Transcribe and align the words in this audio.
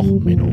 Och 0.00 0.24
Menno. 0.24 0.46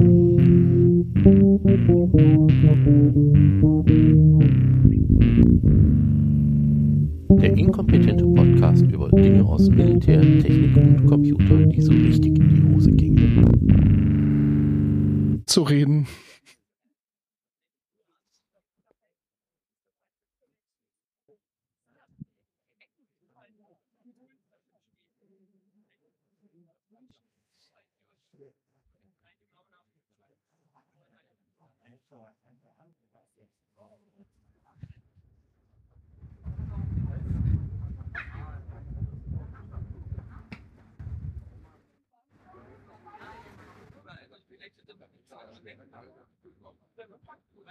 Der 7.41 7.57
inkompetente 7.57 8.25
Podcast 8.25 8.83
über 8.91 9.09
Dinge 9.09 9.45
aus 9.45 9.69
Militär, 9.69 10.19
Technik 10.21 10.75
und 10.75 11.05
Computer, 11.05 11.65
die 11.65 11.81
so 11.81 11.93
richtig 11.93 12.37
in 12.37 12.49
die 12.49 12.61
Hose 12.75 12.91
gingen. 12.91 14.17
Zu 15.45 15.61
reden. 15.61 16.07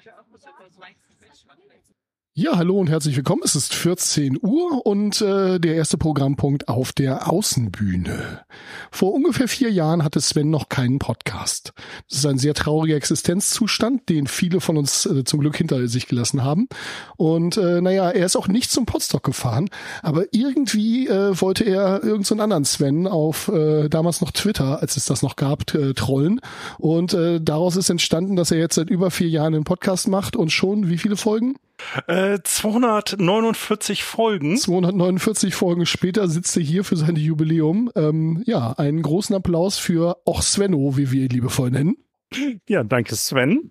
Tja, 0.06 0.24
muss 0.30 0.40
ich 0.40 0.46
mal 0.46 0.70
so 0.70 0.80
leichtes 0.80 1.44
machen. 1.46 1.62
Ja, 2.38 2.58
hallo 2.58 2.78
und 2.78 2.90
herzlich 2.90 3.16
willkommen. 3.16 3.40
Es 3.46 3.56
ist 3.56 3.72
14 3.74 4.38
Uhr 4.42 4.84
und 4.84 5.22
äh, 5.22 5.58
der 5.58 5.74
erste 5.74 5.96
Programmpunkt 5.96 6.68
auf 6.68 6.92
der 6.92 7.32
Außenbühne. 7.32 8.44
Vor 8.90 9.14
ungefähr 9.14 9.48
vier 9.48 9.70
Jahren 9.72 10.04
hatte 10.04 10.20
Sven 10.20 10.50
noch 10.50 10.68
keinen 10.68 10.98
Podcast. 10.98 11.72
Das 12.10 12.18
ist 12.18 12.26
ein 12.26 12.36
sehr 12.36 12.52
trauriger 12.52 12.94
Existenzzustand, 12.94 14.10
den 14.10 14.26
viele 14.26 14.60
von 14.60 14.76
uns 14.76 15.06
äh, 15.06 15.24
zum 15.24 15.40
Glück 15.40 15.56
hinter 15.56 15.88
sich 15.88 16.08
gelassen 16.08 16.44
haben. 16.44 16.68
Und 17.16 17.56
äh, 17.56 17.80
naja, 17.80 18.10
er 18.10 18.26
ist 18.26 18.36
auch 18.36 18.48
nicht 18.48 18.70
zum 18.70 18.84
Podstock 18.84 19.22
gefahren, 19.22 19.70
aber 20.02 20.26
irgendwie 20.32 21.08
äh, 21.08 21.40
wollte 21.40 21.64
er 21.64 22.04
irgendeinen 22.04 22.24
so 22.24 22.34
anderen 22.34 22.64
Sven 22.66 23.06
auf 23.06 23.48
äh, 23.48 23.88
damals 23.88 24.20
noch 24.20 24.32
Twitter, 24.32 24.82
als 24.82 24.98
es 24.98 25.06
das 25.06 25.22
noch 25.22 25.36
gab, 25.36 25.72
äh, 25.74 25.94
trollen. 25.94 26.42
Und 26.76 27.14
äh, 27.14 27.40
daraus 27.40 27.76
ist 27.76 27.88
entstanden, 27.88 28.36
dass 28.36 28.50
er 28.50 28.58
jetzt 28.58 28.74
seit 28.74 28.90
über 28.90 29.10
vier 29.10 29.30
Jahren 29.30 29.54
einen 29.54 29.64
Podcast 29.64 30.06
macht 30.08 30.36
und 30.36 30.52
schon 30.52 30.90
wie 30.90 30.98
viele 30.98 31.16
Folgen? 31.16 31.56
Äh, 32.06 32.38
249 32.42 34.04
Folgen. 34.04 34.56
249 34.56 35.54
Folgen 35.54 35.86
später 35.86 36.28
sitzt 36.28 36.56
er 36.56 36.62
hier 36.62 36.84
für 36.84 36.96
sein 36.96 37.16
Jubiläum. 37.16 37.90
Ähm, 37.94 38.42
ja, 38.46 38.72
einen 38.72 39.02
großen 39.02 39.34
Applaus 39.34 39.78
für 39.78 40.18
Och 40.26 40.42
Svenno, 40.42 40.96
wie 40.96 41.10
wir 41.10 41.24
ihn 41.24 41.30
liebevoll 41.30 41.70
nennen. 41.70 41.96
Ja, 42.68 42.82
danke 42.82 43.14
Sven. 43.14 43.70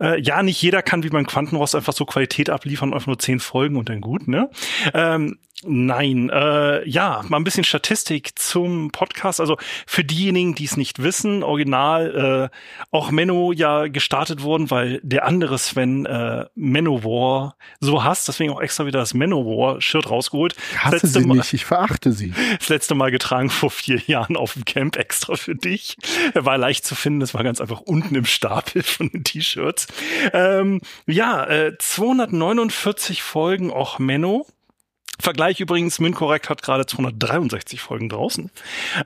Äh, 0.00 0.20
ja, 0.20 0.42
nicht 0.42 0.60
jeder 0.60 0.82
kann 0.82 1.02
wie 1.02 1.10
beim 1.10 1.26
Quantenrost 1.26 1.74
einfach 1.74 1.92
so 1.92 2.04
Qualität 2.04 2.50
abliefern, 2.50 2.92
einfach 2.92 3.06
nur 3.06 3.18
zehn 3.18 3.40
Folgen 3.40 3.76
und 3.76 3.88
dann 3.88 4.00
gut, 4.00 4.28
ne? 4.28 4.50
Ähm, 4.94 5.38
Nein, 5.64 6.28
äh, 6.28 6.88
ja, 6.88 7.22
mal 7.28 7.36
ein 7.36 7.44
bisschen 7.44 7.62
Statistik 7.62 8.36
zum 8.36 8.90
Podcast. 8.90 9.40
Also 9.40 9.58
für 9.86 10.02
diejenigen, 10.02 10.56
die 10.56 10.64
es 10.64 10.76
nicht 10.76 11.02
wissen, 11.02 11.44
original 11.44 12.50
äh, 12.52 12.56
auch 12.90 13.12
Menno 13.12 13.52
ja 13.52 13.86
gestartet 13.86 14.42
worden, 14.42 14.72
weil 14.72 15.00
der 15.04 15.24
andere 15.24 15.58
Sven 15.58 16.04
äh, 16.04 16.46
Manowar 16.56 17.56
so 17.78 18.02
hasst, 18.02 18.26
deswegen 18.26 18.52
auch 18.52 18.60
extra 18.60 18.86
wieder 18.86 18.98
das 18.98 19.14
Manowar-Shirt 19.14 20.10
rausgeholt. 20.10 20.56
Ich 20.72 20.84
hasse 20.84 21.06
sie 21.06 21.20
Mal, 21.20 21.36
nicht, 21.36 21.52
ich 21.52 21.64
verachte 21.64 22.12
sie. 22.12 22.32
Das 22.58 22.68
letzte 22.68 22.96
Mal 22.96 23.12
getragen 23.12 23.48
vor 23.48 23.70
vier 23.70 24.00
Jahren 24.06 24.36
auf 24.36 24.54
dem 24.54 24.64
Camp 24.64 24.96
extra 24.96 25.36
für 25.36 25.54
dich. 25.54 25.96
Er 26.34 26.44
war 26.44 26.58
leicht 26.58 26.84
zu 26.84 26.96
finden, 26.96 27.22
es 27.22 27.34
war 27.34 27.44
ganz 27.44 27.60
einfach 27.60 27.80
unten 27.80 28.16
im 28.16 28.24
Stapel 28.24 28.82
von 28.82 29.10
den 29.10 29.22
T-Shirts. 29.22 29.86
Ähm, 30.32 30.80
ja, 31.06 31.44
äh, 31.46 31.78
249 31.78 33.22
Folgen 33.22 33.70
auch 33.70 34.00
Menno. 34.00 34.46
Vergleich 35.22 35.60
übrigens, 35.60 36.00
MinCorrect 36.00 36.50
hat 36.50 36.62
gerade 36.62 36.84
263 36.84 37.80
Folgen 37.80 38.08
draußen. 38.08 38.50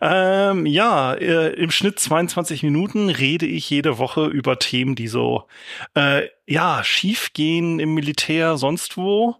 Ähm, 0.00 0.64
ja, 0.64 1.12
äh, 1.12 1.52
im 1.52 1.70
Schnitt 1.70 1.98
22 1.98 2.62
Minuten 2.62 3.10
rede 3.10 3.44
ich 3.44 3.68
jede 3.68 3.98
Woche 3.98 4.24
über 4.24 4.58
Themen, 4.58 4.94
die 4.94 5.08
so 5.08 5.44
äh, 5.92 6.22
ja, 6.48 6.84
schiefgehen 6.84 7.80
im 7.80 7.94
Militär, 7.94 8.56
sonst 8.56 8.96
wo. 8.96 9.36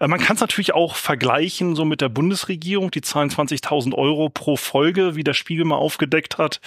Äh, 0.00 0.08
man 0.08 0.18
kann 0.18 0.34
es 0.34 0.40
natürlich 0.40 0.74
auch 0.74 0.96
vergleichen 0.96 1.76
so 1.76 1.84
mit 1.84 2.00
der 2.00 2.08
Bundesregierung, 2.08 2.90
die 2.90 3.00
zahlen 3.00 3.30
20.000 3.30 3.94
Euro 3.94 4.28
pro 4.28 4.56
Folge, 4.56 5.14
wie 5.14 5.22
der 5.22 5.34
Spiegel 5.34 5.64
mal 5.64 5.76
aufgedeckt 5.76 6.36
hat. 6.36 6.60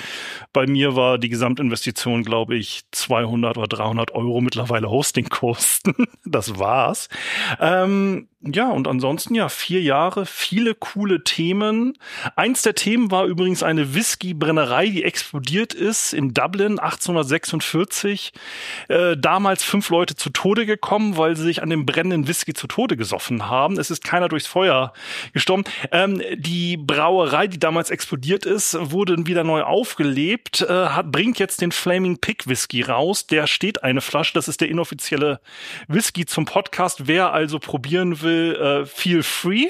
Bei 0.53 0.65
mir 0.65 0.95
war 0.95 1.17
die 1.17 1.29
Gesamtinvestition, 1.29 2.23
glaube 2.23 2.55
ich, 2.55 2.83
200 2.91 3.57
oder 3.57 3.67
300 3.67 4.11
Euro 4.11 4.39
mittlerweile 4.39 4.89
Hostingkosten. 4.89 5.93
das 6.25 6.57
war's. 6.57 7.09
Ähm, 7.59 8.29
ja, 8.43 8.69
und 8.69 8.87
ansonsten 8.87 9.35
ja, 9.35 9.49
vier 9.49 9.83
Jahre, 9.83 10.25
viele 10.25 10.73
coole 10.73 11.23
Themen. 11.23 11.97
Eins 12.35 12.63
der 12.63 12.73
Themen 12.73 13.11
war 13.11 13.25
übrigens 13.25 13.61
eine 13.61 13.93
Whisky-Brennerei, 13.93 14.87
die 14.87 15.03
explodiert 15.03 15.75
ist 15.75 16.13
in 16.13 16.33
Dublin 16.33 16.79
1846. 16.79 18.33
Äh, 18.87 19.15
damals 19.15 19.63
fünf 19.81 19.89
Leute 19.89 20.15
zu 20.15 20.29
Tode 20.29 20.67
gekommen, 20.67 21.17
weil 21.17 21.35
sie 21.35 21.41
sich 21.41 21.63
an 21.63 21.71
dem 21.71 21.87
brennenden 21.87 22.27
Whisky 22.27 22.53
zu 22.53 22.67
Tode 22.67 22.97
gesoffen 22.97 23.49
haben. 23.49 23.79
Es 23.79 23.89
ist 23.89 24.03
keiner 24.03 24.27
durchs 24.27 24.45
Feuer 24.45 24.93
gestorben. 25.33 25.63
Ähm, 25.91 26.21
die 26.35 26.77
Brauerei, 26.77 27.47
die 27.47 27.57
damals 27.57 27.89
explodiert 27.89 28.45
ist, 28.45 28.77
wurde 28.79 29.25
wieder 29.25 29.43
neu 29.43 29.63
aufgelebt, 29.63 30.61
äh, 30.61 30.67
hat, 30.67 31.11
bringt 31.11 31.39
jetzt 31.39 31.61
den 31.61 31.71
Flaming 31.71 32.19
Pig 32.19 32.45
Whisky 32.45 32.83
raus. 32.83 33.25
Der 33.25 33.47
steht 33.47 33.81
eine 33.83 34.01
Flasche. 34.01 34.33
Das 34.35 34.47
ist 34.47 34.61
der 34.61 34.69
inoffizielle 34.69 35.39
Whisky 35.87 36.27
zum 36.27 36.45
Podcast. 36.45 37.07
Wer 37.07 37.33
also 37.33 37.57
probieren 37.57 38.21
will, 38.21 38.55
äh, 38.55 38.85
feel 38.85 39.23
free. 39.23 39.69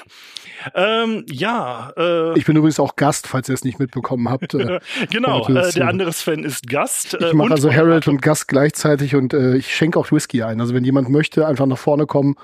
Ähm, 0.74 1.26
ja. 1.30 1.94
Äh, 1.98 2.38
ich 2.38 2.46
bin 2.46 2.56
übrigens 2.56 2.80
auch 2.80 2.96
Gast, 2.96 3.28
falls 3.28 3.50
ihr 3.50 3.56
es 3.56 3.64
nicht 3.64 3.80
mitbekommen 3.80 4.30
habt. 4.30 4.54
Äh, 4.54 4.80
genau, 5.10 5.48
äh, 5.48 5.72
der 5.72 5.88
andere 5.88 6.14
Sven 6.14 6.44
ist 6.44 6.68
Gast. 6.68 7.18
ich 7.20 7.34
mache 7.34 7.52
also 7.52 7.72
Harold 7.72 8.08
und 8.08 8.22
Gast 8.22 8.48
gleichzeitig 8.48 9.16
und 9.16 9.34
äh, 9.34 9.56
ich 9.56 9.76
schenke 9.76 10.00
auch 10.00 10.12
Whisky 10.12 10.44
ein. 10.44 10.62
Also 10.62 10.74
wenn 10.74 10.84
jemand 10.84 11.10
möchte, 11.10 11.48
einfach 11.48 11.66
nach 11.66 11.78
vorne 11.78 12.06
kommen. 12.06 12.36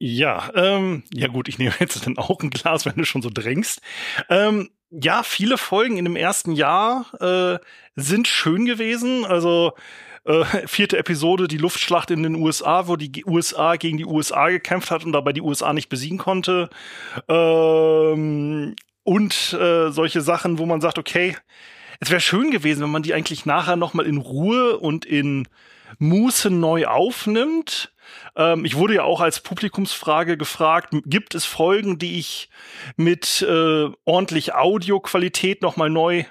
Ja, 0.00 0.50
ähm, 0.54 1.02
ja 1.12 1.26
gut, 1.26 1.48
ich 1.48 1.58
nehme 1.58 1.74
jetzt 1.80 2.06
dann 2.06 2.18
auch 2.18 2.40
ein 2.40 2.50
Glas, 2.50 2.86
wenn 2.86 2.96
du 2.96 3.04
schon 3.04 3.22
so 3.22 3.30
drängst. 3.32 3.80
Ähm, 4.28 4.70
ja, 4.90 5.22
viele 5.22 5.58
Folgen 5.58 5.96
in 5.96 6.04
dem 6.04 6.16
ersten 6.16 6.52
Jahr 6.52 7.06
äh, 7.20 7.58
sind 7.96 8.28
schön 8.28 8.64
gewesen. 8.64 9.24
Also 9.24 9.72
äh, 10.28 10.44
vierte 10.66 10.98
Episode, 10.98 11.48
die 11.48 11.56
Luftschlacht 11.56 12.10
in 12.10 12.22
den 12.22 12.34
USA, 12.34 12.86
wo 12.86 12.96
die 12.96 13.24
USA 13.24 13.76
gegen 13.76 13.96
die 13.96 14.04
USA 14.04 14.50
gekämpft 14.50 14.90
hat 14.90 15.04
und 15.04 15.12
dabei 15.12 15.32
die 15.32 15.40
USA 15.40 15.72
nicht 15.72 15.88
besiegen 15.88 16.18
konnte. 16.18 16.68
Ähm, 17.28 18.76
und 19.04 19.52
äh, 19.54 19.90
solche 19.90 20.20
Sachen, 20.20 20.58
wo 20.58 20.66
man 20.66 20.82
sagt, 20.82 20.98
okay, 20.98 21.34
es 22.00 22.10
wäre 22.10 22.20
schön 22.20 22.50
gewesen, 22.50 22.82
wenn 22.82 22.90
man 22.90 23.02
die 23.02 23.14
eigentlich 23.14 23.46
nachher 23.46 23.76
nochmal 23.76 24.06
in 24.06 24.18
Ruhe 24.18 24.78
und 24.78 25.06
in 25.06 25.48
Muße 25.98 26.50
neu 26.50 26.86
aufnimmt. 26.86 27.94
Ähm, 28.36 28.66
ich 28.66 28.76
wurde 28.76 28.96
ja 28.96 29.04
auch 29.04 29.22
als 29.22 29.40
Publikumsfrage 29.40 30.36
gefragt, 30.36 30.94
gibt 31.06 31.34
es 31.34 31.46
Folgen, 31.46 31.98
die 31.98 32.18
ich 32.18 32.50
mit 32.96 33.40
äh, 33.40 33.88
ordentlich 34.04 34.54
Audioqualität 34.54 35.62
nochmal 35.62 35.88
neu 35.88 36.24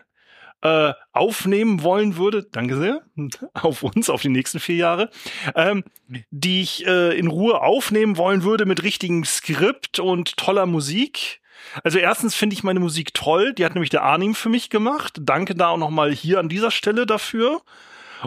äh, 0.62 0.94
aufnehmen 1.12 1.84
wollen 1.84 2.18
würde, 2.18 2.44
danke 2.44 2.78
sehr, 2.78 3.02
auf 3.54 3.84
uns, 3.84 4.10
auf 4.10 4.22
die 4.22 4.30
nächsten 4.30 4.60
vier 4.60 4.76
Jahre, 4.76 5.10
ähm, 5.56 5.84
die 6.32 6.62
ich 6.62 6.86
äh, 6.86 7.18
in 7.18 7.28
Ruhe 7.28 7.62
aufnehmen 7.62 8.18
wollen 8.18 8.44
würde 8.44 8.66
mit 8.66 8.84
richtigem 8.84 9.24
Skript 9.26 10.00
und 10.00 10.38
toller 10.38 10.66
Musik. 10.66 11.42
Also 11.84 12.00
erstens 12.00 12.36
finde 12.36 12.56
ich 12.56 12.64
meine 12.64 12.80
Musik 12.80 13.14
toll, 13.14 13.54
die 13.54 13.66
hat 13.66 13.76
nämlich 13.76 13.90
der 13.90 14.04
Arnim 14.04 14.36
für 14.36 14.50
mich 14.50 14.70
gemacht. 14.70 15.18
Danke 15.22 15.56
da 15.56 15.70
auch 15.70 15.78
nochmal 15.78 16.12
hier 16.12 16.40
an 16.40 16.50
dieser 16.50 16.72
Stelle 16.72 17.06
dafür. 17.06 17.62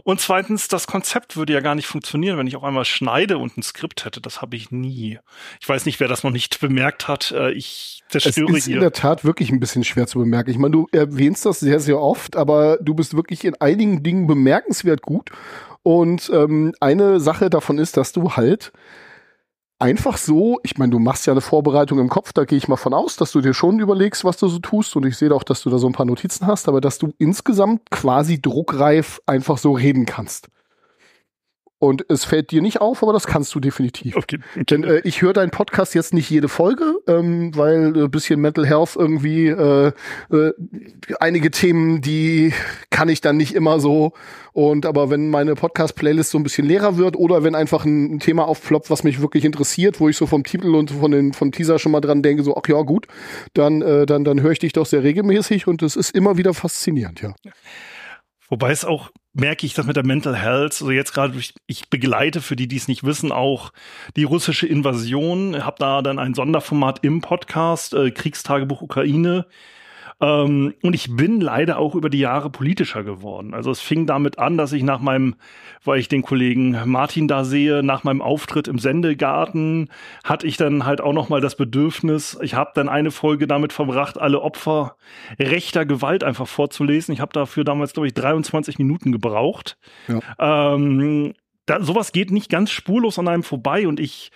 Und 0.05 0.21
zweitens, 0.21 0.69
das 0.69 0.87
Konzept 0.87 1.37
würde 1.37 1.53
ja 1.53 1.61
gar 1.61 1.75
nicht 1.75 1.87
funktionieren, 1.87 2.39
wenn 2.39 2.47
ich 2.47 2.57
auf 2.57 2.65
einmal 2.65 2.85
schneide 2.85 3.39
und 3.39 3.57
ein 3.57 3.63
Skript 3.63 4.05
hätte. 4.05 4.21
Das 4.21 4.41
habe 4.41 4.57
ich 4.57 4.71
nie. 4.71 5.19
Ich 5.61 5.69
weiß 5.69 5.87
nicht, 5.87 6.01
wer 6.01 6.09
das 6.09 6.23
noch 6.23 6.31
nicht 6.31 6.61
bemerkt 6.61 7.09
hat. 7.09 7.33
Äh, 7.33 7.53
ich 7.53 8.03
zerstöre 8.09 8.51
Es 8.53 8.59
ist 8.59 8.65
hier. 8.67 8.77
in 8.77 8.81
der 8.81 8.93
Tat 8.93 9.25
wirklich 9.25 9.51
ein 9.51 9.61
bisschen 9.61 9.85
schwer 9.85 10.07
zu 10.07 10.19
bemerken. 10.19 10.51
Ich 10.51 10.59
meine, 10.59 10.73
du 10.73 10.87
erwähnst 10.93 11.47
das 11.47 11.61
sehr, 11.61 11.81
sehr 11.81 12.01
oft, 12.01 12.37
aber 12.37 12.79
du 12.81 12.95
bist 12.95 13.15
wirklich 13.15 13.45
in 13.45 13.55
einigen 13.61 14.03
Dingen 14.03 14.27
bemerkenswert 14.27 15.03
gut. 15.03 15.31
Und 15.83 16.31
ähm, 16.33 16.75
eine 16.81 17.21
Sache 17.21 17.51
davon 17.51 17.79
ist, 17.79 17.97
dass 17.97 18.13
du 18.13 18.33
halt 18.33 18.73
einfach 19.81 20.19
so, 20.19 20.61
ich 20.63 20.79
meine, 20.79 20.93
du 20.93 20.99
machst 20.99 21.27
ja 21.27 21.33
eine 21.33 21.41
Vorbereitung 21.41 21.99
im 21.99 22.09
Kopf, 22.09 22.33
da 22.33 22.45
gehe 22.45 22.59
ich 22.59 22.69
mal 22.69 22.77
von 22.77 22.95
aus, 22.95 23.17
dass 23.17 23.33
du 23.33 23.41
dir 23.41 23.55
schon 23.55 23.81
überlegst, 23.81 24.25
was 24.25 24.37
du 24.37 24.49
so 24.49 24.59
tust 24.59 24.95
und 24.97 25.07
ich 25.07 25.17
sehe 25.17 25.35
auch, 25.35 25.43
dass 25.43 25.63
du 25.63 25.71
da 25.71 25.79
so 25.79 25.87
ein 25.87 25.93
paar 25.93 26.07
Notizen 26.07 26.47
hast, 26.47 26.69
aber 26.69 26.81
dass 26.81 26.99
du 26.99 27.13
insgesamt 27.19 27.91
quasi 27.91 28.41
druckreif 28.41 29.21
einfach 29.27 29.59
so 29.59 29.73
reden 29.73 30.07
kannst. 30.07 30.49
Und 31.81 32.05
es 32.11 32.27
fällt 32.27 32.51
dir 32.51 32.61
nicht 32.61 32.83
auf, 32.83 33.03
aber 33.03 33.15
das 33.15 33.27
kannst 33.27 33.55
du 33.55 33.59
definitiv. 33.59 34.15
Okay. 34.15 34.39
Denn 34.69 34.85
äh, 34.85 35.01
ich 35.03 35.23
höre 35.23 35.33
deinen 35.33 35.51
Podcast 35.51 35.95
jetzt 35.95 36.13
nicht 36.13 36.29
jede 36.29 36.49
Folge, 36.49 36.97
ähm, 37.07 37.57
weil 37.57 37.97
äh, 37.97 38.07
bisschen 38.07 38.39
Mental 38.39 38.67
Health 38.67 38.97
irgendwie 38.97 39.47
äh, 39.47 39.91
äh, 40.31 40.53
einige 41.21 41.51
Themen, 41.51 42.03
die 42.03 42.53
kann 42.91 43.09
ich 43.09 43.23
dann 43.23 43.39
nicht 43.39 43.55
immer 43.55 43.81
so. 43.81 44.13
Und 44.53 44.85
aber 44.85 45.09
wenn 45.09 45.31
meine 45.31 45.55
Podcast-Playlist 45.55 46.31
so 46.31 46.39
ein 46.39 46.43
bisschen 46.43 46.67
leerer 46.67 46.99
wird 46.99 47.17
oder 47.17 47.45
wenn 47.45 47.55
einfach 47.55 47.87
ein, 47.87 48.17
ein 48.17 48.21
Thema 48.21 48.47
aufploppt, 48.47 48.91
was 48.91 49.03
mich 49.03 49.23
wirklich 49.23 49.47
interessiert, 49.47 50.01
wo 50.01 50.11
ich 50.11 50.19
so 50.19 50.27
vom 50.27 50.45
Titel 50.45 50.75
und 50.75 50.91
von 50.91 51.11
den 51.11 51.33
vom 51.33 51.51
Teaser 51.51 51.79
schon 51.79 51.93
mal 51.93 52.03
dran 52.03 52.23
denke, 52.23 52.43
so 52.43 52.59
ach 52.59 52.69
ja 52.69 52.83
gut, 52.83 53.07
dann 53.55 53.81
äh, 53.81 54.05
dann 54.05 54.25
dann 54.25 54.43
höre 54.43 54.53
ich 54.53 54.59
dich 54.59 54.75
doch 54.75 54.85
sehr 54.85 55.03
regelmäßig 55.03 55.67
und 55.67 55.81
es 55.83 55.97
ist 55.97 56.15
immer 56.15 56.37
wieder 56.37 56.53
faszinierend, 56.53 57.23
ja. 57.23 57.33
Wobei 58.51 58.73
es 58.73 58.85
auch 58.85 59.11
merke 59.33 59.65
ich 59.65 59.75
das 59.75 59.87
mit 59.87 59.97
der 59.97 60.05
Mental 60.05 60.37
Health, 60.37 60.73
also 60.73 60.91
jetzt 60.91 61.13
gerade, 61.13 61.39
ich 61.67 61.89
begleite 61.89 62.41
für 62.41 62.57
die, 62.57 62.67
die 62.67 62.77
es 62.77 62.89
nicht 62.89 63.05
wissen, 63.05 63.31
auch 63.31 63.73
die 64.17 64.25
russische 64.25 64.67
Invasion, 64.67 65.65
habe 65.65 65.77
da 65.79 66.03
dann 66.03 66.19
ein 66.19 66.35
Sonderformat 66.35 67.05
im 67.05 67.21
Podcast, 67.21 67.95
äh, 67.95 68.11
Kriegstagebuch 68.11 68.83
Ukraine, 68.83 69.47
ähm, 70.21 70.75
und 70.83 70.95
ich 70.95 71.17
bin 71.17 71.41
leider 71.41 71.79
auch 71.79 71.95
über 71.95 72.11
die 72.11 72.19
Jahre 72.19 72.51
politischer 72.51 73.03
geworden. 73.05 73.55
Also 73.55 73.71
es 73.71 73.81
fing 73.81 74.07
damit 74.07 74.39
an, 74.39 74.59
dass 74.59 74.73
ich 74.73 74.83
nach 74.83 75.01
meinem, 75.01 75.37
weil 75.85 75.99
ich 75.99 76.09
den 76.09 76.23
Kollegen 76.23 76.77
Martin 76.85 77.27
da 77.27 77.45
sehe, 77.45 77.83
nach 77.83 78.05
meinem 78.05 78.21
Auftritt 78.21 78.69
im 78.69 78.79
Sendegarten 78.79 79.89
hatte 80.23 80.47
ich 80.47 80.59
dann 80.59 80.85
halt 80.85 81.01
auch 81.01 81.15
noch 81.15 81.31
mal 81.31 81.41
das 81.41 81.57
Bedürfnis, 81.57 82.39
ich 82.43 82.55
habe 82.55 82.73
dann 82.75 82.89
eine 82.89 83.11
Folge 83.11 83.47
damit 83.47 83.73
verbracht, 83.73 84.21
alle 84.21 84.41
Opfer 84.43 84.97
rechter 85.39 85.87
Gewalt 85.87 86.23
einfach 86.23 86.49
vorzulesen. 86.49 87.15
Ich 87.15 87.21
habe 87.21 87.33
dafür 87.33 87.65
damals, 87.65 87.95
glaube 87.95 88.07
ich, 88.07 88.15
23 88.15 88.79
Minuten 88.79 89.13
gebraucht. 89.13 89.79
Ja. 90.09 90.75
Ähm, 90.75 91.33
da, 91.65 91.83
sowas 91.83 92.13
geht 92.13 92.31
nicht 92.31 92.51
ganz 92.51 92.71
spurlos 92.71 93.19
an 93.19 93.29
einem 93.29 93.43
vorbei 93.43 93.87
und 93.87 94.01
ich 94.01 94.33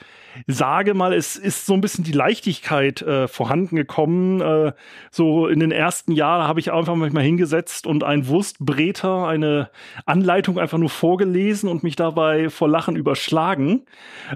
sage 0.47 0.95
mal, 0.95 1.13
es 1.13 1.37
ist 1.37 1.67
so 1.67 1.75
ein 1.75 1.81
bisschen 1.81 2.05
die 2.05 2.13
Leichtigkeit 2.13 3.03
äh, 3.03 3.29
vorhanden 3.29 3.77
gekommen. 3.77 4.41
Äh, 4.41 4.73
so 5.11 5.47
in 5.47 5.61
den 5.61 5.71
ersten 5.71 6.13
Jahren 6.13 6.47
habe 6.47 6.61
ich 6.61 6.73
einfach 6.73 6.95
mal 6.95 7.11
hingesetzt 7.23 7.87
und 7.87 8.05
ein 8.05 8.27
Wurstbreter, 8.27 9.27
eine 9.27 9.71
Anleitung 10.07 10.59
einfach 10.59 10.79
nur 10.79 10.91
vorgelesen 10.91 11.69
und 11.69 11.83
mich 11.83 11.97
dabei 11.97 12.51
vor 12.51 12.69
Lachen 12.69 12.97
überschlagen. 12.97 13.85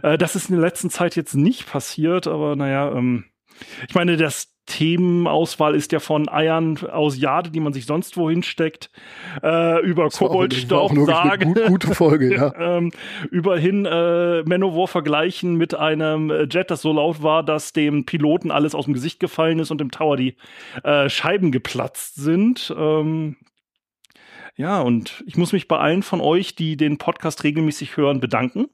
Äh, 0.03 0.19
das 0.19 0.37
ist 0.37 0.51
in 0.51 0.57
der 0.57 0.65
letzten 0.65 0.91
Zeit 0.91 1.17
jetzt 1.17 1.35
nicht 1.35 1.71
passiert, 1.71 2.27
aber 2.27 2.57
naja, 2.57 2.93
ähm, 2.93 3.25
ich 3.89 3.95
meine, 3.95 4.17
das 4.17 4.58
Themenauswahl 4.69 5.75
ist 5.75 5.93
ja 5.93 5.99
von 5.99 6.29
Eiern 6.29 6.79
aus 6.91 7.19
Jade, 7.19 7.51
die 7.51 7.61
man 7.61 7.73
sich 7.73 7.87
sonst 7.87 8.17
wohin 8.17 8.43
steckt, 8.43 8.91
äh, 9.43 9.81
über 9.85 10.09
Koboldstaubsage. 10.11 11.47
Gut, 11.47 11.67
gute 11.67 11.95
Folge, 11.95 12.35
ja. 12.35 12.55
ähm, 12.59 12.93
überhin 13.31 13.87
äh, 13.87 14.43
Manowar 14.43 14.87
vergleichen 14.87 15.57
mit 15.57 15.75
einem 15.75 16.31
Jet, 16.51 16.71
das 16.71 16.83
so 16.83 16.93
laut 16.93 17.23
war, 17.23 17.43
dass 17.43 17.73
dem 17.73 18.05
Piloten 18.05 18.51
alles 18.51 18.75
aus 18.75 18.85
dem 18.85 18.95
Gesicht 18.95 19.21
gefallen 19.21 19.59
ist 19.59 19.71
und 19.71 19.81
im 19.81 19.91
Tower 19.91 20.17
die 20.17 20.37
äh, 20.85 21.09
Scheiben 21.09 21.51
geplatzt 21.51 22.17
sind. 22.17 22.73
Ähm, 22.77 23.37
ja, 24.57 24.81
und 24.81 25.25
ich 25.27 25.37
muss 25.37 25.53
mich 25.53 25.67
bei 25.67 25.79
allen 25.79 26.03
von 26.03 26.21
euch, 26.21 26.55
die 26.55 26.77
den 26.77 26.99
Podcast 26.99 27.43
regelmäßig 27.43 27.97
hören, 27.97 28.21
bedanken. 28.21 28.67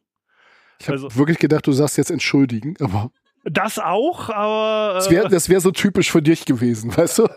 Ich 0.81 0.89
habe 0.89 0.95
also, 0.95 1.15
wirklich 1.15 1.39
gedacht, 1.39 1.67
du 1.67 1.73
sagst 1.73 1.99
jetzt 1.99 2.11
entschuldigen, 2.11 2.75
aber 2.81 3.13
das 3.45 3.79
auch, 3.79 4.31
aber. 4.31 4.93
Äh, 4.93 4.95
das 4.95 5.11
wäre 5.11 5.29
das 5.29 5.49
wär 5.49 5.61
so 5.61 5.71
typisch 5.71 6.11
für 6.11 6.23
dich 6.23 6.45
gewesen, 6.45 6.97
weißt 6.97 7.21
du? 7.21 7.29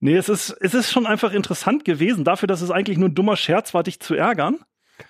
nee, 0.00 0.16
es 0.16 0.28
ist, 0.28 0.50
es 0.60 0.74
ist 0.74 0.90
schon 0.90 1.06
einfach 1.06 1.32
interessant 1.32 1.84
gewesen. 1.84 2.24
Dafür, 2.24 2.46
dass 2.46 2.60
es 2.60 2.70
eigentlich 2.70 2.98
nur 2.98 3.08
ein 3.08 3.14
dummer 3.14 3.36
Scherz 3.36 3.74
war, 3.74 3.82
dich 3.82 4.00
zu 4.00 4.14
ärgern 4.14 4.58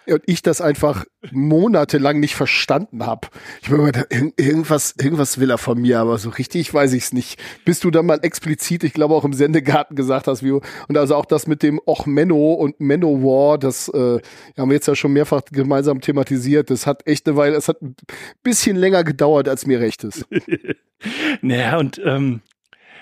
und 0.07 0.23
ich 0.27 0.43
das 0.43 0.61
einfach 0.61 1.05
monatelang 1.31 2.21
nicht 2.21 2.35
verstanden 2.35 3.07
habe. 3.07 3.29
Ich 3.63 3.71
meine, 3.71 4.07
irgendwas, 4.37 4.95
irgendwas 5.01 5.39
will 5.41 5.51
er 5.51 5.59
von 5.59 5.81
mir, 5.81 6.01
aber 6.01 6.19
so 6.19 6.31
richtig 6.31 6.73
weiß 6.73 6.93
ich 6.93 7.05
es 7.05 7.13
nicht. 7.13 7.41
Bis 7.65 7.81
du 7.81 7.91
dann 7.91 8.07
mal 8.07 8.21
explizit, 8.23 8.85
ich 8.85 8.93
glaube 8.93 9.15
auch 9.15 9.25
im 9.25 9.33
Sendegarten 9.33 9.97
gesagt 9.97 10.27
hast, 10.27 10.43
wie 10.43 10.51
und 10.53 10.97
also 10.97 11.17
auch 11.17 11.25
das 11.25 11.47
mit 11.47 11.63
dem 11.63 11.81
Och 11.87 12.07
Menno 12.07 12.53
und 12.53 12.81
Menno 12.81 13.23
War, 13.23 13.59
das 13.59 13.89
äh, 13.89 14.21
haben 14.59 14.71
wir 14.71 14.75
jetzt 14.75 14.89
ja 14.89 14.95
schon 14.95 15.13
mehrfach 15.13 15.43
gemeinsam 15.51 16.01
thematisiert. 16.01 16.71
Das 16.71 16.87
hat 16.87 17.07
echt 17.07 17.27
eine 17.27 17.37
Weile, 17.37 17.57
es 17.57 17.69
hat 17.69 17.81
ein 17.83 17.97
bisschen 18.43 18.77
länger 18.77 19.05
gedauert, 19.05 19.49
als 19.49 19.67
mir 19.67 19.81
recht 19.81 20.05
ist. 20.05 20.27
naja, 21.41 21.79
und 21.79 22.01
ähm, 22.05 22.43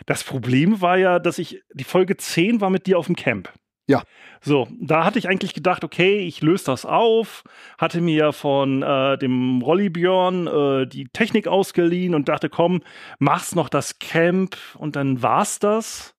das 0.06 0.24
Problem 0.24 0.80
war 0.80 0.98
ja, 0.98 1.18
dass 1.18 1.38
ich 1.38 1.62
die 1.72 1.84
Folge 1.84 2.16
10 2.16 2.60
war 2.60 2.70
mit 2.70 2.86
dir 2.86 2.98
auf 2.98 3.06
dem 3.06 3.16
Camp. 3.16 3.52
Ja. 3.92 4.02
So, 4.40 4.68
da 4.80 5.04
hatte 5.04 5.18
ich 5.18 5.28
eigentlich 5.28 5.52
gedacht, 5.52 5.84
okay, 5.84 6.20
ich 6.20 6.40
löse 6.40 6.64
das 6.64 6.86
auf, 6.86 7.44
hatte 7.76 8.00
mir 8.00 8.32
von 8.32 8.82
äh, 8.82 9.18
dem 9.18 9.60
Rolli 9.60 9.90
Björn 9.90 10.46
äh, 10.46 10.86
die 10.86 11.08
Technik 11.08 11.46
ausgeliehen 11.46 12.14
und 12.14 12.30
dachte, 12.30 12.48
komm, 12.48 12.80
mach's 13.18 13.54
noch 13.54 13.68
das 13.68 13.98
Camp 13.98 14.56
und 14.78 14.96
dann 14.96 15.20
war's 15.22 15.58
das. 15.58 16.12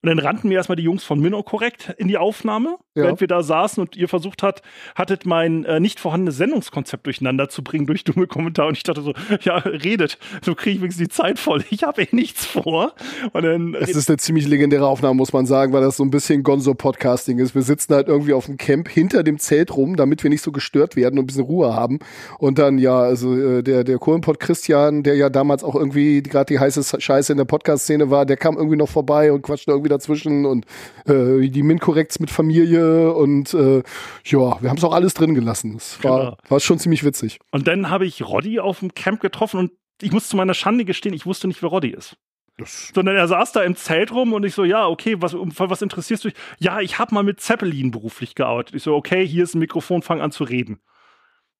Und 0.00 0.10
dann 0.10 0.20
rannten 0.20 0.48
mir 0.48 0.54
erstmal 0.54 0.76
die 0.76 0.84
Jungs 0.84 1.02
von 1.02 1.18
Minnow 1.18 1.44
korrekt 1.44 1.92
in 1.98 2.06
die 2.06 2.18
Aufnahme, 2.18 2.76
ja. 2.94 3.02
während 3.02 3.20
wir 3.20 3.26
da 3.26 3.42
saßen 3.42 3.80
und 3.80 3.96
ihr 3.96 4.06
versucht 4.06 4.44
hat, 4.44 4.62
hattet 4.94 5.26
mein 5.26 5.64
äh, 5.64 5.80
nicht 5.80 5.98
vorhandenes 5.98 6.36
Sendungskonzept 6.36 7.04
durcheinander 7.04 7.48
zu 7.48 7.64
bringen 7.64 7.84
durch 7.86 8.04
dumme 8.04 8.28
Kommentare. 8.28 8.68
Und 8.68 8.76
ich 8.76 8.84
dachte 8.84 9.02
so, 9.02 9.12
ja, 9.42 9.56
redet, 9.56 10.18
so 10.40 10.54
kriege 10.54 10.76
ich 10.76 10.80
wenigstens 10.82 11.08
die 11.08 11.12
Zeit 11.12 11.40
voll. 11.40 11.64
Ich 11.70 11.82
habe 11.82 12.02
eh 12.02 12.08
nichts 12.12 12.46
vor. 12.46 12.94
Und 13.32 13.42
dann, 13.42 13.74
es 13.74 13.90
ist 13.90 14.08
eine 14.08 14.18
ziemlich 14.18 14.46
legendäre 14.46 14.86
Aufnahme, 14.86 15.14
muss 15.14 15.32
man 15.32 15.46
sagen, 15.46 15.72
weil 15.72 15.82
das 15.82 15.96
so 15.96 16.04
ein 16.04 16.10
bisschen 16.10 16.44
Gonzo-Podcasting 16.44 17.38
ist. 17.38 17.56
Wir 17.56 17.62
sitzen 17.62 17.94
halt 17.94 18.06
irgendwie 18.06 18.34
auf 18.34 18.46
dem 18.46 18.56
Camp 18.56 18.88
hinter 18.88 19.24
dem 19.24 19.38
Zelt 19.38 19.76
rum, 19.76 19.96
damit 19.96 20.22
wir 20.22 20.30
nicht 20.30 20.42
so 20.42 20.52
gestört 20.52 20.94
werden 20.94 21.18
und 21.18 21.24
ein 21.24 21.26
bisschen 21.26 21.44
Ruhe 21.44 21.74
haben. 21.74 21.98
Und 22.38 22.58
dann, 22.58 22.78
ja, 22.78 23.00
also 23.00 23.36
äh, 23.36 23.62
der, 23.64 23.82
der 23.82 23.98
Kohlenpott 23.98 24.38
Christian, 24.38 25.02
der 25.02 25.16
ja 25.16 25.28
damals 25.28 25.64
auch 25.64 25.74
irgendwie 25.74 26.22
gerade 26.22 26.46
die 26.46 26.60
heiße 26.60 27.00
Scheiße 27.00 27.32
in 27.32 27.38
der 27.38 27.44
Podcast-Szene 27.44 28.10
war, 28.10 28.26
der 28.26 28.36
kam 28.36 28.56
irgendwie 28.56 28.76
noch 28.76 28.88
vorbei 28.88 29.32
und 29.32 29.42
quatschte 29.42 29.72
irgendwie 29.72 29.87
dazwischen 29.88 30.46
und 30.46 30.66
äh, 31.06 31.48
die 31.48 31.62
Min-Korrekts 31.62 32.20
mit 32.20 32.30
Familie 32.30 33.12
und 33.14 33.54
äh, 33.54 33.82
ja, 34.24 34.62
wir 34.62 34.70
haben 34.70 34.76
es 34.76 34.84
auch 34.84 34.92
alles 34.92 35.14
drin 35.14 35.34
gelassen. 35.34 35.76
Es 35.76 36.02
war, 36.02 36.18
genau. 36.18 36.36
war 36.48 36.60
schon 36.60 36.78
ziemlich 36.78 37.04
witzig. 37.04 37.38
Und 37.50 37.66
dann 37.66 37.90
habe 37.90 38.06
ich 38.06 38.26
Roddy 38.26 38.60
auf 38.60 38.80
dem 38.80 38.94
Camp 38.94 39.20
getroffen 39.20 39.58
und 39.58 39.72
ich 40.00 40.12
muss 40.12 40.28
zu 40.28 40.36
meiner 40.36 40.54
Schande 40.54 40.84
gestehen, 40.84 41.14
ich 41.14 41.26
wusste 41.26 41.48
nicht, 41.48 41.62
wer 41.62 41.70
Roddy 41.70 41.90
ist. 41.90 42.16
Das 42.58 42.90
Sondern 42.92 43.16
er 43.16 43.28
saß 43.28 43.52
da 43.52 43.62
im 43.62 43.76
Zelt 43.76 44.10
rum 44.10 44.32
und 44.32 44.44
ich 44.44 44.52
so, 44.52 44.64
ja, 44.64 44.86
okay, 44.88 45.16
was, 45.20 45.34
was 45.34 45.82
interessierst 45.82 46.24
du 46.24 46.28
dich? 46.28 46.38
Ja, 46.58 46.80
ich 46.80 46.98
habe 46.98 47.14
mal 47.14 47.22
mit 47.22 47.40
Zeppelin 47.40 47.92
beruflich 47.92 48.34
gearbeitet. 48.34 48.74
Ich 48.74 48.82
so, 48.82 48.94
okay, 48.96 49.26
hier 49.26 49.44
ist 49.44 49.54
ein 49.54 49.60
Mikrofon, 49.60 50.02
fang 50.02 50.20
an 50.20 50.32
zu 50.32 50.42
reden. 50.42 50.80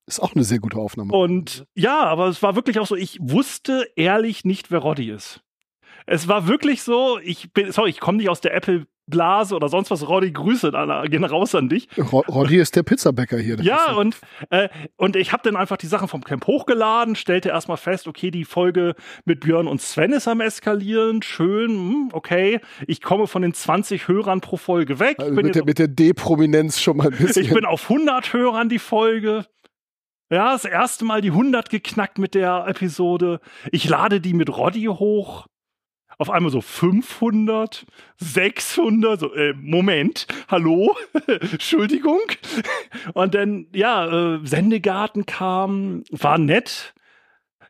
Ist 0.06 0.20
auch 0.20 0.34
eine 0.34 0.42
sehr 0.42 0.58
gute 0.58 0.78
Aufnahme. 0.78 1.12
Und 1.12 1.66
ja, 1.74 2.00
aber 2.00 2.26
es 2.26 2.42
war 2.42 2.56
wirklich 2.56 2.80
auch 2.80 2.86
so, 2.86 2.96
ich 2.96 3.18
wusste 3.20 3.86
ehrlich 3.94 4.44
nicht, 4.44 4.70
wer 4.70 4.80
Roddy 4.80 5.10
ist. 5.10 5.42
Es 6.10 6.26
war 6.26 6.48
wirklich 6.48 6.82
so, 6.82 7.18
ich 7.22 7.52
bin, 7.52 7.70
sorry, 7.70 7.90
ich 7.90 8.00
komme 8.00 8.18
nicht 8.18 8.30
aus 8.30 8.40
der 8.40 8.54
Apple 8.54 8.86
Blase 9.06 9.54
oder 9.54 9.68
sonst 9.68 9.90
was. 9.90 10.08
Roddy, 10.08 10.32
Grüße 10.32 10.72
an, 10.72 11.10
gehen 11.10 11.24
raus 11.24 11.54
an 11.54 11.68
dich. 11.68 11.88
Roddy 11.98 12.56
ist 12.56 12.76
der 12.76 12.82
Pizzabäcker 12.82 13.38
hier. 13.38 13.56
Ja, 13.60 13.92
und, 13.92 14.16
äh, 14.50 14.68
und 14.96 15.16
ich 15.16 15.32
habe 15.32 15.42
dann 15.42 15.56
einfach 15.56 15.76
die 15.76 15.86
Sachen 15.86 16.08
vom 16.08 16.24
Camp 16.24 16.46
hochgeladen, 16.46 17.14
stellte 17.14 17.50
erstmal 17.50 17.76
fest, 17.76 18.06
okay, 18.06 18.30
die 18.30 18.44
Folge 18.44 18.94
mit 19.26 19.40
Björn 19.40 19.66
und 19.66 19.82
Sven 19.82 20.12
ist 20.12 20.28
am 20.28 20.40
eskalieren. 20.40 21.22
Schön, 21.22 21.70
hm, 21.70 22.08
okay. 22.12 22.60
Ich 22.86 23.02
komme 23.02 23.26
von 23.26 23.42
den 23.42 23.52
20 23.52 24.08
Hörern 24.08 24.40
pro 24.40 24.56
Folge 24.56 25.00
weg. 25.00 25.16
Also 25.18 25.32
mit, 25.34 25.54
der, 25.54 25.64
mit 25.64 25.78
der 25.78 25.88
D-Prominenz 25.88 26.80
schon 26.80 26.96
mal 26.96 27.08
ein 27.08 27.18
bisschen. 27.18 27.28
Ich 27.48 27.54
bin 27.54 27.64
auf 27.64 27.90
100 27.90 28.32
Hörern 28.32 28.68
die 28.68 28.78
Folge. 28.78 29.46
Ja, 30.30 30.52
das 30.52 30.64
erste 30.64 31.04
Mal 31.04 31.20
die 31.20 31.30
100 31.30 31.70
geknackt 31.70 32.18
mit 32.18 32.34
der 32.34 32.66
Episode. 32.66 33.40
Ich 33.72 33.88
lade 33.88 34.20
die 34.20 34.34
mit 34.34 34.54
Roddy 34.54 34.84
hoch 34.84 35.46
auf 36.18 36.30
einmal 36.30 36.50
so 36.50 36.60
500, 36.60 37.86
600, 38.16 39.20
so, 39.20 39.34
äh, 39.34 39.54
Moment, 39.54 40.26
hallo, 40.48 40.96
Entschuldigung. 41.26 42.20
Und 43.14 43.34
dann, 43.34 43.68
ja, 43.72 44.34
äh, 44.34 44.46
Sendegarten 44.46 45.26
kam, 45.26 46.02
war 46.10 46.38
nett. 46.38 46.92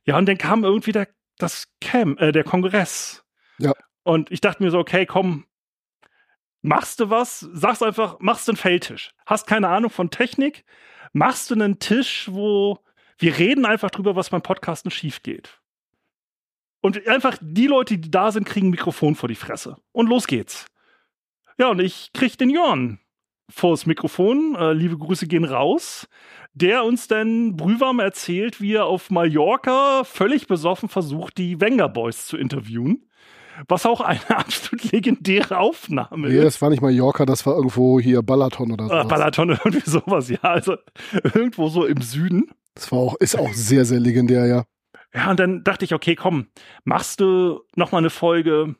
Ja, 0.04 0.16
und 0.16 0.26
dann 0.26 0.38
kam 0.38 0.64
irgendwie 0.64 0.92
der, 0.92 1.08
das 1.36 1.68
Camp, 1.82 2.20
äh, 2.20 2.32
der 2.32 2.44
Kongress. 2.44 3.24
Ja. 3.58 3.74
Und 4.02 4.32
ich 4.32 4.40
dachte 4.40 4.62
mir 4.62 4.70
so, 4.70 4.78
okay, 4.78 5.04
komm, 5.04 5.44
machst 6.62 7.00
du 7.00 7.10
was? 7.10 7.40
Sagst 7.40 7.82
einfach, 7.82 8.16
machst 8.18 8.48
du 8.48 8.52
einen 8.52 8.56
Feldtisch. 8.56 9.12
Hast 9.26 9.46
keine 9.46 9.68
Ahnung 9.68 9.90
von 9.90 10.08
Technik, 10.08 10.64
machst 11.12 11.50
du 11.50 11.54
einen 11.54 11.78
Tisch, 11.78 12.28
wo 12.32 12.78
wir 13.18 13.36
reden 13.36 13.66
einfach 13.66 13.90
drüber, 13.90 14.16
was 14.16 14.30
beim 14.30 14.42
Podcasten 14.42 14.90
schief 14.90 15.22
geht. 15.22 15.60
Und 16.80 17.06
einfach 17.08 17.36
die 17.40 17.66
Leute, 17.66 17.98
die 17.98 18.10
da 18.10 18.30
sind, 18.32 18.44
kriegen 18.44 18.68
ein 18.68 18.70
Mikrofon 18.70 19.14
vor 19.14 19.28
die 19.28 19.34
Fresse. 19.34 19.76
Und 19.92 20.08
los 20.08 20.26
geht's. 20.26 20.66
Ja, 21.58 21.68
und 21.70 21.80
ich 21.80 22.10
krieg 22.14 22.38
den 22.38 22.50
Jörn 22.50 23.00
vors 23.50 23.86
Mikrofon. 23.86 24.54
Äh, 24.56 24.72
liebe 24.74 24.96
Grüße 24.96 25.26
gehen 25.26 25.44
raus. 25.44 26.06
Der 26.54 26.84
uns 26.84 27.08
dann 27.08 27.56
brühwarm 27.56 27.98
erzählt, 28.00 28.60
wie 28.60 28.74
er 28.74 28.86
auf 28.86 29.10
Mallorca 29.10 30.02
völlig 30.04 30.46
besoffen 30.46 30.88
versucht, 30.88 31.38
die 31.38 31.60
Wenger 31.60 31.88
Boys 31.88 32.26
zu 32.26 32.36
interviewen. 32.36 33.04
was 33.68 33.86
auch 33.86 34.00
eine 34.00 34.20
absolut 34.30 34.92
legendäre 34.92 35.58
Aufnahme 35.58 36.28
Nee, 36.28 36.36
ist. 36.38 36.44
das 36.44 36.62
war 36.62 36.70
nicht 36.70 36.80
Mallorca, 36.82 37.26
das 37.26 37.44
war 37.44 37.56
irgendwo 37.56 37.98
hier 37.98 38.22
Balaton 38.22 38.70
oder 38.72 38.84
Äh, 38.84 39.02
so. 39.02 39.08
Balaton 39.08 39.50
oder 39.50 39.60
irgendwie 39.64 39.90
sowas, 39.90 40.28
ja. 40.30 40.38
Also 40.42 40.76
irgendwo 41.34 41.68
so 41.68 41.84
im 41.86 42.00
Süden. 42.02 42.50
Das 42.74 42.92
war 42.92 42.98
auch, 43.00 43.16
ist 43.16 43.36
auch 43.36 43.52
sehr, 43.52 43.84
sehr 43.84 43.98
legendär, 43.98 44.46
ja. 44.46 44.64
Ja, 45.14 45.30
und 45.30 45.40
dann 45.40 45.64
dachte 45.64 45.84
ich, 45.84 45.94
okay, 45.94 46.14
komm, 46.14 46.48
machst 46.84 47.20
du 47.20 47.62
noch 47.76 47.92
mal 47.92 47.98
eine 47.98 48.10
Folge, 48.10 48.76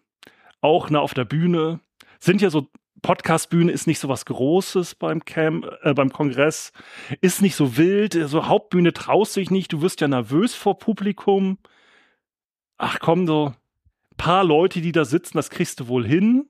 auch 0.60 0.90
ne, 0.90 1.00
auf 1.00 1.14
der 1.14 1.24
Bühne. 1.24 1.80
Sind 2.20 2.42
ja 2.42 2.50
so, 2.50 2.68
Podcast-Bühne 3.02 3.72
ist 3.72 3.86
nicht 3.86 3.98
so 3.98 4.08
was 4.08 4.24
Großes 4.24 4.96
beim 4.96 5.24
Camp, 5.24 5.66
äh, 5.82 5.94
beim 5.94 6.12
Kongress, 6.12 6.72
ist 7.20 7.42
nicht 7.42 7.54
so 7.54 7.76
wild, 7.76 8.12
so 8.12 8.46
Hauptbühne 8.46 8.92
traust 8.92 9.36
dich 9.36 9.50
nicht, 9.50 9.72
du 9.72 9.82
wirst 9.82 10.00
ja 10.00 10.08
nervös 10.08 10.54
vor 10.54 10.78
Publikum. 10.78 11.58
Ach 12.76 12.98
komm, 13.00 13.26
so 13.26 13.54
paar 14.16 14.44
Leute, 14.44 14.80
die 14.80 14.92
da 14.92 15.04
sitzen, 15.04 15.38
das 15.38 15.48
kriegst 15.48 15.80
du 15.80 15.88
wohl 15.88 16.06
hin. 16.06 16.48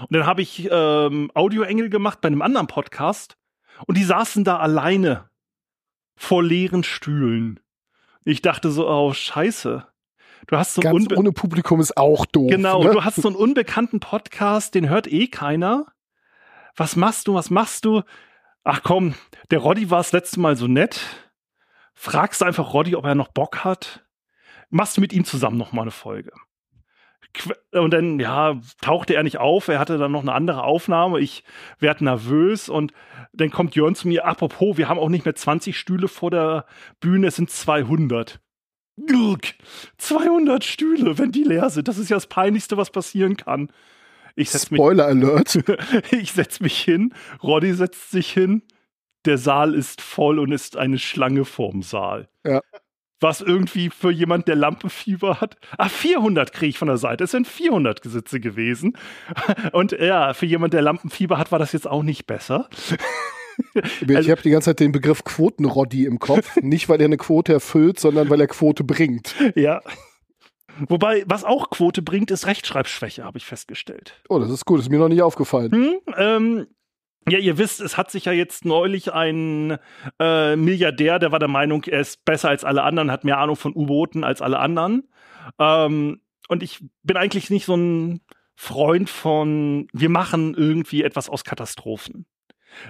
Und 0.00 0.12
dann 0.12 0.26
habe 0.26 0.42
ich 0.42 0.68
ähm, 0.70 1.30
Audioengel 1.34 1.90
gemacht 1.90 2.20
bei 2.20 2.28
einem 2.28 2.42
anderen 2.42 2.66
Podcast 2.66 3.36
und 3.86 3.96
die 3.96 4.04
saßen 4.04 4.44
da 4.44 4.58
alleine 4.58 5.30
vor 6.16 6.42
leeren 6.42 6.82
Stühlen. 6.82 7.60
Ich 8.30 8.42
dachte 8.42 8.70
so, 8.70 8.88
oh 8.88 9.12
scheiße. 9.12 9.84
Du 10.46 10.56
hast 10.56 10.74
so 10.74 10.82
Ganz 10.82 11.08
ohne 11.16 11.32
Publikum 11.32 11.80
ist 11.80 11.96
auch 11.96 12.24
doof. 12.26 12.48
Genau, 12.48 12.84
ne? 12.84 12.92
du 12.92 13.04
hast 13.04 13.16
so 13.16 13.26
einen 13.26 13.36
unbekannten 13.36 13.98
Podcast, 13.98 14.76
den 14.76 14.88
hört 14.88 15.08
eh 15.08 15.26
keiner. 15.26 15.86
Was 16.76 16.94
machst 16.94 17.26
du, 17.26 17.34
was 17.34 17.50
machst 17.50 17.84
du? 17.84 18.02
Ach 18.62 18.84
komm, 18.84 19.14
der 19.50 19.58
Roddy 19.58 19.90
war 19.90 19.98
das 19.98 20.12
letzte 20.12 20.38
Mal 20.38 20.54
so 20.54 20.68
nett. 20.68 21.00
Fragst 21.94 22.44
einfach 22.44 22.72
Roddy, 22.72 22.94
ob 22.94 23.04
er 23.04 23.16
noch 23.16 23.28
Bock 23.28 23.64
hat. 23.64 24.06
Machst 24.68 24.96
du 24.96 25.00
mit 25.00 25.12
ihm 25.12 25.24
zusammen 25.24 25.56
noch 25.56 25.72
mal 25.72 25.82
eine 25.82 25.90
Folge. 25.90 26.30
Und 27.72 27.92
dann, 27.92 28.18
ja, 28.18 28.60
tauchte 28.80 29.14
er 29.14 29.22
nicht 29.22 29.38
auf. 29.38 29.68
Er 29.68 29.78
hatte 29.78 29.98
dann 29.98 30.12
noch 30.12 30.22
eine 30.22 30.32
andere 30.32 30.64
Aufnahme. 30.64 31.20
Ich 31.20 31.44
werd 31.78 32.00
nervös 32.00 32.68
und 32.68 32.92
dann 33.32 33.50
kommt 33.50 33.74
Jörn 33.74 33.94
zu 33.94 34.08
mir. 34.08 34.26
Apropos, 34.26 34.76
wir 34.76 34.88
haben 34.88 34.98
auch 34.98 35.08
nicht 35.08 35.24
mehr 35.24 35.34
20 35.34 35.78
Stühle 35.78 36.08
vor 36.08 36.30
der 36.30 36.66
Bühne, 37.00 37.28
es 37.28 37.36
sind 37.36 37.50
200. 37.50 38.40
Ugh, 38.96 39.38
200 39.98 40.64
Stühle, 40.64 41.18
wenn 41.18 41.32
die 41.32 41.44
leer 41.44 41.70
sind. 41.70 41.88
Das 41.88 41.98
ist 41.98 42.10
ja 42.10 42.16
das 42.16 42.26
Peinlichste, 42.26 42.76
was 42.76 42.90
passieren 42.90 43.36
kann. 43.36 43.70
Ich 44.36 44.50
setz 44.50 44.70
mich, 44.70 44.78
Spoiler 44.78 45.06
Alert. 45.06 45.58
ich 46.10 46.32
setz 46.32 46.60
mich 46.60 46.78
hin, 46.78 47.14
Roddy 47.42 47.72
setzt 47.74 48.10
sich 48.10 48.30
hin, 48.30 48.62
der 49.24 49.38
Saal 49.38 49.74
ist 49.74 50.00
voll 50.00 50.38
und 50.38 50.52
ist 50.52 50.76
eine 50.76 50.98
Schlange 50.98 51.44
vorm 51.44 51.82
Saal. 51.82 52.28
Ja. 52.44 52.60
Was 53.20 53.40
irgendwie 53.42 53.90
für 53.90 54.10
jemand, 54.10 54.48
der 54.48 54.56
Lampenfieber 54.56 55.40
hat. 55.40 55.56
Ah, 55.76 55.88
400 55.90 56.52
kriege 56.52 56.70
ich 56.70 56.78
von 56.78 56.88
der 56.88 56.96
Seite. 56.96 57.24
Es 57.24 57.32
sind 57.32 57.46
400 57.46 58.00
Gesitze 58.02 58.40
gewesen. 58.40 58.96
Und 59.72 59.92
ja, 59.92 60.32
für 60.34 60.46
jemand, 60.46 60.72
der 60.72 60.82
Lampenfieber 60.82 61.36
hat, 61.38 61.52
war 61.52 61.58
das 61.58 61.72
jetzt 61.72 61.86
auch 61.88 62.02
nicht 62.02 62.26
besser. 62.26 62.68
Ich 63.74 64.16
Also- 64.16 64.30
habe 64.30 64.40
die 64.42 64.50
ganze 64.50 64.70
Zeit 64.70 64.80
den 64.80 64.92
Begriff 64.92 65.22
Quotenroddy 65.24 66.06
im 66.06 66.18
Kopf. 66.18 66.56
Nicht, 66.62 66.88
weil 66.88 66.98
er 67.00 67.04
eine 67.04 67.18
Quote 67.18 67.52
erfüllt, 67.52 68.00
sondern 68.00 68.30
weil 68.30 68.40
er 68.40 68.46
Quote 68.46 68.84
bringt. 68.84 69.34
Ja. 69.54 69.82
Wobei, 70.88 71.24
was 71.26 71.44
auch 71.44 71.68
Quote 71.68 72.00
bringt, 72.00 72.30
ist 72.30 72.46
Rechtschreibschwäche, 72.46 73.22
habe 73.24 73.36
ich 73.36 73.44
festgestellt. 73.44 74.22
Oh, 74.30 74.38
das 74.38 74.48
ist 74.50 74.64
gut. 74.64 74.78
Das 74.78 74.86
ist 74.86 74.90
mir 74.90 74.98
noch 74.98 75.08
nicht 75.10 75.20
aufgefallen. 75.20 75.72
Hm, 75.72 75.94
ähm, 76.16 76.66
ja, 77.28 77.38
ihr 77.38 77.58
wisst, 77.58 77.80
es 77.80 77.96
hat 77.96 78.10
sich 78.10 78.24
ja 78.24 78.32
jetzt 78.32 78.64
neulich 78.64 79.12
ein 79.12 79.78
äh, 80.18 80.56
Milliardär, 80.56 81.18
der 81.18 81.32
war 81.32 81.38
der 81.38 81.48
Meinung, 81.48 81.84
er 81.84 82.00
ist 82.00 82.24
besser 82.24 82.48
als 82.48 82.64
alle 82.64 82.82
anderen, 82.82 83.10
hat 83.10 83.24
mehr 83.24 83.38
Ahnung 83.38 83.56
von 83.56 83.74
U-Booten 83.74 84.24
als 84.24 84.42
alle 84.42 84.58
anderen. 84.58 85.08
Ähm, 85.58 86.20
und 86.48 86.62
ich 86.62 86.82
bin 87.02 87.16
eigentlich 87.16 87.50
nicht 87.50 87.66
so 87.66 87.76
ein 87.76 88.20
Freund 88.56 89.08
von, 89.08 89.86
wir 89.92 90.08
machen 90.08 90.54
irgendwie 90.54 91.02
etwas 91.02 91.28
aus 91.28 91.44
Katastrophen. 91.44 92.26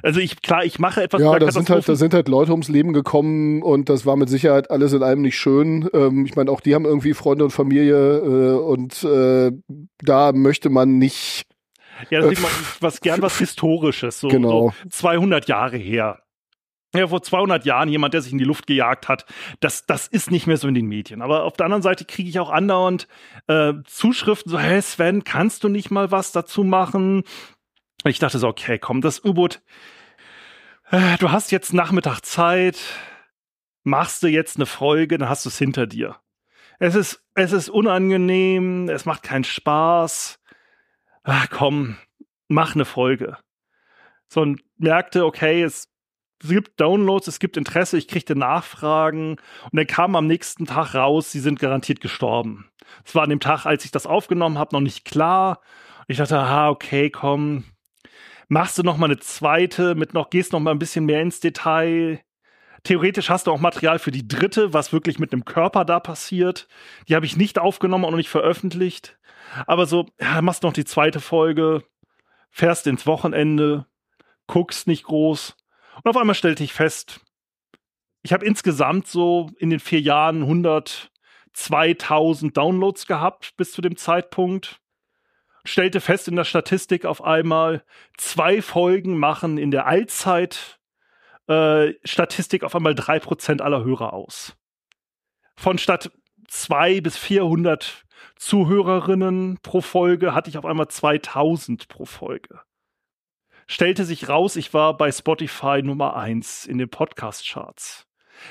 Also 0.03 0.21
ich, 0.21 0.43
klar, 0.43 0.65
ich 0.65 0.79
mache 0.79 1.03
etwas 1.03 1.21
Ja, 1.21 1.39
da 1.39 1.51
sind, 1.51 1.71
halt, 1.71 1.89
da 1.89 1.95
sind 1.95 2.15
halt 2.15 2.29
Leute 2.29 2.53
ums 2.53 2.69
Leben 2.69 2.93
gekommen 2.93 3.63
und 3.63 3.89
das 3.89 4.07
war 4.07 4.17
mit 4.17 4.29
Sicherheit 4.29 4.71
alles 4.71 4.93
in 4.93 5.03
allem 5.03 5.23
nicht 5.23 5.39
schön. 5.39 5.89
Ähm, 5.93 6.27
ich 6.27 6.37
meine, 6.37 6.51
auch 6.51 6.61
die 6.61 6.75
haben 6.75 6.85
irgendwie 6.85 7.15
Freunde 7.15 7.45
und 7.45 7.51
Familie 7.51 8.19
äh, 8.19 8.59
und 8.59 9.03
äh, 9.05 9.53
da 10.03 10.33
möchte 10.33 10.71
man 10.71 10.99
nicht. 10.99 11.45
Ja, 12.09 12.21
das 12.21 12.31
sieht 12.31 12.41
man 12.41 12.51
was 12.81 13.01
gern 13.01 13.21
was 13.23 13.39
Historisches, 13.39 14.21
so, 14.21 14.29
Genau. 14.29 14.73
so 14.83 14.89
200 14.91 15.49
Jahre 15.49 15.77
her. 15.77 16.23
Ja, 16.95 17.07
vor 17.07 17.23
200 17.23 17.65
Jahren 17.65 17.89
jemand, 17.89 18.15
der 18.15 18.23
sich 18.23 18.33
in 18.33 18.39
die 18.39 18.45
Luft 18.45 18.67
gejagt 18.67 19.07
hat, 19.07 19.25
das, 19.61 19.87
das 19.87 20.09
ist 20.09 20.33
nicht 20.33 20.49
mehr 20.49 20.57
so 20.57 20.67
in 20.67 20.75
den 20.75 20.87
Medien. 20.87 21.23
Aber 21.23 21.45
auf 21.45 21.57
der 21.57 21.67
anderen 21.67 21.83
Seite 21.83 22.05
kriege 22.05 22.29
ich 22.29 22.41
auch 22.41 22.51
andauernd 22.51 23.07
äh, 23.47 23.75
Zuschriften 23.85 24.51
so, 24.51 24.59
hey 24.59 24.83
Sven, 24.83 25.23
kannst 25.23 25.63
du 25.63 25.69
nicht 25.69 25.93
mal 25.93 26.11
was 26.11 26.33
dazu 26.33 26.65
machen? 26.65 27.23
Ich 28.05 28.19
dachte 28.19 28.39
so, 28.41 28.49
okay, 28.49 28.79
komm, 28.81 29.03
das 29.03 29.25
U-Boot, 29.25 29.63
äh, 30.91 31.17
du 31.19 31.31
hast 31.31 31.53
jetzt 31.53 31.73
Nachmittag 31.73 32.23
Zeit, 32.23 32.81
machst 33.85 34.25
du 34.25 34.27
jetzt 34.27 34.57
eine 34.57 34.67
Folge, 34.67 35.17
dann 35.17 35.29
hast 35.29 35.45
du 35.45 35.49
es 35.49 35.59
hinter 35.59 35.87
dir. 35.87 36.17
Es 36.81 36.97
ist, 36.97 37.23
es 37.35 37.53
ist 37.53 37.69
unangenehm, 37.69 38.89
es 38.89 39.05
macht 39.05 39.23
keinen 39.23 39.45
Spaß. 39.45 40.40
Ach 41.23 41.49
komm, 41.51 41.97
mach 42.49 42.75
eine 42.75 42.85
Folge. 42.85 43.37
So 44.29 44.43
und 44.43 44.63
merkte, 44.79 45.25
okay, 45.25 45.63
es, 45.63 45.91
gibt 46.43 46.81
Downloads, 46.81 47.29
es 47.29 47.39
gibt 47.39 47.57
Interesse, 47.57 47.99
ich 47.99 48.09
kriegte 48.09 48.35
Nachfragen 48.35 49.33
und 49.33 49.77
dann 49.77 49.87
kam 49.87 50.17
am 50.17 50.27
nächsten 50.27 50.67
Tag 50.67 50.95
raus, 50.95 51.31
sie 51.33 51.41
sind 51.41 51.59
garantiert 51.59 52.01
gestorben. 52.01 52.71
Es 53.05 53.15
war 53.15 53.25
an 53.25 53.31
dem 53.31 53.41
Tag, 53.41 53.67
als 53.67 53.85
ich 53.85 53.91
das 53.91 54.07
aufgenommen 54.07 54.59
habe, 54.59 54.75
noch 54.75 54.81
nicht 54.81 55.05
klar. 55.05 55.61
Ich 56.09 56.19
dachte, 56.19 56.39
aha, 56.39 56.71
okay, 56.71 57.11
komm, 57.11 57.65
machst 58.49 58.79
du 58.79 58.83
noch 58.83 58.97
mal 58.97 59.07
eine 59.07 59.19
zweite, 59.19 59.95
mit 59.95 60.15
noch 60.15 60.31
gehst 60.31 60.53
noch 60.53 60.61
mal 60.61 60.73
ein 60.73 60.79
bisschen 60.79 61.05
mehr 61.05 61.23
ins 61.23 61.41
Detail. 61.41 62.21
Theoretisch 62.83 63.29
hast 63.29 63.47
du 63.47 63.53
auch 63.53 63.61
Material 63.61 63.99
für 63.99 64.11
die 64.11 64.27
dritte, 64.27 64.73
was 64.73 64.93
wirklich 64.93 65.19
mit 65.19 65.33
einem 65.33 65.45
Körper 65.45 65.85
da 65.85 66.01
passiert. 66.01 66.67
Die 67.09 67.15
habe 67.15 67.27
ich 67.27 67.37
nicht 67.37 67.59
aufgenommen 67.59 68.05
und 68.05 68.17
nicht 68.17 68.31
veröffentlicht. 68.31 69.19
Aber 69.67 69.87
so, 69.87 70.07
ja, 70.21 70.41
machst 70.41 70.63
noch 70.63 70.73
die 70.73 70.85
zweite 70.85 71.21
Folge, 71.21 71.85
fährst 72.51 72.87
ins 72.87 73.07
Wochenende, 73.07 73.87
guckst 74.47 74.87
nicht 74.87 75.05
groß. 75.05 75.57
Und 76.03 76.11
auf 76.11 76.17
einmal 76.17 76.35
stellte 76.35 76.65
ich 76.65 76.73
fest, 76.73 77.21
ich 78.23 78.33
habe 78.33 78.47
insgesamt 78.47 79.07
so 79.07 79.51
in 79.59 79.69
den 79.71 79.81
vier 79.81 80.01
Jahren 80.01 80.45
102.000 80.45 82.53
Downloads 82.53 83.07
gehabt 83.07 83.57
bis 83.57 83.73
zu 83.73 83.83
dem 83.83 83.97
Zeitpunkt. 83.97 84.81
Stellte 85.65 86.01
fest 86.01 86.29
in 86.29 86.37
der 86.37 86.45
Statistik 86.45 87.05
auf 87.05 87.23
einmal, 87.23 87.85
zwei 88.17 88.63
Folgen 88.63 89.19
machen 89.19 89.59
in 89.59 89.71
der 89.71 89.87
Allzeit 89.87 90.80
äh, 91.49 91.95
Statistik 92.05 92.65
auf 92.65 92.75
einmal 92.75 92.95
drei 92.95 93.19
Prozent 93.19 93.63
aller 93.63 93.85
Hörer 93.85 94.13
aus. 94.13 94.57
Von 95.57 95.79
statt 95.79 96.11
zwei 96.49 97.01
bis 97.01 97.17
400 97.17 98.05
Zuhörerinnen 98.37 99.59
pro 99.63 99.81
Folge 99.81 100.35
hatte 100.35 100.51
ich 100.51 100.59
auf 100.59 100.65
einmal 100.65 100.89
2000 100.89 101.89
pro 101.89 102.05
Folge. 102.05 102.61
Stellte 103.67 104.05
sich 104.05 104.29
raus, 104.29 104.57
ich 104.57 104.75
war 104.75 104.97
bei 104.97 105.13
Spotify 105.13 105.83
Nummer 105.83 106.17
eins 106.17 106.67
in 106.67 106.79
den 106.79 106.89
Podcast-Charts. 106.89 108.07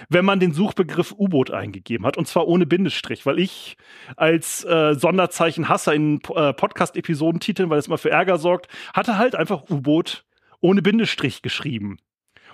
Wenn 0.08 0.24
man 0.24 0.40
den 0.40 0.54
Suchbegriff 0.54 1.12
U-Boot 1.18 1.52
eingegeben 1.52 2.06
hat, 2.06 2.18
und 2.18 2.28
zwar 2.28 2.48
ohne 2.48 2.66
Bindestrich, 2.66 3.26
weil 3.26 3.40
ich 3.40 3.76
als 4.16 4.64
äh, 4.64 4.94
Sonderzeichen 4.94 5.68
Hasser 5.68 5.94
in 5.94 6.22
äh, 6.36 6.54
Podcast-Episoden 6.54 7.40
titeln, 7.40 7.70
weil 7.70 7.80
es 7.80 7.88
immer 7.88 7.98
für 7.98 8.12
Ärger 8.12 8.38
sorgt, 8.38 8.68
hatte 8.94 9.18
halt 9.18 9.36
einfach 9.36 9.70
U-Boot 9.70 10.26
ohne 10.62 10.82
Bindestrich 10.82 11.42
geschrieben. 11.42 11.98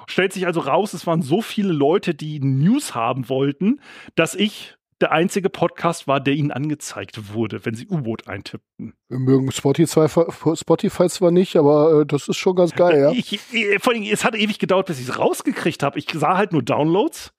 Stellt 0.08 0.34
sich 0.34 0.46
also 0.46 0.62
raus, 0.62 0.94
es 0.94 1.08
waren 1.08 1.22
so 1.22 1.42
viele 1.42 1.74
Leute, 1.74 2.14
die 2.14 2.40
News 2.40 2.96
haben 2.96 3.30
wollten, 3.30 3.80
dass 4.16 4.36
ich 4.36 4.76
der 5.02 5.12
einzige 5.12 5.50
Podcast 5.50 6.08
war, 6.08 6.22
der 6.22 6.36
ihnen 6.36 6.52
angezeigt 6.52 7.34
wurde, 7.34 7.66
wenn 7.66 7.76
sie 7.76 7.88
U-Boot 7.88 8.28
eintippten. 8.28 8.94
Wir 9.10 9.20
mögen 9.20 9.52
Spotify, 9.52 10.08
Spotify 10.56 11.10
zwar 11.10 11.32
nicht, 11.32 11.58
aber 11.58 12.02
äh, 12.02 12.06
das 12.06 12.30
ist 12.30 12.38
schon 12.38 12.56
ganz 12.56 12.74
geil, 12.74 13.00
ja. 13.00 13.12
Ich, 13.16 13.34
ich, 13.34 13.84
vor 13.84 13.94
allem, 13.94 14.04
es 14.04 14.24
hat 14.24 14.36
ewig 14.36 14.58
gedauert, 14.58 14.88
bis 14.88 15.00
ich 15.00 15.10
es 15.10 15.20
rausgekriegt 15.20 15.84
habe. 15.84 16.00
Ich 16.00 16.08
sah 16.14 16.38
halt 16.38 16.54
nur 16.54 16.64
Downloads 16.64 17.34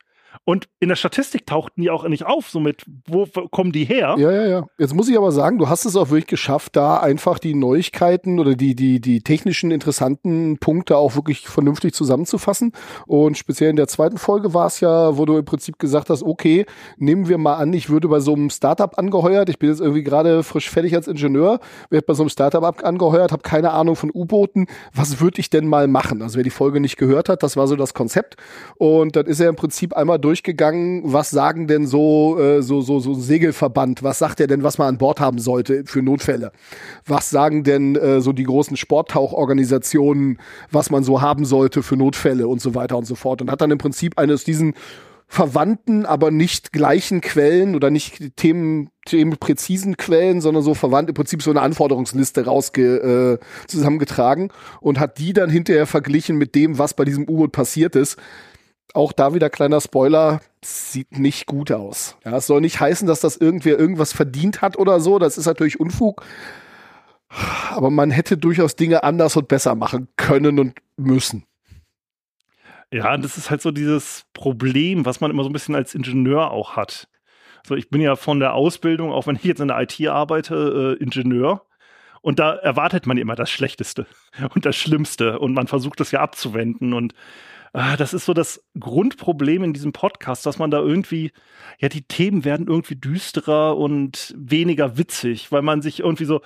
und 0.44 0.68
in 0.80 0.88
der 0.88 0.96
Statistik 0.96 1.46
tauchten 1.46 1.82
die 1.82 1.90
auch 1.90 2.06
nicht 2.06 2.26
auf. 2.26 2.48
Somit, 2.48 2.84
wo, 3.06 3.26
kommen 3.50 3.72
die 3.72 3.84
her? 3.84 4.16
Ja, 4.18 4.30
ja, 4.30 4.46
ja. 4.46 4.66
Jetzt 4.78 4.94
muss 4.94 5.08
ich 5.08 5.16
aber 5.16 5.32
sagen, 5.32 5.58
du 5.58 5.68
hast 5.68 5.84
es 5.84 5.96
auch 5.96 6.10
wirklich 6.10 6.26
geschafft, 6.26 6.76
da 6.76 6.98
einfach 6.98 7.38
die 7.38 7.54
Neuigkeiten 7.54 8.38
oder 8.38 8.54
die, 8.54 8.74
die, 8.74 9.00
die 9.00 9.20
technischen 9.20 9.70
interessanten 9.70 10.58
Punkte 10.58 10.96
auch 10.96 11.14
wirklich 11.14 11.48
vernünftig 11.48 11.94
zusammenzufassen. 11.94 12.72
Und 13.06 13.38
speziell 13.38 13.70
in 13.70 13.76
der 13.76 13.88
zweiten 13.88 14.18
Folge 14.18 14.54
war 14.54 14.66
es 14.66 14.80
ja, 14.80 15.16
wo 15.16 15.24
du 15.24 15.36
im 15.36 15.44
Prinzip 15.44 15.78
gesagt 15.78 16.10
hast, 16.10 16.22
okay, 16.22 16.66
nehmen 16.96 17.28
wir 17.28 17.38
mal 17.38 17.54
an, 17.54 17.72
ich 17.72 17.88
würde 17.88 18.08
bei 18.08 18.20
so 18.20 18.34
einem 18.34 18.50
Startup 18.50 18.98
angeheuert. 18.98 19.48
Ich 19.48 19.58
bin 19.58 19.70
jetzt 19.70 19.80
irgendwie 19.80 20.02
gerade 20.02 20.42
frisch 20.42 20.70
fertig 20.70 20.94
als 20.94 21.08
Ingenieur, 21.08 21.60
werde 21.90 22.06
bei 22.06 22.14
so 22.14 22.22
einem 22.22 22.30
Startup 22.30 22.84
angeheuert, 22.84 23.32
habe 23.32 23.42
keine 23.42 23.72
Ahnung 23.72 23.96
von 23.96 24.10
U-Booten. 24.12 24.66
Was 24.94 25.20
würde 25.20 25.40
ich 25.40 25.50
denn 25.50 25.66
mal 25.66 25.88
machen? 25.88 26.22
Also 26.22 26.36
wer 26.36 26.44
die 26.44 26.50
Folge 26.50 26.80
nicht 26.80 26.96
gehört 26.96 27.28
hat, 27.28 27.42
das 27.42 27.56
war 27.56 27.66
so 27.66 27.76
das 27.76 27.94
Konzept. 27.94 28.36
Und 28.76 29.16
dann 29.16 29.26
ist 29.26 29.40
er 29.40 29.48
im 29.48 29.56
Prinzip 29.56 29.94
einmal 29.94 30.18
durchgegangen, 30.26 31.02
was 31.04 31.30
sagen 31.30 31.68
denn 31.68 31.86
so, 31.86 32.38
äh, 32.38 32.62
so, 32.62 32.80
so, 32.80 32.98
so 32.98 33.12
ein 33.12 33.20
Segelverband, 33.20 34.02
was 34.02 34.18
sagt 34.18 34.40
er 34.40 34.48
denn, 34.48 34.62
was 34.62 34.78
man 34.78 34.88
an 34.88 34.98
Bord 34.98 35.20
haben 35.20 35.38
sollte 35.38 35.84
für 35.86 36.02
Notfälle? 36.02 36.52
Was 37.06 37.30
sagen 37.30 37.62
denn 37.62 37.94
äh, 37.96 38.20
so 38.20 38.32
die 38.32 38.42
großen 38.42 38.76
Sporttauchorganisationen, 38.76 40.38
was 40.70 40.90
man 40.90 41.04
so 41.04 41.22
haben 41.22 41.44
sollte 41.44 41.82
für 41.82 41.96
Notfälle 41.96 42.48
und 42.48 42.60
so 42.60 42.74
weiter 42.74 42.98
und 42.98 43.06
so 43.06 43.14
fort? 43.14 43.40
Und 43.40 43.50
hat 43.50 43.60
dann 43.60 43.70
im 43.70 43.78
Prinzip 43.78 44.18
eines 44.18 44.42
diesen 44.42 44.74
verwandten, 45.28 46.06
aber 46.06 46.30
nicht 46.30 46.72
gleichen 46.72 47.20
Quellen 47.20 47.74
oder 47.74 47.90
nicht 47.90 48.36
Themen, 48.36 48.90
themenpräzisen 49.06 49.96
Quellen, 49.96 50.40
sondern 50.40 50.62
so 50.62 50.74
verwandt 50.74 51.08
im 51.08 51.14
Prinzip 51.14 51.42
so 51.42 51.50
eine 51.50 51.62
Anforderungsliste 51.62 52.44
rausge, 52.44 53.38
äh, 53.40 53.66
zusammengetragen 53.66 54.50
und 54.80 55.00
hat 55.00 55.18
die 55.18 55.32
dann 55.32 55.50
hinterher 55.50 55.86
verglichen 55.86 56.36
mit 56.36 56.54
dem, 56.54 56.78
was 56.78 56.94
bei 56.94 57.04
diesem 57.04 57.28
U-Boot 57.28 57.52
passiert 57.52 57.96
ist. 57.96 58.18
Auch 58.94 59.12
da 59.12 59.34
wieder 59.34 59.50
kleiner 59.50 59.80
Spoiler, 59.80 60.40
sieht 60.64 61.18
nicht 61.18 61.46
gut 61.46 61.70
aus. 61.70 62.16
Ja, 62.24 62.36
es 62.36 62.46
soll 62.46 62.60
nicht 62.60 62.80
heißen, 62.80 63.06
dass 63.06 63.20
das 63.20 63.36
irgendwer 63.36 63.78
irgendwas 63.78 64.12
verdient 64.12 64.62
hat 64.62 64.78
oder 64.78 65.00
so. 65.00 65.18
Das 65.18 65.38
ist 65.38 65.46
natürlich 65.46 65.80
Unfug. 65.80 66.24
Aber 67.70 67.90
man 67.90 68.10
hätte 68.10 68.38
durchaus 68.38 68.76
Dinge 68.76 69.02
anders 69.02 69.36
und 69.36 69.48
besser 69.48 69.74
machen 69.74 70.08
können 70.16 70.58
und 70.58 70.78
müssen. 70.96 71.44
Ja, 72.92 73.16
das 73.16 73.36
ist 73.36 73.50
halt 73.50 73.60
so 73.60 73.72
dieses 73.72 74.24
Problem, 74.32 75.04
was 75.04 75.20
man 75.20 75.30
immer 75.30 75.42
so 75.42 75.50
ein 75.50 75.52
bisschen 75.52 75.74
als 75.74 75.94
Ingenieur 75.94 76.50
auch 76.50 76.76
hat. 76.76 77.08
So, 77.66 77.74
ich 77.74 77.90
bin 77.90 78.00
ja 78.00 78.14
von 78.14 78.38
der 78.38 78.54
Ausbildung, 78.54 79.10
auch 79.10 79.26
wenn 79.26 79.36
ich 79.36 79.42
jetzt 79.42 79.60
in 79.60 79.68
der 79.68 79.80
IT 79.80 80.00
arbeite, 80.06 80.96
äh, 80.98 81.02
Ingenieur. 81.02 81.66
Und 82.22 82.38
da 82.38 82.54
erwartet 82.54 83.06
man 83.06 83.18
immer 83.18 83.34
das 83.34 83.50
Schlechteste 83.50 84.06
und 84.54 84.64
das 84.64 84.76
Schlimmste. 84.76 85.38
Und 85.40 85.52
man 85.52 85.66
versucht 85.66 85.98
das 86.00 86.12
ja 86.12 86.20
abzuwenden. 86.20 86.92
Und 86.92 87.12
äh, 87.76 87.96
das 87.98 88.14
ist 88.14 88.24
so 88.24 88.32
das 88.32 88.64
Grundproblem 88.80 89.62
in 89.62 89.72
diesem 89.74 89.92
Podcast, 89.92 90.46
dass 90.46 90.58
man 90.58 90.70
da 90.70 90.80
irgendwie, 90.80 91.30
ja, 91.78 91.90
die 91.90 92.02
Themen 92.02 92.44
werden 92.44 92.68
irgendwie 92.68 92.96
düsterer 92.96 93.76
und 93.76 94.34
weniger 94.36 94.96
witzig, 94.96 95.52
weil 95.52 95.60
man 95.62 95.82
sich 95.82 96.00
irgendwie 96.00 96.24
so, 96.24 96.40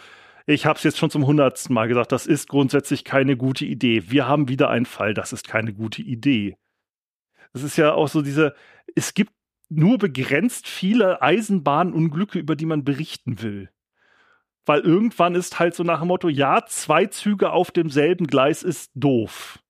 ich 0.46 0.66
habe 0.66 0.76
es 0.76 0.82
jetzt 0.82 0.99
schon 0.99 1.10
zum 1.10 1.26
hundertsten 1.26 1.72
Mal 1.72 1.87
gesagt, 1.87 2.10
das 2.10 2.26
ist 2.26 2.49
grundsätzlich 2.49 3.04
keine 3.04 3.37
gute 3.37 3.64
Idee. 3.64 4.10
Wir 4.10 4.26
haben 4.26 4.49
wieder 4.49 4.70
einen 4.70 4.87
Fall, 4.87 5.14
das 5.14 5.32
ist 5.32 5.46
keine 5.46 5.72
gute 5.72 6.02
Idee. 6.02 6.56
Das 7.52 7.62
ist 7.62 7.76
ja 7.76 7.92
auch 7.94 8.08
so 8.08 8.22
diese, 8.22 8.54
es 8.96 9.14
gibt 9.14 9.32
nur 9.68 9.99
begrenzt 9.99 10.66
viele 10.66 11.22
Eisenbahnunglücke, 11.22 12.40
über 12.40 12.56
die 12.56 12.66
man 12.66 12.82
berichten 12.82 13.40
will. 13.40 13.70
Weil 14.66 14.80
irgendwann 14.80 15.37
ist 15.37 15.60
halt 15.60 15.76
so 15.76 15.84
nach 15.84 16.00
dem 16.00 16.08
Motto, 16.08 16.28
ja, 16.28 16.64
zwei 16.66 17.06
Züge 17.06 17.52
auf 17.52 17.70
demselben 17.70 18.26
Gleis 18.26 18.64
ist 18.64 18.90
doof. 18.94 19.60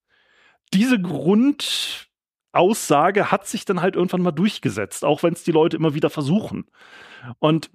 Diese 0.72 1.00
Grundaussage 1.00 3.30
hat 3.30 3.46
sich 3.46 3.64
dann 3.64 3.82
halt 3.82 3.96
irgendwann 3.96 4.22
mal 4.22 4.32
durchgesetzt, 4.32 5.04
auch 5.04 5.22
wenn 5.22 5.34
es 5.34 5.44
die 5.44 5.52
Leute 5.52 5.76
immer 5.76 5.94
wieder 5.94 6.10
versuchen. 6.10 6.64
Und 7.38 7.70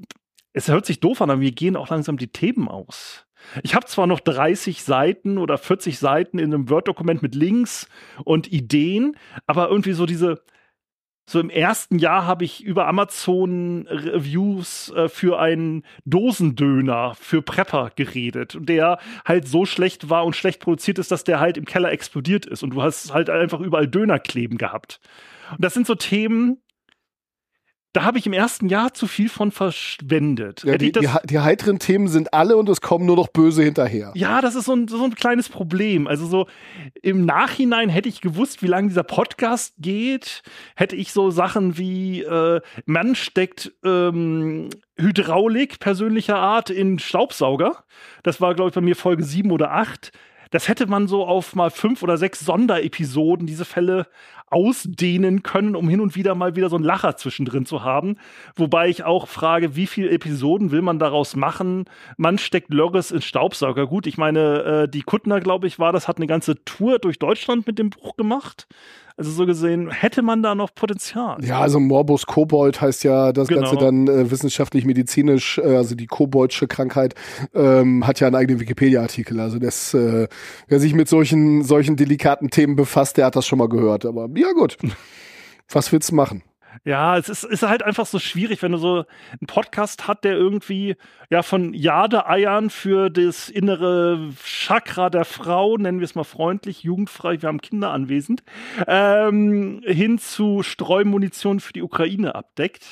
es 0.54 0.70
hört 0.70 0.86
sich 0.86 1.02
doof 1.02 1.22
an, 1.22 1.30
aber 1.30 1.40
mir 1.40 1.52
gehen 1.52 1.76
auch 1.76 1.90
langsam 1.90 2.18
die 2.18 2.32
Themen 2.32 2.68
aus. 2.68 3.26
Ich 3.62 3.76
habe 3.76 3.86
zwar 3.86 4.08
noch 4.08 4.20
30 4.20 4.84
Seiten 4.84 5.38
oder 5.38 5.58
40 5.58 6.00
Seiten 6.00 6.40
in 6.40 6.54
einem 6.54 6.70
Word-Dokument 6.70 7.22
mit 7.22 7.36
Links 7.36 7.88
und 8.24 8.52
Ideen, 8.52 9.18
aber 9.46 9.70
irgendwie 9.70 9.92
so 9.92 10.06
diese, 10.06 10.42
so 11.28 11.40
im 11.40 11.50
ersten 11.50 11.98
Jahr 11.98 12.26
habe 12.26 12.46
ich 12.46 12.64
über 12.64 12.88
Amazon 12.88 13.88
Reviews 13.90 14.92
äh, 14.92 15.10
für 15.10 15.40
einen 15.40 15.84
Dosendöner 16.06 17.16
für 17.20 17.42
Prepper 17.42 17.92
geredet, 17.96 18.58
der 18.60 19.00
halt 19.26 19.48
so 19.48 19.66
schlecht 19.66 20.10
war 20.10 20.26
und 20.26 20.36
schlecht 20.36 20.62
produziert 20.62 21.00
ist, 21.00 21.12
dass 21.12 21.24
der 21.24 21.40
halt 21.40 21.58
im 21.58 21.66
Keller 21.66 21.92
explodiert 21.92 22.46
ist 22.46 22.64
und 22.64 22.72
du 22.72 22.82
hast 22.82 23.14
halt 23.14 23.30
einfach 23.30 23.60
überall 23.60 23.88
Döner 23.88 24.20
kleben 24.20 24.58
gehabt. 24.58 25.00
Und 25.52 25.64
das 25.64 25.74
sind 25.74 25.88
so 25.88 25.96
Themen, 25.96 26.62
da 27.96 28.04
habe 28.04 28.18
ich 28.18 28.26
im 28.26 28.34
ersten 28.34 28.68
Jahr 28.68 28.94
zu 28.94 29.08
viel 29.08 29.30
von 29.30 29.52
verschwendet. 29.52 30.64
Ja, 30.66 30.78
die, 30.78 30.92
die, 30.92 31.08
die, 31.24 31.40
heiteren 31.40 31.80
Themen 31.80 32.10
sind 32.10 32.34
alle 32.34 32.58
und 32.58 32.68
es 32.68 32.82
kommen 32.82 33.06
nur 33.06 33.16
noch 33.16 33.30
böse 33.30 33.64
hinterher. 33.64 34.12
Ja, 34.16 34.42
das 34.42 34.56
ist 34.56 34.66
so 34.66 34.74
ein, 34.74 34.90
so 34.90 35.02
ein 35.02 35.16
kleines 35.16 35.48
Problem. 35.48 36.06
Also 36.06 36.26
so 36.26 36.48
im 37.02 37.26
Nachhinein 37.26 37.88
hätte 37.88 38.10
ich 38.10 38.20
gewusst, 38.20 38.62
wie 38.62 38.68
lange 38.68 38.90
dieser 38.90 39.04
Podcast 39.04 39.76
geht, 39.78 40.44
hätte 40.76 40.98
ich 40.98 41.14
so 41.14 41.32
Sachen 41.32 41.78
wie 41.78 42.22
äh, 42.24 42.60
man 42.86 43.16
steckt 43.16 43.72
ähm, 43.86 44.70
Hydraulik 44.98 45.80
persönlicher 45.80 46.38
Art 46.38 46.70
in 46.70 47.00
Staubsauger. 47.00 47.86
Das 48.24 48.42
war, 48.42 48.56
glaube 48.56 48.70
ich, 48.70 48.76
bei 48.76 48.82
mir 48.82 48.98
Folge 48.98 49.24
sieben 49.24 49.52
oder 49.52 49.72
acht 49.72 50.12
das 50.56 50.70
hätte 50.70 50.88
man 50.88 51.08
so 51.08 51.26
auf 51.26 51.54
mal 51.54 51.70
fünf 51.70 52.02
oder 52.02 52.18
sechs 52.18 52.40
Sonderepisoden 52.40 53.46
diese 53.46 53.66
Fälle 53.66 54.08
ausdehnen 54.56 55.44
können, 55.44 55.76
um 55.76 55.90
hin 55.90 56.00
und 56.00 56.16
wieder 56.16 56.34
mal 56.34 56.56
wieder 56.56 56.70
so 56.70 56.78
einen 56.78 56.86
Lacher 56.86 57.18
zwischendrin 57.18 57.66
zu 57.66 57.84
haben. 57.84 58.16
Wobei 58.56 58.88
ich 58.88 59.04
auch 59.04 59.28
frage, 59.28 59.76
wie 59.76 59.86
viele 59.86 60.10
Episoden 60.12 60.72
will 60.72 60.82
man 60.82 60.98
daraus 60.98 61.36
machen? 61.36 61.84
Man 62.16 62.38
steckt 62.38 62.74
Lörres 62.74 63.12
in 63.12 63.22
Staubsauger. 63.22 63.86
Gut, 63.86 64.08
ich 64.08 64.18
meine, 64.18 64.64
äh, 64.64 64.88
die 64.88 65.02
Kuttner, 65.02 65.42
glaube 65.42 65.68
ich, 65.68 65.78
war 65.78 65.92
das, 65.92 66.08
hat 66.08 66.18
eine 66.18 66.28
ganze 66.28 66.64
Tour 66.64 67.00
durch 67.00 67.20
Deutschland 67.20 67.68
mit 67.68 67.78
dem 67.78 67.90
Buch 67.90 68.16
gemacht. 68.16 68.66
Also 69.18 69.32
so 69.32 69.46
gesehen 69.46 69.90
hätte 69.92 70.22
man 70.22 70.44
da 70.44 70.56
noch 70.56 70.76
Potenzial. 70.76 71.44
Ja, 71.46 71.62
also 71.62 71.80
Morbus 71.80 72.26
Kobold 72.26 72.82
heißt 72.82 73.06
ja 73.06 73.32
das 73.32 73.48
genau. 73.48 73.62
Ganze 73.62 73.78
dann 73.78 74.08
äh, 74.08 74.30
wissenschaftlich, 74.30 74.84
medizinisch, 74.84 75.58
äh, 75.58 75.78
also 75.78 75.96
die 75.96 76.08
Koboldsche 76.08 76.68
Krankheit 76.68 77.16
ähm, 77.54 78.06
hat 78.06 78.20
ja 78.20 78.28
einen 78.28 78.36
eigenen 78.36 78.60
Wikipedia-Artikel. 78.60 79.40
Also 79.40 79.58
das, 79.58 79.94
äh, 79.94 80.28
wer 80.68 80.80
sich 80.82 80.94
mit 80.94 81.08
solchen 81.08 81.64
solchen 81.64 81.96
delikaten 81.96 82.50
Themen 82.50 82.76
befasst, 82.76 83.16
der 83.16 83.28
hat 83.28 83.38
das 83.38 83.48
schon 83.48 83.60
mal 83.60 83.70
gehört. 83.70 84.06
Aber 84.06 84.28
ja 84.36 84.52
gut, 84.52 84.78
was 85.70 85.94
willst 85.94 86.12
du 86.12 86.16
machen? 86.16 86.44
Ja, 86.84 87.18
es 87.18 87.30
ist, 87.30 87.44
ist 87.44 87.64
halt 87.64 87.84
einfach 87.84 88.06
so 88.06 88.20
schwierig, 88.20 88.62
wenn 88.62 88.72
du 88.72 88.78
so 88.78 89.06
einen 89.32 89.48
Podcast 89.48 90.08
hat, 90.08 90.24
der 90.24 90.34
irgendwie 90.34 90.96
ja 91.30 91.42
von 91.42 91.74
Jadeeiern 91.74 92.70
für 92.70 93.10
das 93.10 93.50
innere 93.50 94.32
Chakra 94.44 95.10
der 95.10 95.26
Frau, 95.26 95.78
nennen 95.78 96.00
wir 96.00 96.06
es 96.06 96.16
mal 96.16 96.24
freundlich, 96.24 96.84
jugendfrei, 96.84 97.42
wir 97.42 97.48
haben 97.48 97.62
Kinder 97.62 97.92
anwesend, 97.92 98.44
ähm, 98.88 99.82
hin 99.86 100.18
zu 100.18 100.64
Streumunition 100.64 101.60
für 101.60 101.74
die 101.74 101.82
Ukraine 101.82 102.36
abdeckt. 102.36 102.86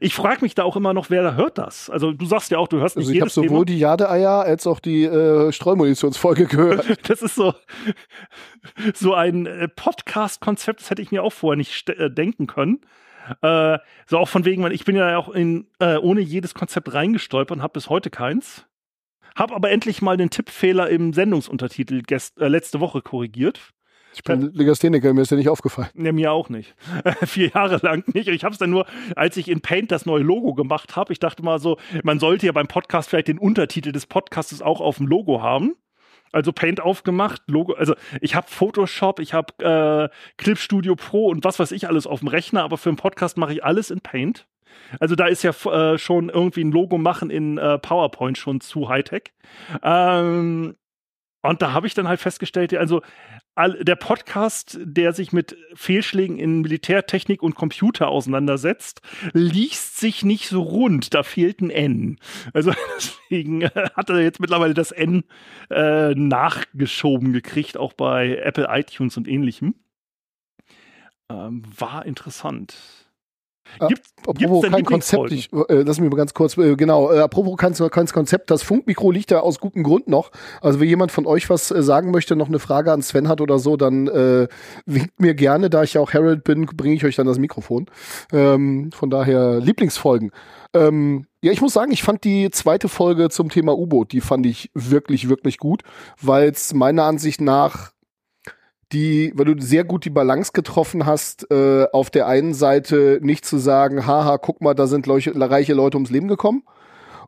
Ich 0.00 0.14
frage 0.14 0.42
mich 0.42 0.54
da 0.54 0.64
auch 0.64 0.76
immer 0.76 0.92
noch, 0.92 1.10
wer 1.10 1.22
da 1.22 1.34
hört 1.34 1.58
das? 1.58 1.90
Also 1.90 2.12
du 2.12 2.26
sagst 2.26 2.50
ja 2.50 2.58
auch, 2.58 2.68
du 2.68 2.78
hörst 2.78 2.96
nicht 2.96 3.06
also 3.06 3.14
ich 3.14 3.20
habe 3.20 3.30
sowohl 3.30 3.48
Thema. 3.48 3.64
die 3.64 3.78
Jadeeier 3.78 4.42
als 4.42 4.66
auch 4.66 4.80
die 4.80 5.04
äh, 5.04 5.52
Streumunitionsfolge 5.52 6.46
gehört. 6.46 6.98
das 7.08 7.22
ist 7.22 7.36
so 7.36 7.54
so 8.94 9.14
ein 9.14 9.46
äh, 9.46 9.68
Podcast-Konzept, 9.68 10.80
das 10.80 10.90
hätte 10.90 11.02
ich 11.02 11.12
mir 11.12 11.22
auch 11.22 11.32
vorher 11.32 11.56
nicht 11.56 11.88
äh, 11.88 12.10
denken 12.10 12.46
können. 12.46 12.80
Äh, 13.42 13.78
so 14.06 14.18
auch 14.18 14.28
von 14.28 14.44
wegen, 14.44 14.62
weil 14.62 14.72
ich 14.72 14.84
bin 14.84 14.96
ja 14.96 15.16
auch 15.16 15.28
in, 15.28 15.66
äh, 15.78 15.96
ohne 15.96 16.20
jedes 16.20 16.54
Konzept 16.54 16.92
reingestolpert 16.92 17.58
und 17.58 17.62
habe 17.62 17.72
bis 17.72 17.88
heute 17.90 18.10
keins. 18.10 18.66
Hab 19.34 19.52
aber 19.52 19.70
endlich 19.70 20.00
mal 20.02 20.16
den 20.16 20.30
Tippfehler 20.30 20.88
im 20.88 21.12
Sendungsuntertitel 21.12 22.02
gest, 22.02 22.40
äh, 22.40 22.48
letzte 22.48 22.80
Woche 22.80 23.02
korrigiert. 23.02 23.72
Ich 24.14 24.22
bin 24.22 24.50
Legastheniker, 24.54 25.12
mir 25.12 25.20
ist 25.20 25.30
ja 25.30 25.36
nicht 25.36 25.50
aufgefallen. 25.50 25.90
Ne, 25.92 26.10
mir 26.10 26.32
auch 26.32 26.48
nicht. 26.48 26.74
Vier 27.26 27.48
Jahre 27.48 27.78
lang 27.82 28.02
nicht. 28.14 28.28
Ich 28.28 28.44
habe 28.44 28.54
es 28.54 28.58
dann 28.58 28.70
nur, 28.70 28.86
als 29.14 29.36
ich 29.36 29.48
in 29.48 29.60
Paint 29.60 29.92
das 29.92 30.06
neue 30.06 30.22
Logo 30.22 30.54
gemacht 30.54 30.96
habe, 30.96 31.12
ich 31.12 31.18
dachte 31.18 31.42
mal 31.42 31.58
so, 31.58 31.76
man 32.02 32.18
sollte 32.18 32.46
ja 32.46 32.52
beim 32.52 32.66
Podcast 32.66 33.10
vielleicht 33.10 33.28
den 33.28 33.38
Untertitel 33.38 33.92
des 33.92 34.06
Podcasts 34.06 34.62
auch 34.62 34.80
auf 34.80 34.96
dem 34.96 35.06
Logo 35.06 35.42
haben 35.42 35.74
also 36.32 36.52
Paint 36.52 36.80
aufgemacht, 36.80 37.42
Logo, 37.46 37.74
also 37.74 37.94
ich 38.20 38.34
habe 38.34 38.46
Photoshop, 38.48 39.20
ich 39.20 39.34
habe 39.34 39.64
äh, 39.64 40.08
Clip 40.36 40.58
Studio 40.58 40.96
Pro 40.96 41.26
und 41.28 41.44
was 41.44 41.58
weiß 41.58 41.72
ich 41.72 41.88
alles 41.88 42.06
auf 42.06 42.20
dem 42.20 42.28
Rechner, 42.28 42.62
aber 42.62 42.78
für 42.78 42.90
einen 42.90 42.96
Podcast 42.96 43.36
mache 43.36 43.52
ich 43.52 43.64
alles 43.64 43.90
in 43.90 44.00
Paint. 44.00 44.46
Also 45.00 45.14
da 45.14 45.26
ist 45.26 45.42
ja 45.42 45.50
äh, 45.50 45.98
schon 45.98 46.28
irgendwie 46.28 46.64
ein 46.64 46.72
Logo 46.72 46.98
machen 46.98 47.30
in 47.30 47.58
äh, 47.58 47.78
PowerPoint 47.78 48.38
schon 48.38 48.60
zu 48.60 48.88
Hightech. 48.88 49.32
Ähm, 49.82 50.76
und 51.48 51.62
da 51.62 51.72
habe 51.72 51.86
ich 51.86 51.94
dann 51.94 52.08
halt 52.08 52.20
festgestellt, 52.20 52.74
also 52.74 53.02
der 53.56 53.96
Podcast, 53.96 54.78
der 54.82 55.14
sich 55.14 55.32
mit 55.32 55.56
Fehlschlägen 55.74 56.38
in 56.38 56.60
Militärtechnik 56.60 57.42
und 57.42 57.54
Computer 57.54 58.08
auseinandersetzt, 58.08 59.00
liest 59.32 59.96
sich 59.96 60.24
nicht 60.24 60.48
so 60.48 60.62
rund. 60.62 61.14
Da 61.14 61.22
fehlt 61.22 61.62
ein 61.62 61.70
N. 61.70 62.18
Also 62.52 62.72
deswegen 62.96 63.62
äh, 63.62 63.88
hat 63.94 64.10
er 64.10 64.20
jetzt 64.20 64.40
mittlerweile 64.40 64.74
das 64.74 64.92
N 64.92 65.24
äh, 65.70 66.14
nachgeschoben 66.14 67.32
gekriegt, 67.32 67.78
auch 67.78 67.94
bei 67.94 68.36
Apple 68.36 68.66
iTunes 68.68 69.16
und 69.16 69.26
ähnlichem. 69.26 69.74
Ähm, 71.30 71.62
war 71.76 72.04
interessant. 72.04 72.76
Ah, 73.78 73.88
Gibt, 73.88 74.02
apropos 74.26 74.64
kein 74.64 74.84
Konzept, 74.84 75.32
ich, 75.32 75.52
äh, 75.52 75.82
lass 75.82 76.00
mich 76.00 76.10
mal 76.10 76.16
ganz 76.16 76.34
kurz, 76.34 76.56
äh, 76.56 76.76
genau, 76.76 77.12
äh, 77.12 77.18
apropos 77.18 77.56
kein, 77.56 77.74
kein 77.74 78.06
Konzept, 78.06 78.50
das 78.50 78.62
Funkmikro 78.62 79.10
liegt 79.10 79.30
ja 79.30 79.40
aus 79.40 79.58
gutem 79.58 79.82
Grund 79.82 80.08
noch. 80.08 80.30
Also 80.60 80.80
wenn 80.80 80.88
jemand 80.88 81.12
von 81.12 81.26
euch 81.26 81.50
was 81.50 81.70
äh, 81.70 81.82
sagen 81.82 82.10
möchte, 82.10 82.36
noch 82.36 82.48
eine 82.48 82.58
Frage 82.58 82.92
an 82.92 83.02
Sven 83.02 83.28
hat 83.28 83.40
oder 83.40 83.58
so, 83.58 83.76
dann 83.76 84.08
äh, 84.08 84.48
winkt 84.86 85.20
mir 85.20 85.34
gerne, 85.34 85.70
da 85.70 85.82
ich 85.82 85.94
ja 85.94 86.00
auch 86.00 86.12
Harold 86.12 86.44
bin, 86.44 86.66
bringe 86.66 86.94
ich 86.94 87.04
euch 87.04 87.16
dann 87.16 87.26
das 87.26 87.38
Mikrofon. 87.38 87.86
Ähm, 88.32 88.90
von 88.92 89.10
daher 89.10 89.60
Lieblingsfolgen. 89.60 90.32
Ähm, 90.74 91.26
ja, 91.42 91.52
ich 91.52 91.60
muss 91.60 91.74
sagen, 91.74 91.92
ich 91.92 92.02
fand 92.02 92.24
die 92.24 92.50
zweite 92.50 92.88
Folge 92.88 93.28
zum 93.30 93.50
Thema 93.50 93.76
U-Boot, 93.76 94.12
die 94.12 94.20
fand 94.20 94.46
ich 94.46 94.70
wirklich, 94.74 95.28
wirklich 95.28 95.58
gut, 95.58 95.82
weil 96.20 96.50
es 96.50 96.74
meiner 96.74 97.04
Ansicht 97.04 97.40
nach 97.40 97.92
die, 98.92 99.32
weil 99.34 99.46
du 99.46 99.60
sehr 99.60 99.84
gut 99.84 100.04
die 100.04 100.10
Balance 100.10 100.52
getroffen 100.52 101.06
hast, 101.06 101.50
äh, 101.50 101.86
auf 101.92 102.10
der 102.10 102.26
einen 102.26 102.54
Seite 102.54 103.18
nicht 103.22 103.44
zu 103.44 103.58
sagen, 103.58 104.06
haha, 104.06 104.38
guck 104.38 104.60
mal, 104.60 104.74
da 104.74 104.86
sind 104.86 105.06
leuche, 105.06 105.32
reiche 105.34 105.74
Leute 105.74 105.96
ums 105.96 106.10
Leben 106.10 106.28
gekommen. 106.28 106.62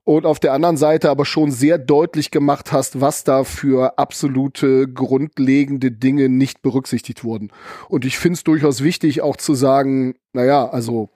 Und 0.04 0.24
auf 0.24 0.40
der 0.40 0.54
anderen 0.54 0.78
Seite 0.78 1.10
aber 1.10 1.26
schon 1.26 1.50
sehr 1.50 1.76
deutlich 1.76 2.30
gemacht 2.30 2.72
hast, 2.72 3.00
was 3.00 3.24
da 3.24 3.44
für 3.44 3.98
absolute 3.98 4.88
grundlegende 4.88 5.90
Dinge 5.90 6.30
nicht 6.30 6.62
berücksichtigt 6.62 7.24
wurden. 7.24 7.50
Und 7.90 8.06
ich 8.06 8.18
finde 8.18 8.36
es 8.36 8.44
durchaus 8.44 8.82
wichtig, 8.82 9.20
auch 9.20 9.36
zu 9.36 9.52
sagen, 9.54 10.14
naja, 10.32 10.66
also 10.66 11.10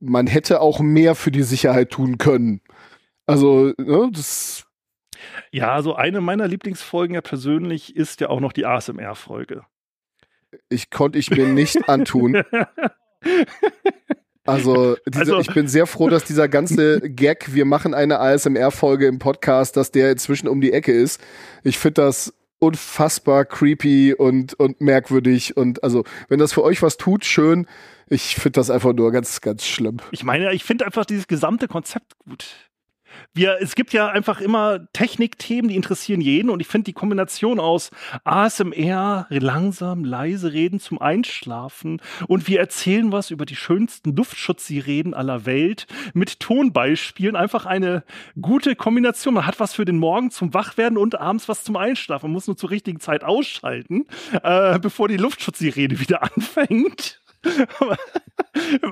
man 0.00 0.26
hätte 0.26 0.60
auch 0.60 0.80
mehr 0.80 1.14
für 1.14 1.30
die 1.30 1.44
Sicherheit 1.44 1.90
tun 1.90 2.18
können. 2.18 2.60
Also, 3.26 3.72
ne, 3.78 4.10
das 4.12 4.64
ja, 5.50 5.72
also 5.72 5.94
eine 5.94 6.20
meiner 6.20 6.48
Lieblingsfolgen 6.48 7.14
ja 7.14 7.20
persönlich 7.20 7.96
ist 7.96 8.20
ja 8.20 8.28
auch 8.28 8.40
noch 8.40 8.52
die 8.52 8.66
ASMR-Folge. 8.66 9.64
Ich 10.68 10.90
konnte 10.90 11.18
ich 11.18 11.30
mir 11.30 11.46
nicht 11.46 11.88
antun. 11.88 12.42
Also, 14.44 14.96
diese, 15.06 15.20
also, 15.20 15.38
ich 15.38 15.54
bin 15.54 15.68
sehr 15.68 15.86
froh, 15.86 16.08
dass 16.08 16.24
dieser 16.24 16.48
ganze 16.48 17.00
Gag, 17.00 17.54
wir 17.54 17.64
machen 17.64 17.94
eine 17.94 18.18
ASMR-Folge 18.18 19.06
im 19.06 19.18
Podcast, 19.18 19.76
dass 19.76 19.92
der 19.92 20.10
inzwischen 20.10 20.48
um 20.48 20.60
die 20.60 20.72
Ecke 20.72 20.92
ist. 20.92 21.20
Ich 21.62 21.78
finde 21.78 22.02
das 22.02 22.34
unfassbar 22.58 23.44
creepy 23.44 24.14
und, 24.14 24.54
und 24.54 24.80
merkwürdig. 24.80 25.56
Und 25.56 25.82
also, 25.84 26.04
wenn 26.28 26.38
das 26.38 26.52
für 26.52 26.62
euch 26.62 26.82
was 26.82 26.96
tut, 26.96 27.24
schön. 27.24 27.66
Ich 28.08 28.34
finde 28.34 28.52
das 28.52 28.70
einfach 28.70 28.92
nur 28.92 29.10
ganz, 29.12 29.40
ganz 29.40 29.64
schlimm. 29.64 29.98
Ich 30.10 30.24
meine, 30.24 30.52
ich 30.52 30.64
finde 30.64 30.86
einfach 30.86 31.04
dieses 31.04 31.28
gesamte 31.28 31.68
Konzept 31.68 32.18
gut 32.18 32.71
wir, 33.34 33.58
es 33.60 33.74
gibt 33.74 33.92
ja 33.92 34.08
einfach 34.08 34.40
immer 34.40 34.80
Technikthemen, 34.92 35.68
die 35.68 35.76
interessieren 35.76 36.20
jeden 36.20 36.50
und 36.50 36.60
ich 36.60 36.68
finde 36.68 36.86
die 36.86 36.92
Kombination 36.92 37.60
aus 37.60 37.90
ASMR, 38.24 39.26
langsam, 39.30 40.04
leise 40.04 40.52
reden 40.52 40.80
zum 40.80 41.00
Einschlafen 41.00 42.00
und 42.28 42.48
wir 42.48 42.60
erzählen 42.60 43.12
was 43.12 43.30
über 43.30 43.46
die 43.46 43.56
schönsten 43.56 44.14
Luftschutzsirenen 44.14 45.14
aller 45.14 45.46
Welt 45.46 45.86
mit 46.14 46.40
Tonbeispielen 46.40 47.36
einfach 47.36 47.66
eine 47.66 48.04
gute 48.40 48.76
Kombination. 48.76 49.34
Man 49.34 49.46
hat 49.46 49.60
was 49.60 49.74
für 49.74 49.84
den 49.84 49.98
Morgen 49.98 50.30
zum 50.30 50.54
Wachwerden 50.54 50.98
und 50.98 51.20
abends 51.20 51.48
was 51.48 51.64
zum 51.64 51.76
Einschlafen. 51.76 52.26
Man 52.26 52.32
muss 52.32 52.46
nur 52.46 52.56
zur 52.56 52.70
richtigen 52.70 53.00
Zeit 53.00 53.24
ausschalten, 53.24 54.06
äh, 54.42 54.78
bevor 54.78 55.08
die 55.08 55.16
Luftschutzsirene 55.16 55.98
wieder 56.00 56.22
anfängt. 56.36 57.21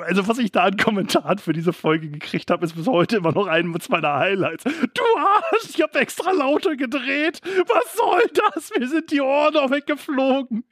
Also 0.06 0.26
was 0.28 0.38
ich 0.38 0.50
da 0.52 0.64
an 0.64 0.76
Kommentaren 0.76 1.38
für 1.38 1.52
diese 1.52 1.72
Folge 1.72 2.10
gekriegt 2.10 2.50
habe, 2.50 2.64
ist 2.64 2.74
bis 2.74 2.86
heute 2.86 3.16
immer 3.16 3.32
noch 3.32 3.46
ein 3.46 3.66
meiner 3.88 4.14
Highlights. 4.14 4.64
Du 4.64 5.02
Arsch, 5.16 5.70
ich 5.74 5.82
habe 5.82 5.98
extra 5.98 6.32
lauter 6.32 6.76
gedreht. 6.76 7.40
Was 7.66 7.94
soll 7.94 8.22
das? 8.34 8.70
Mir 8.78 8.88
sind 8.88 9.10
die 9.10 9.20
Ohren 9.20 9.56
auch 9.56 9.70
weggeflogen. 9.70 10.64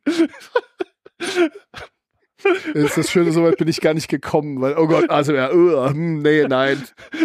Das 2.43 2.85
ist 2.85 2.97
das 2.97 3.11
Schöne, 3.11 3.33
soweit 3.33 3.57
bin 3.57 3.69
ich 3.69 3.81
gar 3.81 3.95
nicht 3.95 4.09
gekommen, 4.09 4.61
weil, 4.61 4.77
oh 4.77 4.87
Gott, 4.87 5.11
also 5.11 5.33
ja, 5.33 5.53
uh, 5.53 5.91
nee, 5.93 6.47
nein. 6.47 6.83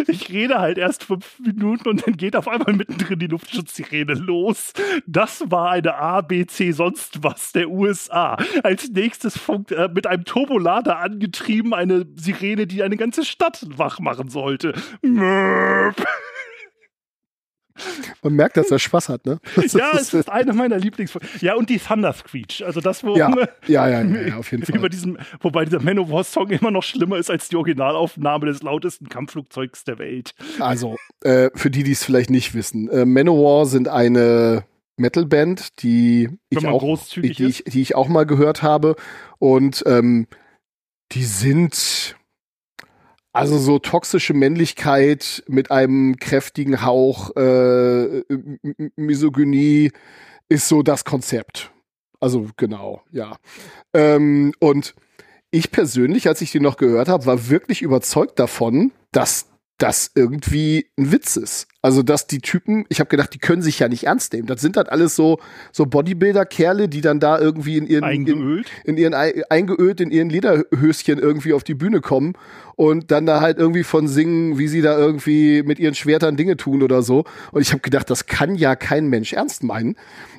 Ich 0.08 0.30
rede 0.30 0.58
halt 0.58 0.78
erst 0.78 1.04
fünf 1.04 1.38
Minuten 1.38 1.88
und 1.88 2.06
dann 2.06 2.16
geht 2.16 2.34
auf 2.34 2.48
einmal 2.48 2.74
mittendrin 2.74 3.18
die 3.18 3.26
Luftschutzsirene 3.26 4.14
los. 4.14 4.72
Das 5.06 5.44
war 5.50 5.70
eine 5.70 5.94
ABC 5.94 6.72
sonst 6.72 7.22
was 7.22 7.52
der 7.52 7.70
USA. 7.70 8.36
Als 8.62 8.90
nächstes 8.90 9.38
funkt, 9.38 9.72
äh, 9.72 9.88
mit 9.92 10.06
einem 10.06 10.24
Turbolader 10.24 10.98
angetrieben 10.98 11.74
eine 11.74 12.06
Sirene, 12.16 12.66
die 12.66 12.82
eine 12.82 12.96
ganze 12.96 13.24
Stadt 13.24 13.64
wach 13.76 14.00
machen 14.00 14.28
sollte. 14.28 14.74
Mörp. 15.02 16.04
Man 18.22 18.34
merkt, 18.34 18.56
dass 18.56 18.70
er 18.70 18.78
Spaß 18.78 19.08
hat, 19.08 19.26
ne? 19.26 19.38
Das 19.56 19.72
ja, 19.72 19.90
es 19.94 20.14
ist 20.14 20.30
eine 20.30 20.52
meiner 20.52 20.78
Lieblingsfolgen. 20.78 21.28
Ja, 21.40 21.54
und 21.54 21.70
die 21.70 21.78
Thunder 21.78 22.12
Screech. 22.12 22.64
Also 22.64 22.80
das, 22.80 23.02
wo 23.02 23.16
ja, 23.16 23.30
ja, 23.66 23.88
ja, 23.88 24.02
ja, 24.02 24.36
auf 24.36 24.50
jeden 24.50 24.64
Fall. 24.64 24.88
Diesem, 24.88 25.18
wobei 25.40 25.64
dieser 25.64 25.80
Manowar-Song 25.80 26.50
immer 26.50 26.70
noch 26.70 26.82
schlimmer 26.82 27.16
ist 27.16 27.30
als 27.30 27.48
die 27.48 27.56
Originalaufnahme 27.56 28.46
des 28.46 28.62
lautesten 28.62 29.08
Kampfflugzeugs 29.08 29.84
der 29.84 29.98
Welt. 29.98 30.34
Also, 30.58 30.96
äh, 31.22 31.50
für 31.54 31.70
die, 31.70 31.82
die 31.82 31.92
es 31.92 32.04
vielleicht 32.04 32.30
nicht 32.30 32.54
wissen, 32.54 32.88
äh, 32.90 33.04
Manowar 33.04 33.66
sind 33.66 33.88
eine 33.88 34.64
Metalband, 34.96 35.82
die 35.82 36.30
ich 36.50 36.66
auch, 36.66 36.98
die, 37.14 37.32
die, 37.32 37.46
ich, 37.46 37.64
die 37.64 37.82
ich 37.82 37.94
auch 37.94 38.08
mal 38.08 38.26
gehört 38.26 38.62
habe. 38.62 38.94
Und 39.38 39.82
ähm, 39.86 40.26
die 41.12 41.24
sind 41.24 42.16
also 43.34 43.58
so 43.58 43.80
toxische 43.80 44.32
Männlichkeit 44.32 45.42
mit 45.48 45.70
einem 45.72 46.16
kräftigen 46.16 46.82
Hauch 46.82 47.34
äh, 47.36 48.22
Misogynie 48.94 49.90
ist 50.48 50.68
so 50.68 50.82
das 50.82 51.04
Konzept. 51.04 51.72
Also 52.20 52.46
genau, 52.56 53.02
ja. 53.10 53.36
Ähm, 53.92 54.52
und 54.60 54.94
ich 55.50 55.72
persönlich, 55.72 56.28
als 56.28 56.42
ich 56.42 56.52
die 56.52 56.60
noch 56.60 56.76
gehört 56.76 57.08
habe, 57.08 57.26
war 57.26 57.50
wirklich 57.50 57.82
überzeugt 57.82 58.38
davon, 58.38 58.92
dass 59.10 59.50
das 59.78 60.12
irgendwie 60.14 60.86
ein 60.96 61.10
Witz 61.10 61.36
ist. 61.36 61.66
Also, 61.84 62.02
dass 62.02 62.26
die 62.26 62.38
Typen, 62.38 62.86
ich 62.88 62.98
habe 62.98 63.10
gedacht, 63.10 63.34
die 63.34 63.38
können 63.38 63.60
sich 63.60 63.78
ja 63.78 63.88
nicht 63.88 64.04
ernst 64.04 64.32
nehmen. 64.32 64.46
Das 64.46 64.62
sind 64.62 64.78
halt 64.78 64.88
alles 64.88 65.14
so, 65.16 65.38
so 65.70 65.84
Bodybuilder-Kerle, 65.84 66.88
die 66.88 67.02
dann 67.02 67.20
da 67.20 67.38
irgendwie 67.38 67.76
in 67.76 67.86
ihren, 67.86 68.04
eingeölt. 68.04 68.70
In, 68.84 68.96
in 68.96 69.12
ihren, 69.12 69.12
eingeölt 69.50 70.00
in 70.00 70.10
ihren 70.10 70.30
Lederhöschen 70.30 71.18
irgendwie 71.18 71.52
auf 71.52 71.62
die 71.62 71.74
Bühne 71.74 72.00
kommen 72.00 72.38
und 72.74 73.10
dann 73.10 73.26
da 73.26 73.42
halt 73.42 73.58
irgendwie 73.58 73.84
von 73.84 74.08
singen, 74.08 74.58
wie 74.58 74.66
sie 74.66 74.80
da 74.80 74.96
irgendwie 74.96 75.62
mit 75.62 75.78
ihren 75.78 75.94
Schwertern 75.94 76.38
Dinge 76.38 76.56
tun 76.56 76.82
oder 76.82 77.02
so. 77.02 77.24
Und 77.52 77.60
ich 77.60 77.72
habe 77.72 77.82
gedacht, 77.82 78.08
das 78.08 78.24
kann 78.24 78.54
ja 78.54 78.76
kein 78.76 79.08
Mensch 79.08 79.34
ernst 79.34 79.62
meinen. 79.62 79.96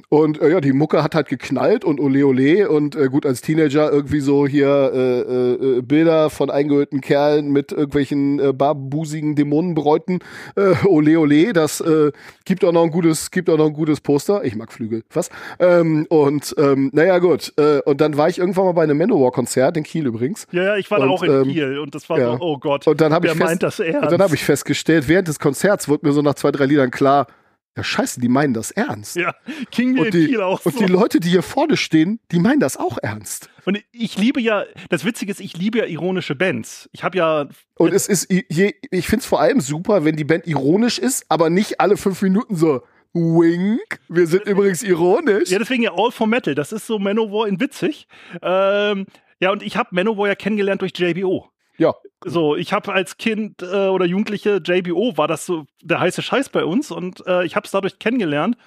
Und 0.09 0.39
äh, 0.41 0.51
ja, 0.51 0.61
die 0.61 0.73
Mucke 0.73 1.03
hat 1.03 1.15
halt 1.15 1.29
geknallt 1.29 1.83
und 1.83 1.99
ole 1.99 2.25
ole 2.25 2.69
und 2.69 2.95
äh, 2.95 3.07
gut 3.07 3.25
als 3.25 3.41
Teenager 3.41 3.91
irgendwie 3.91 4.19
so 4.19 4.47
hier 4.47 4.91
äh, 4.93 5.19
äh, 5.19 5.81
Bilder 5.81 6.29
von 6.29 6.49
eingeölten 6.49 7.01
Kerlen 7.01 7.51
mit 7.51 7.71
irgendwelchen 7.71 8.39
äh, 8.39 8.53
barbusigen 8.53 9.35
Dämonenbräuten. 9.35 10.19
Äh, 10.55 10.75
ole 10.85 11.19
ole, 11.19 11.34
das 11.53 11.81
äh, 11.81 12.11
gibt 12.45 12.63
auch 12.63 12.71
noch 12.71 12.83
ein 12.83 12.91
gutes, 12.91 13.31
gibt 13.31 13.49
auch 13.49 13.57
noch 13.57 13.67
ein 13.67 13.73
gutes 13.73 14.01
Poster. 14.01 14.43
Ich 14.43 14.55
mag 14.55 14.71
Flügel, 14.71 15.03
was? 15.13 15.29
Ähm, 15.59 16.05
und 16.09 16.55
ähm, 16.57 16.89
naja 16.93 17.19
gut. 17.19 17.53
Äh, 17.57 17.81
und 17.81 18.01
dann 18.01 18.17
war 18.17 18.29
ich 18.29 18.39
irgendwann 18.39 18.65
mal 18.65 18.73
bei 18.73 18.83
einem 18.83 18.97
Manowar-Konzert 18.97 19.77
in 19.77 19.83
Kiel 19.83 20.07
übrigens. 20.07 20.47
Ja, 20.51 20.63
ja, 20.63 20.77
ich 20.77 20.89
war 20.91 20.99
und, 20.99 21.09
auch 21.09 21.23
in 21.23 21.31
ähm, 21.31 21.43
Kiel 21.43 21.79
und 21.79 21.95
das 21.95 22.09
war 22.09 22.19
ja. 22.19 22.37
so, 22.37 22.37
oh 22.41 22.57
Gott. 22.57 22.87
Und 22.87 23.01
dann 23.01 23.13
habe 23.13 23.27
ich 23.27 23.39
ernst? 23.39 23.79
Und 23.79 24.11
dann 24.11 24.21
habe 24.21 24.35
ich 24.35 24.43
festgestellt, 24.43 25.07
während 25.07 25.27
des 25.27 25.39
Konzerts 25.39 25.87
wurde 25.87 26.07
mir 26.07 26.13
so 26.13 26.21
nach 26.21 26.35
zwei 26.35 26.51
drei 26.51 26.65
Liedern 26.65 26.91
klar 26.91 27.27
ja, 27.75 27.83
scheiße, 27.83 28.21
die 28.21 28.29
meinen 28.29 28.53
das 28.53 28.71
ernst. 28.71 29.17
Ja, 29.17 29.35
King 29.71 29.99
und 29.99 30.13
die, 30.13 30.37
auch 30.37 30.61
so. 30.61 30.69
Und 30.69 30.79
die 30.79 30.85
Leute, 30.85 31.19
die 31.19 31.29
hier 31.29 31.41
vorne 31.41 31.75
stehen, 31.75 32.19
die 32.31 32.39
meinen 32.39 32.59
das 32.59 32.77
auch 32.77 32.97
ernst. 33.01 33.49
Und 33.65 33.83
ich 33.91 34.17
liebe 34.17 34.39
ja, 34.39 34.63
das 34.89 35.03
Witzige 35.03 35.31
ist, 35.31 35.41
ich 35.41 35.57
liebe 35.57 35.79
ja 35.79 35.85
ironische 35.85 36.35
Bands. 36.35 36.89
Ich 36.93 37.03
habe 37.03 37.17
ja. 37.17 37.49
Und 37.77 37.93
es 37.93 38.07
ist, 38.07 38.31
ich 38.31 39.07
find's 39.07 39.25
vor 39.25 39.41
allem 39.41 39.59
super, 39.59 40.05
wenn 40.05 40.15
die 40.15 40.23
Band 40.23 40.47
ironisch 40.47 40.99
ist, 40.99 41.25
aber 41.29 41.49
nicht 41.49 41.81
alle 41.81 41.97
fünf 41.97 42.21
Minuten 42.21 42.55
so. 42.55 42.81
Wink, 43.13 43.99
wir 44.09 44.27
sind 44.27 44.45
übrigens 44.45 44.83
ironisch. 44.83 45.49
Ja, 45.49 45.57
deswegen 45.57 45.83
ja 45.83 45.93
All 45.95 46.11
for 46.11 46.27
Metal. 46.27 46.53
Das 46.53 46.73
ist 46.73 46.85
so 46.85 46.99
Manowar 46.99 47.47
in 47.47 47.61
witzig. 47.61 48.07
Ähm, 48.41 49.05
ja, 49.39 49.51
und 49.51 49.63
ich 49.63 49.77
habe 49.77 49.89
Manowar 49.91 50.27
ja 50.27 50.35
kennengelernt 50.35 50.81
durch 50.81 50.91
JBO. 50.97 51.49
Ja. 51.77 51.93
So, 52.27 52.55
ich 52.55 52.73
habe 52.73 52.91
als 52.91 53.17
Kind 53.17 53.61
äh, 53.61 53.87
oder 53.87 54.05
Jugendliche 54.05 54.59
JBO 54.63 55.15
war 55.15 55.27
das 55.27 55.45
so 55.45 55.67
der 55.83 55.99
heiße 55.99 56.23
Scheiß 56.23 56.49
bei 56.49 56.65
uns 56.65 56.89
und 56.89 57.25
äh, 57.27 57.45
ich 57.45 57.55
habe 57.55 57.65
es 57.65 57.71
dadurch 57.71 57.99
kennengelernt. 57.99 58.57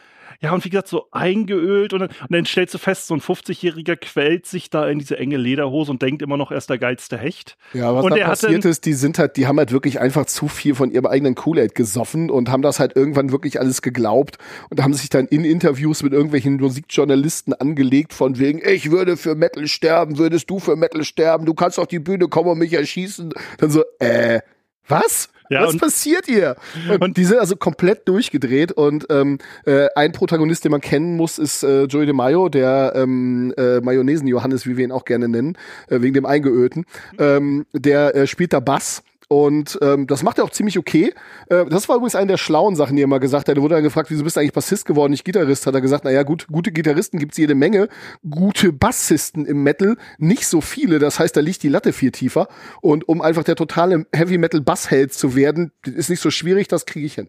Ja, 0.41 0.53
und 0.53 0.65
wie 0.65 0.71
gesagt, 0.71 0.89
so 0.89 1.07
eingeölt 1.11 1.93
und 1.93 2.01
dann, 2.01 2.09
und 2.09 2.33
dann 2.33 2.45
stellst 2.45 2.75
du 2.75 2.79
fest, 2.79 3.07
so 3.07 3.15
ein 3.15 3.21
50-Jähriger 3.21 3.97
quält 3.97 4.47
sich 4.47 4.71
da 4.71 4.89
in 4.89 4.99
diese 4.99 5.19
enge 5.19 5.37
Lederhose 5.37 5.91
und 5.91 6.03
denkt 6.03 6.23
immer 6.23 6.37
noch, 6.37 6.51
er 6.51 6.59
ist 6.59 6.71
der 6.71 6.79
geilste 6.79 7.19
Hecht. 7.19 7.57
Ja, 7.73 7.95
was 7.95 8.05
und 8.05 8.17
da 8.17 8.25
passiert 8.25 8.65
ist, 8.65 8.85
die 8.87 8.93
sind 8.93 9.19
halt, 9.19 9.37
die 9.37 9.47
haben 9.47 9.59
halt 9.59 9.73
wirklich 9.73 10.01
einfach 10.01 10.27
zu 10.27 10.49
viel 10.49 10.75
von 10.75 10.91
ihrem 10.91 11.07
eigenen 11.07 11.35
Kool-Aid 11.35 11.75
gesoffen 11.75 12.31
und 12.31 12.51
haben 12.51 12.63
das 12.63 12.81
halt 12.81 12.97
irgendwann 12.97 13.33
wirklich 13.33 13.61
alles 13.61 13.83
geglaubt 13.83 14.39
und 14.71 14.83
haben 14.83 14.95
sich 14.95 15.09
dann 15.09 15.27
in 15.27 15.45
Interviews 15.45 16.03
mit 16.03 16.13
irgendwelchen 16.13 16.57
Musikjournalisten 16.57 17.55
angelegt 17.55 18.13
von 18.13 18.39
wegen, 18.39 18.61
ich 18.65 18.91
würde 18.91 19.17
für 19.17 19.35
Metal 19.35 19.67
sterben, 19.67 20.19
würdest 20.19 20.51
du 20.51 20.59
für 20.59 20.77
Metal 20.77 21.05
sterben, 21.05 21.47
du 21.47 21.55
kannst 21.55 21.79
auf 21.79 21.87
die 21.87 21.99
Bühne 21.99 22.29
kommen 22.29 22.51
und 22.51 22.59
mich 22.59 22.73
erschießen. 22.73 23.33
Dann 23.59 23.71
so, 23.71 23.83
äh, 23.99 24.41
was? 24.87 25.29
Ja, 25.51 25.67
Was 25.67 25.77
passiert 25.77 26.27
hier? 26.27 26.57
Und, 26.89 27.03
und, 27.03 27.17
die 27.17 27.25
sind 27.25 27.39
also 27.39 27.57
komplett 27.57 28.07
durchgedreht 28.09 28.73
und 28.73 29.07
ähm, 29.11 29.39
äh, 29.65 29.89
ein 29.95 30.13
Protagonist, 30.13 30.65
den 30.65 30.73
man 30.73 30.81
kennen 30.81 31.17
muss, 31.17 31.39
ist 31.39 31.63
äh, 31.63 31.85
Joey 31.85 32.07
de 32.07 32.15
Mayo, 32.15 32.49
der 32.49 32.93
ähm, 32.95 33.55
äh, 33.57 33.81
Mayonnaisen-Johannes, 33.81 34.67
wie 34.67 34.77
wir 34.77 34.85
ihn 34.85 34.93
auch 34.93 35.05
gerne 35.05 35.29
nennen, 35.29 35.57
äh, 35.89 36.01
wegen 36.01 36.15
dem 36.15 36.27
Eingeölten. 36.27 36.85
Ähm, 37.19 37.67
der 37.73 38.15
äh, 38.15 38.27
spielt 38.27 38.53
da 38.53 38.61
Bass 38.61 39.03
Und 39.29 39.79
ähm, 39.83 40.07
das 40.07 40.23
macht 40.23 40.39
er 40.39 40.45
auch 40.45 40.51
ziemlich 40.51 40.79
okay. 40.79 41.13
Äh, 41.49 41.67
das 41.67 41.89
war 41.89 41.97
übrigens 41.97 42.15
eine 42.15 42.29
der 42.29 42.37
schlauen 42.39 42.77
Sachen, 42.77 42.97
die 42.97 43.03
er 43.03 43.07
mal 43.07 43.19
gesagt 43.19 43.49
hat. 43.49 43.57
Er 43.57 43.63
wurde 43.63 43.75
dann 43.75 43.85
gefragt, 43.85 44.11
wieso 44.11 44.25
bist 44.25 44.37
du 44.37 44.41
eigentlich 44.41 44.55
Bassist 44.55 44.87
geworden, 44.87 45.11
nicht 45.11 45.25
Gitarrist? 45.25 45.67
Hat 45.67 45.75
er 45.75 45.83
gesagt, 45.83 46.05
naja, 46.05 46.23
gut, 46.23 46.47
gute 46.51 46.73
Gitarristen 46.73 47.19
gibt's 47.19 47.37
jede 47.37 47.55
Menge, 47.55 47.89
gute 48.29 48.73
Bassisten 48.73 49.45
im 49.45 49.63
Metal 49.63 49.97
nicht 50.17 50.47
so 50.47 50.63
viele. 50.63 50.99
Das 50.99 51.19
heißt, 51.19 51.37
da 51.37 51.43
liegt 51.43 51.63
die 51.63 51.69
Latte 51.69 51.93
viel 51.93 52.11
tiefer. 52.11 52.49
Und 52.81 53.07
um 53.07 53.21
einfach 53.21 53.45
der 53.45 53.57
totale 53.57 54.07
Heavy 54.15 54.39
Metal 54.39 54.63
Bassheld 54.63 55.13
zu 55.13 55.37
werden, 55.37 55.73
ist 55.85 56.09
nicht 56.09 56.21
so 56.21 56.31
schwierig, 56.31 56.69
das 56.69 56.87
kriege 56.87 57.05
ich 57.05 57.15
hin. 57.15 57.29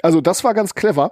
Also 0.00 0.20
das 0.20 0.44
war 0.44 0.54
ganz 0.54 0.74
clever. 0.74 1.10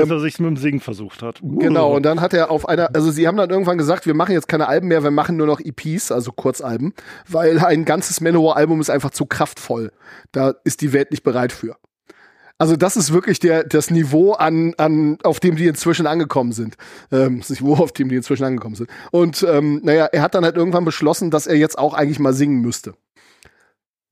Dass 0.00 0.10
er 0.10 0.20
sich 0.20 0.38
mit 0.38 0.48
dem 0.48 0.56
Singen 0.56 0.80
versucht 0.80 1.22
hat. 1.22 1.40
Genau, 1.42 1.94
und 1.94 2.04
dann 2.04 2.20
hat 2.20 2.34
er 2.34 2.50
auf 2.50 2.68
einer, 2.68 2.94
also 2.94 3.10
sie 3.10 3.26
haben 3.26 3.36
dann 3.36 3.50
irgendwann 3.50 3.78
gesagt, 3.78 4.06
wir 4.06 4.14
machen 4.14 4.32
jetzt 4.32 4.48
keine 4.48 4.68
Alben 4.68 4.88
mehr, 4.88 5.02
wir 5.02 5.10
machen 5.10 5.36
nur 5.36 5.46
noch 5.46 5.60
EPs, 5.60 6.12
also 6.12 6.32
Kurzalben, 6.32 6.94
weil 7.28 7.58
ein 7.58 7.84
ganzes 7.84 8.20
Manowar-Album 8.20 8.80
ist 8.80 8.90
einfach 8.90 9.10
zu 9.10 9.26
kraftvoll. 9.26 9.92
Da 10.32 10.54
ist 10.64 10.80
die 10.80 10.92
Welt 10.92 11.10
nicht 11.10 11.22
bereit 11.22 11.52
für. 11.52 11.76
Also 12.62 12.76
das 12.76 12.96
ist 12.96 13.12
wirklich 13.12 13.40
der, 13.40 13.64
das 13.64 13.90
Niveau 13.90 14.34
an, 14.34 14.74
an, 14.76 15.18
auf 15.24 15.40
dem 15.40 15.56
die 15.56 15.66
inzwischen 15.66 16.06
angekommen 16.06 16.52
sind. 16.52 16.76
Ähm, 17.10 17.40
das 17.40 17.50
Niveau, 17.50 17.74
auf 17.74 17.90
dem 17.90 18.08
die 18.08 18.14
inzwischen 18.14 18.44
angekommen 18.44 18.76
sind. 18.76 18.88
Und 19.10 19.42
ähm, 19.42 19.80
naja, 19.82 20.06
er 20.06 20.22
hat 20.22 20.36
dann 20.36 20.44
halt 20.44 20.56
irgendwann 20.56 20.84
beschlossen, 20.84 21.32
dass 21.32 21.48
er 21.48 21.56
jetzt 21.56 21.76
auch 21.76 21.92
eigentlich 21.92 22.20
mal 22.20 22.32
singen 22.32 22.60
müsste. 22.60 22.94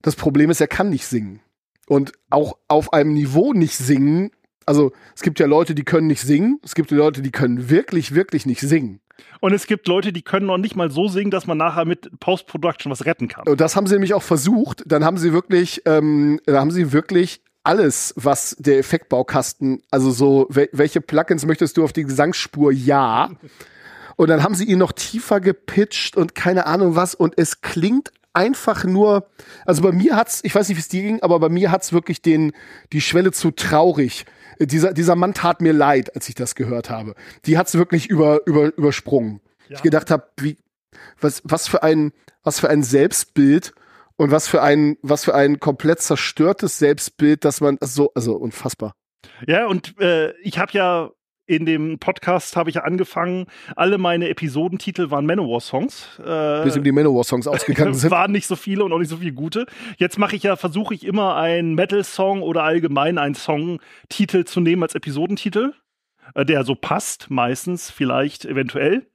Das 0.01 0.17
Problem 0.17 0.49
ist, 0.49 0.59
er 0.59 0.67
kann 0.67 0.89
nicht 0.89 1.05
singen. 1.05 1.39
Und 1.87 2.11
auch 2.29 2.57
auf 2.67 2.91
einem 2.91 3.13
Niveau 3.13 3.53
nicht 3.53 3.77
singen, 3.77 4.31
also 4.65 4.91
es 5.15 5.21
gibt 5.21 5.39
ja 5.39 5.45
Leute, 5.45 5.75
die 5.75 5.83
können 5.83 6.07
nicht 6.07 6.21
singen, 6.21 6.59
es 6.63 6.75
gibt 6.75 6.91
Leute, 6.91 7.21
die 7.21 7.31
können 7.31 7.69
wirklich, 7.69 8.13
wirklich 8.13 8.45
nicht 8.45 8.61
singen. 8.61 8.99
Und 9.39 9.53
es 9.53 9.67
gibt 9.67 9.87
Leute, 9.87 10.13
die 10.13 10.21
können 10.21 10.45
noch 10.45 10.57
nicht 10.57 10.75
mal 10.75 10.91
so 10.91 11.07
singen, 11.07 11.31
dass 11.31 11.47
man 11.47 11.57
nachher 11.57 11.85
mit 11.85 12.19
Post-Production 12.19 12.91
was 12.91 13.05
retten 13.05 13.27
kann. 13.27 13.47
Und 13.47 13.61
das 13.61 13.75
haben 13.75 13.87
sie 13.87 13.95
nämlich 13.95 14.13
auch 14.13 14.23
versucht. 14.23 14.83
Dann 14.85 15.03
haben 15.03 15.17
sie 15.17 15.33
wirklich, 15.33 15.81
ähm, 15.85 16.39
da 16.45 16.59
haben 16.59 16.71
sie 16.71 16.91
wirklich 16.91 17.41
alles, 17.63 18.13
was 18.17 18.55
der 18.59 18.79
Effektbaukasten, 18.79 19.83
also 19.91 20.11
so, 20.11 20.47
wel 20.49 20.69
welche 20.71 21.01
Plugins 21.01 21.45
möchtest 21.45 21.77
du 21.77 21.83
auf 21.83 21.93
die 21.93 22.03
Gesangsspur? 22.03 22.71
Ja. 22.71 23.29
Und 24.15 24.29
dann 24.29 24.43
haben 24.43 24.55
sie 24.55 24.65
ihn 24.65 24.79
noch 24.79 24.91
tiefer 24.91 25.39
gepitcht 25.39 26.17
und 26.17 26.35
keine 26.35 26.65
Ahnung 26.65 26.95
was. 26.95 27.15
Und 27.15 27.37
es 27.37 27.61
klingt 27.61 28.11
einfach 28.33 28.83
nur, 28.83 29.27
also 29.65 29.81
bei 29.81 29.91
mir 29.91 30.15
hat's, 30.15 30.41
ich 30.43 30.55
weiß 30.55 30.69
nicht, 30.69 30.77
wie 30.77 30.81
es 30.81 30.87
dir 30.87 31.01
ging, 31.01 31.21
aber 31.21 31.39
bei 31.39 31.49
mir 31.49 31.71
hat's 31.71 31.93
wirklich 31.93 32.21
den, 32.21 32.53
die 32.93 33.01
Schwelle 33.01 33.31
zu 33.31 33.51
traurig. 33.51 34.25
Dieser, 34.65 34.93
dieser 34.93 35.15
Mann 35.15 35.33
tat 35.33 35.61
mir 35.61 35.73
leid, 35.73 36.15
als 36.15 36.29
ich 36.29 36.35
das 36.35 36.55
gehört 36.55 36.89
habe. 36.89 37.15
Die 37.45 37.57
hat's 37.57 37.75
wirklich 37.75 38.07
über, 38.07 38.41
über, 38.45 38.75
übersprungen. 38.77 39.41
Ja. 39.67 39.77
Ich 39.77 39.81
gedacht 39.81 40.11
habe, 40.11 40.27
wie, 40.37 40.57
was, 41.19 41.41
was 41.43 41.67
für 41.67 41.83
ein, 41.83 42.11
was 42.43 42.59
für 42.59 42.69
ein 42.69 42.83
Selbstbild 42.83 43.73
und 44.17 44.31
was 44.31 44.47
für 44.47 44.61
ein, 44.61 44.97
was 45.01 45.23
für 45.25 45.35
ein 45.35 45.59
komplett 45.59 46.01
zerstörtes 46.01 46.77
Selbstbild, 46.77 47.45
dass 47.45 47.61
man 47.61 47.77
so, 47.81 48.11
also 48.13 48.35
unfassbar. 48.35 48.93
Ja, 49.47 49.65
und 49.67 49.99
äh, 49.99 50.31
ich 50.41 50.59
habe 50.59 50.71
ja 50.73 51.09
in 51.51 51.65
dem 51.65 51.99
Podcast 51.99 52.55
habe 52.55 52.69
ich 52.69 52.77
ja 52.77 52.83
angefangen, 52.83 53.45
alle 53.75 53.97
meine 53.97 54.29
Episodentitel 54.29 55.11
waren 55.11 55.25
Manowar-Songs. 55.25 56.19
Äh, 56.25 56.63
Bis 56.63 56.77
ihm 56.77 56.83
die 56.83 56.93
Manowar-Songs 56.93 57.45
ausgegangen 57.47 57.93
sind. 57.93 58.09
waren 58.09 58.31
nicht 58.31 58.47
so 58.47 58.55
viele 58.55 58.85
und 58.85 58.93
auch 58.93 58.99
nicht 58.99 59.09
so 59.09 59.17
viele 59.17 59.33
gute. 59.33 59.65
Jetzt 59.97 60.17
mache 60.17 60.37
ich 60.37 60.43
ja, 60.43 60.55
versuche 60.55 60.93
ich 60.93 61.05
immer 61.05 61.35
einen 61.35 61.75
Metal-Song 61.75 62.41
oder 62.41 62.63
allgemein 62.63 63.17
einen 63.17 63.35
Song-Titel 63.35 64.45
zu 64.45 64.61
nehmen 64.61 64.81
als 64.81 64.95
Episodentitel, 64.95 65.73
äh, 66.35 66.45
der 66.45 66.63
so 66.63 66.75
passt, 66.75 67.29
meistens, 67.29 67.91
vielleicht, 67.91 68.45
eventuell. 68.45 69.05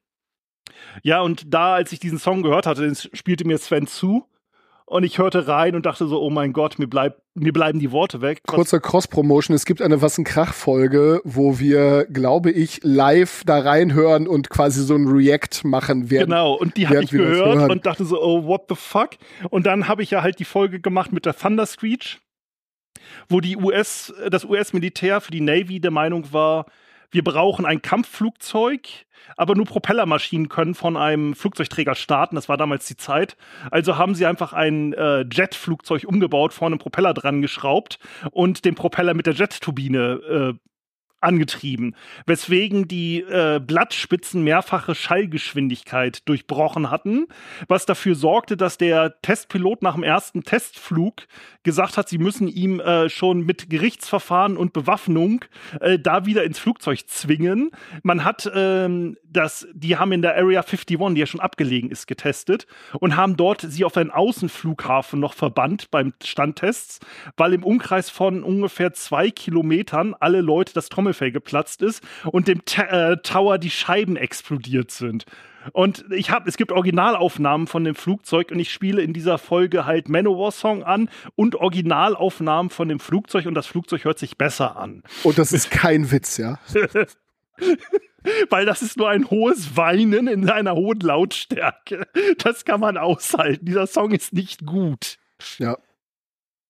Ja, 1.03 1.23
und 1.23 1.55
da, 1.55 1.75
als 1.75 1.93
ich 1.93 2.01
diesen 2.01 2.19
Song 2.19 2.43
gehört 2.43 2.67
hatte, 2.67 2.95
spielte 2.95 3.47
mir 3.47 3.57
Sven 3.57 3.87
zu 3.87 4.27
und 4.89 5.03
ich 5.03 5.19
hörte 5.19 5.49
rein 5.49 5.75
und 5.75 5.85
dachte 5.85 6.07
so, 6.07 6.23
oh 6.23 6.31
mein 6.31 6.53
Gott, 6.53 6.79
mir, 6.79 6.87
bleib, 6.87 7.21
mir 7.35 7.53
bleiben 7.53 7.81
die 7.81 7.91
Worte 7.91 8.21
weg. 8.21 8.41
Kurzer 8.47 8.79
Cross-Promotion. 8.79 9.55
Es 9.55 9.65
gibt 9.65 9.83
eine 9.83 10.01
Was 10.01 10.17
ein 10.17 10.25
Krach-Folge, 10.25 11.21
wo 11.25 11.59
wir, 11.59 12.07
glaube 12.07 12.53
ich, 12.53 12.81
live 12.85 13.43
da 13.45 13.59
reinhören 13.59 14.29
und 14.29 14.49
quasi 14.49 14.85
so 14.85 14.95
ein 14.95 15.09
React 15.09 15.65
machen 15.65 16.09
werden. 16.09 16.31
Genau, 16.31 16.55
und 16.55 16.77
die 16.77 16.87
habe 16.87 17.03
ich 17.03 17.11
gehört 17.11 17.69
und 17.69 17.85
dachte 17.85 18.05
so, 18.05 18.23
oh, 18.23 18.45
what 18.47 18.67
the 18.69 18.77
fuck? 18.77 19.11
Und 19.51 19.67
dann 19.67 19.89
habe 19.89 20.05
ich 20.05 20.13
ja 20.13 20.23
halt 20.23 20.39
die 20.39 20.45
Folge 20.45 20.81
gemacht 20.81 21.13
mit 21.13 21.27
der 21.27 21.37
Thunder 21.37 21.67
Screech, 21.67 22.21
wo 23.29 23.41
die 23.41 23.57
US, 23.57 24.15
das 24.31 24.45
US-Militär 24.45 25.21
für 25.21 25.33
die 25.33 25.41
Navy 25.41 25.81
der 25.81 25.91
Meinung 25.91 26.33
war, 26.33 26.67
wir 27.11 27.25
brauchen 27.25 27.67
ein 27.67 27.83
Kampfflugzeug, 27.83 28.89
aber 29.37 29.55
nur 29.55 29.67
Propellermaschinen 29.67 30.49
können 30.49 30.75
von 30.75 30.97
einem 30.97 31.35
Flugzeugträger 31.35 31.95
starten. 31.95 32.37
Das 32.37 32.49
war 32.49 32.57
damals 32.57 32.87
die 32.87 32.97
Zeit. 32.97 33.37
Also 33.71 33.97
haben 33.97 34.15
sie 34.15 34.27
einfach 34.27 34.53
ein 34.53 34.93
äh, 34.93 35.25
Jetflugzeug 35.31 36.05
umgebaut, 36.05 36.53
vorne 36.53 36.75
einen 36.75 36.81
Propeller 36.81 37.15
dran 37.15 37.43
geschraubt 37.43 37.99
und 38.31 38.65
den 38.65 38.75
Propeller 38.75 39.15
mit 39.15 39.27
der 39.27 39.35
Jetturbine 39.35 40.55
äh, 40.55 40.67
angetrieben, 41.21 41.97
weswegen 42.27 42.89
die 42.89 43.23
äh, 43.23 43.61
Blattspitzen 43.65 44.43
mehrfache 44.45 44.95
Schallgeschwindigkeit 44.95 46.29
durchbrochen 46.29 46.91
hatten, 46.91 47.27
was 47.69 47.87
dafür 47.87 48.15
sorgte, 48.15 48.57
dass 48.57 48.79
der 48.79 49.21
Testpilot 49.23 49.83
nach 49.83 49.95
dem 49.95 50.03
ersten 50.03 50.43
Testflug 50.43 51.27
gesagt 51.63 51.97
hat, 51.97 52.09
sie 52.09 52.19
müssen 52.19 52.49
ihm 52.49 52.81
äh, 52.81 53.09
schon 53.09 53.45
mit 53.45 53.71
Gerichtsverfahren 53.71 54.57
und 54.57 54.73
Bewaffnung 54.73 55.45
äh, 55.81 55.99
da 55.99 56.27
wieder 56.27 56.45
ins 56.45 56.59
Flugzeug 56.59 57.09
zwingen. 57.09 57.71
Man 58.03 58.25
hat 58.25 58.51
ähm, 58.55 59.17
das, 59.25 59.67
die 59.73 59.97
haben 59.97 60.13
in 60.13 60.23
der 60.23 60.37
Area 60.37 60.61
51, 60.61 61.15
die 61.15 61.21
ja 61.21 61.27
schon 61.27 61.41
abgelegen 61.41 61.91
ist, 61.91 62.07
getestet 62.07 62.67
und 63.01 63.17
haben 63.17 63.37
dort 63.37 63.63
sie 63.63 63.85
auf 63.85 63.97
einen 63.97 64.11
Außenflughafen 64.11 65.19
noch 65.19 65.35
verbannt 65.35 65.91
beim 65.91 66.13
Standtests, 66.23 67.01
weil 67.37 67.53
im 67.53 67.65
Umkreis 67.65 68.11
von 68.11 68.43
ungefähr 68.43 68.93
zwei 68.93 69.31
Kilometern 69.31 70.15
alle 70.19 70.41
Leute 70.41 70.73
das 70.75 70.89
Trommel 70.89 71.06
Trommelfell 71.07 71.31
geplatzt 71.31 71.83
ist 71.83 72.03
und 72.25 72.49
dem 72.49 72.65
T 72.65 72.83
äh, 72.83 73.17
Tower 73.19 73.59
die 73.59 73.71
Scheiben 73.71 74.17
explodiert 74.17 74.91
sind. 74.91 75.25
Und 75.73 76.05
ich 76.11 76.31
habe, 76.31 76.49
es 76.49 76.57
gibt 76.57 76.71
Originalaufnahmen 76.71 77.67
von 77.67 77.83
dem 77.83 77.97
Flugzeug 77.97 78.53
und 78.53 78.61
ich 78.61 78.73
spiele 78.73 79.03
in 79.03 79.13
dieser 79.13 79.37
Folge 79.39 79.85
halt 79.85 80.09
Manowar 80.09 80.53
Song 80.53 80.85
an 80.85 81.09
und 81.35 81.57
Originalaufnahmen 81.57 82.71
von 82.71 82.89
dem 82.89 83.01
Flugzeug 83.01 83.47
und 83.47 83.55
das 83.55 83.67
Flugzeug 83.67 84.05
hört 84.05 84.19
sich 84.19 84.39
besser 84.39 84.77
an. 84.77 85.03
Und 85.25 85.39
das 85.39 85.53
ist 85.53 85.71
kein 85.71 86.11
Witz, 86.13 86.37
ja. 86.37 86.59
Weil 88.51 88.67
das 88.67 88.83
ist 88.83 88.97
nur 88.97 89.09
ein 89.09 89.31
hohes 89.31 89.77
Weinen 89.77 90.27
in 90.29 90.51
einer 90.51 90.75
hohen 90.75 91.01
Lautstärke. 91.01 92.07
Das 92.39 92.65
kann 92.65 92.81
man 92.81 92.97
aushalten. 92.97 93.67
Dieser 93.67 93.87
Song 93.87 94.13
ist 94.13 94.33
nicht 94.33 94.67
gut. 94.67 95.19
Ja 95.59 95.77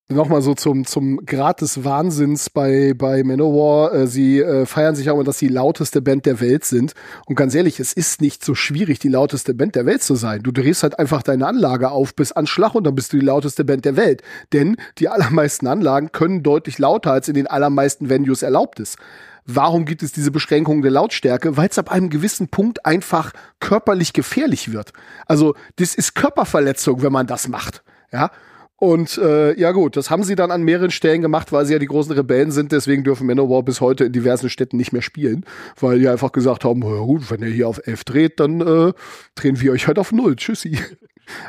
nochmal 0.09 0.40
so 0.40 0.55
zum, 0.55 0.87
zum 0.87 1.25
Grad 1.27 1.61
des 1.61 1.85
Wahnsinns 1.85 2.51
bei, 2.51 2.95
bei 2.95 3.25
Manowar. 3.25 3.92
Äh, 3.92 4.07
sie 4.07 4.40
äh, 4.40 4.66
feiern 4.66 4.95
sich 4.95 5.11
auch 5.11 5.23
dass 5.25 5.38
sie 5.38 5.49
die 5.49 5.55
lauteste 5.55 6.01
Band 6.03 6.27
der 6.27 6.40
Welt 6.40 6.64
sind. 6.64 6.95
Und 7.27 7.35
ganz 7.35 7.55
ehrlich, 7.55 7.81
es 7.81 7.92
ist 7.92 8.21
nicht 8.21 8.45
so 8.45 8.55
schwierig, 8.55 8.99
die 8.99 9.09
lauteste 9.09 9.55
Band 9.55 9.75
der 9.75 9.87
Welt 9.87 10.03
zu 10.03 10.14
sein. 10.14 10.42
Du 10.42 10.53
drehst 10.53 10.83
halt 10.83 10.99
einfach 10.99 11.23
deine 11.23 11.47
Anlage 11.47 11.90
auf 11.90 12.14
bis 12.14 12.33
an 12.33 12.47
Schlag 12.47 12.75
und 12.75 12.85
dann 12.85 12.95
bist 12.95 13.12
du 13.12 13.19
die 13.19 13.27
lauteste 13.27 13.64
Band 13.64 13.85
der 13.85 13.97
Welt. 13.97 14.23
Denn 14.53 14.77
die 14.99 15.09
allermeisten 15.09 15.66
Anlagen 15.66 16.12
können 16.12 16.42
deutlich 16.42 16.79
lauter, 16.79 17.12
als 17.12 17.29
in 17.29 17.35
den 17.35 17.47
allermeisten 17.47 18.09
Venues 18.09 18.42
erlaubt 18.42 18.79
ist. 18.79 18.99
Warum 19.47 19.85
gibt 19.85 20.03
es 20.03 20.12
diese 20.12 20.33
Beschränkungen 20.33 20.83
der 20.83 20.90
Lautstärke? 20.90 21.57
Weil 21.57 21.69
es 21.69 21.79
ab 21.79 21.90
einem 21.90 22.11
gewissen 22.11 22.49
Punkt 22.49 22.85
einfach 22.85 23.33
körperlich 23.61 24.12
gefährlich 24.12 24.73
wird. 24.73 24.92
Also, 25.27 25.55
das 25.77 25.95
ist 25.95 26.14
Körperverletzung, 26.14 27.03
wenn 27.03 27.12
man 27.12 27.29
das 27.29 27.47
macht. 27.47 27.85
Ja, 28.12 28.31
und 28.79 29.17
äh, 29.17 29.59
ja 29.59 29.73
gut, 29.73 29.97
das 29.97 30.11
haben 30.11 30.23
sie 30.23 30.35
dann 30.35 30.51
an 30.51 30.62
mehreren 30.62 30.91
Stellen 30.91 31.23
gemacht, 31.23 31.51
weil 31.51 31.65
sie 31.65 31.73
ja 31.73 31.79
die 31.79 31.87
großen 31.87 32.12
Rebellen 32.12 32.51
sind. 32.51 32.73
Deswegen 32.73 33.05
dürfen 33.05 33.27
Manowar 33.27 33.62
bis 33.62 33.81
heute 33.81 34.05
in 34.05 34.12
diversen 34.12 34.51
Städten 34.51 34.77
nicht 34.77 34.93
mehr 34.93 35.03
spielen, 35.03 35.47
weil 35.81 35.99
die 35.99 36.09
einfach 36.09 36.33
gesagt 36.33 36.65
haben, 36.65 36.83
ja 36.83 37.01
gut, 37.01 37.31
wenn 37.31 37.41
ihr 37.41 37.49
hier 37.49 37.69
auf 37.69 37.87
11 37.87 38.05
dreht, 38.05 38.41
dann 38.41 38.61
äh, 38.61 38.93
drehen 39.35 39.61
wir 39.61 39.73
euch 39.73 39.87
halt 39.87 39.99
auf 39.99 40.12
null. 40.12 40.37
Tschüssi. 40.37 40.79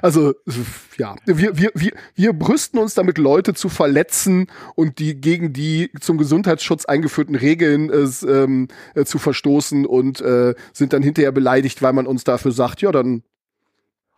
Also 0.01 0.33
ja, 0.97 1.15
wir, 1.27 1.55
wir, 1.55 1.69
wir, 1.75 1.91
wir 2.15 2.33
brüsten 2.33 2.79
uns 2.79 2.95
damit, 2.95 3.19
Leute 3.19 3.53
zu 3.53 3.69
verletzen 3.69 4.47
und 4.73 4.97
die 4.97 5.21
gegen 5.21 5.53
die 5.53 5.91
zum 6.01 6.17
Gesundheitsschutz 6.17 6.85
eingeführten 6.85 7.35
Regeln 7.35 7.91
äh, 7.91 8.07
ähm, 8.27 8.69
äh, 8.95 9.05
zu 9.05 9.19
verstoßen 9.19 9.85
und 9.85 10.19
äh, 10.19 10.55
sind 10.73 10.93
dann 10.93 11.03
hinterher 11.03 11.31
beleidigt, 11.31 11.83
weil 11.83 11.93
man 11.93 12.07
uns 12.07 12.23
dafür 12.23 12.51
sagt, 12.51 12.81
ja, 12.81 12.91
dann 12.91 13.21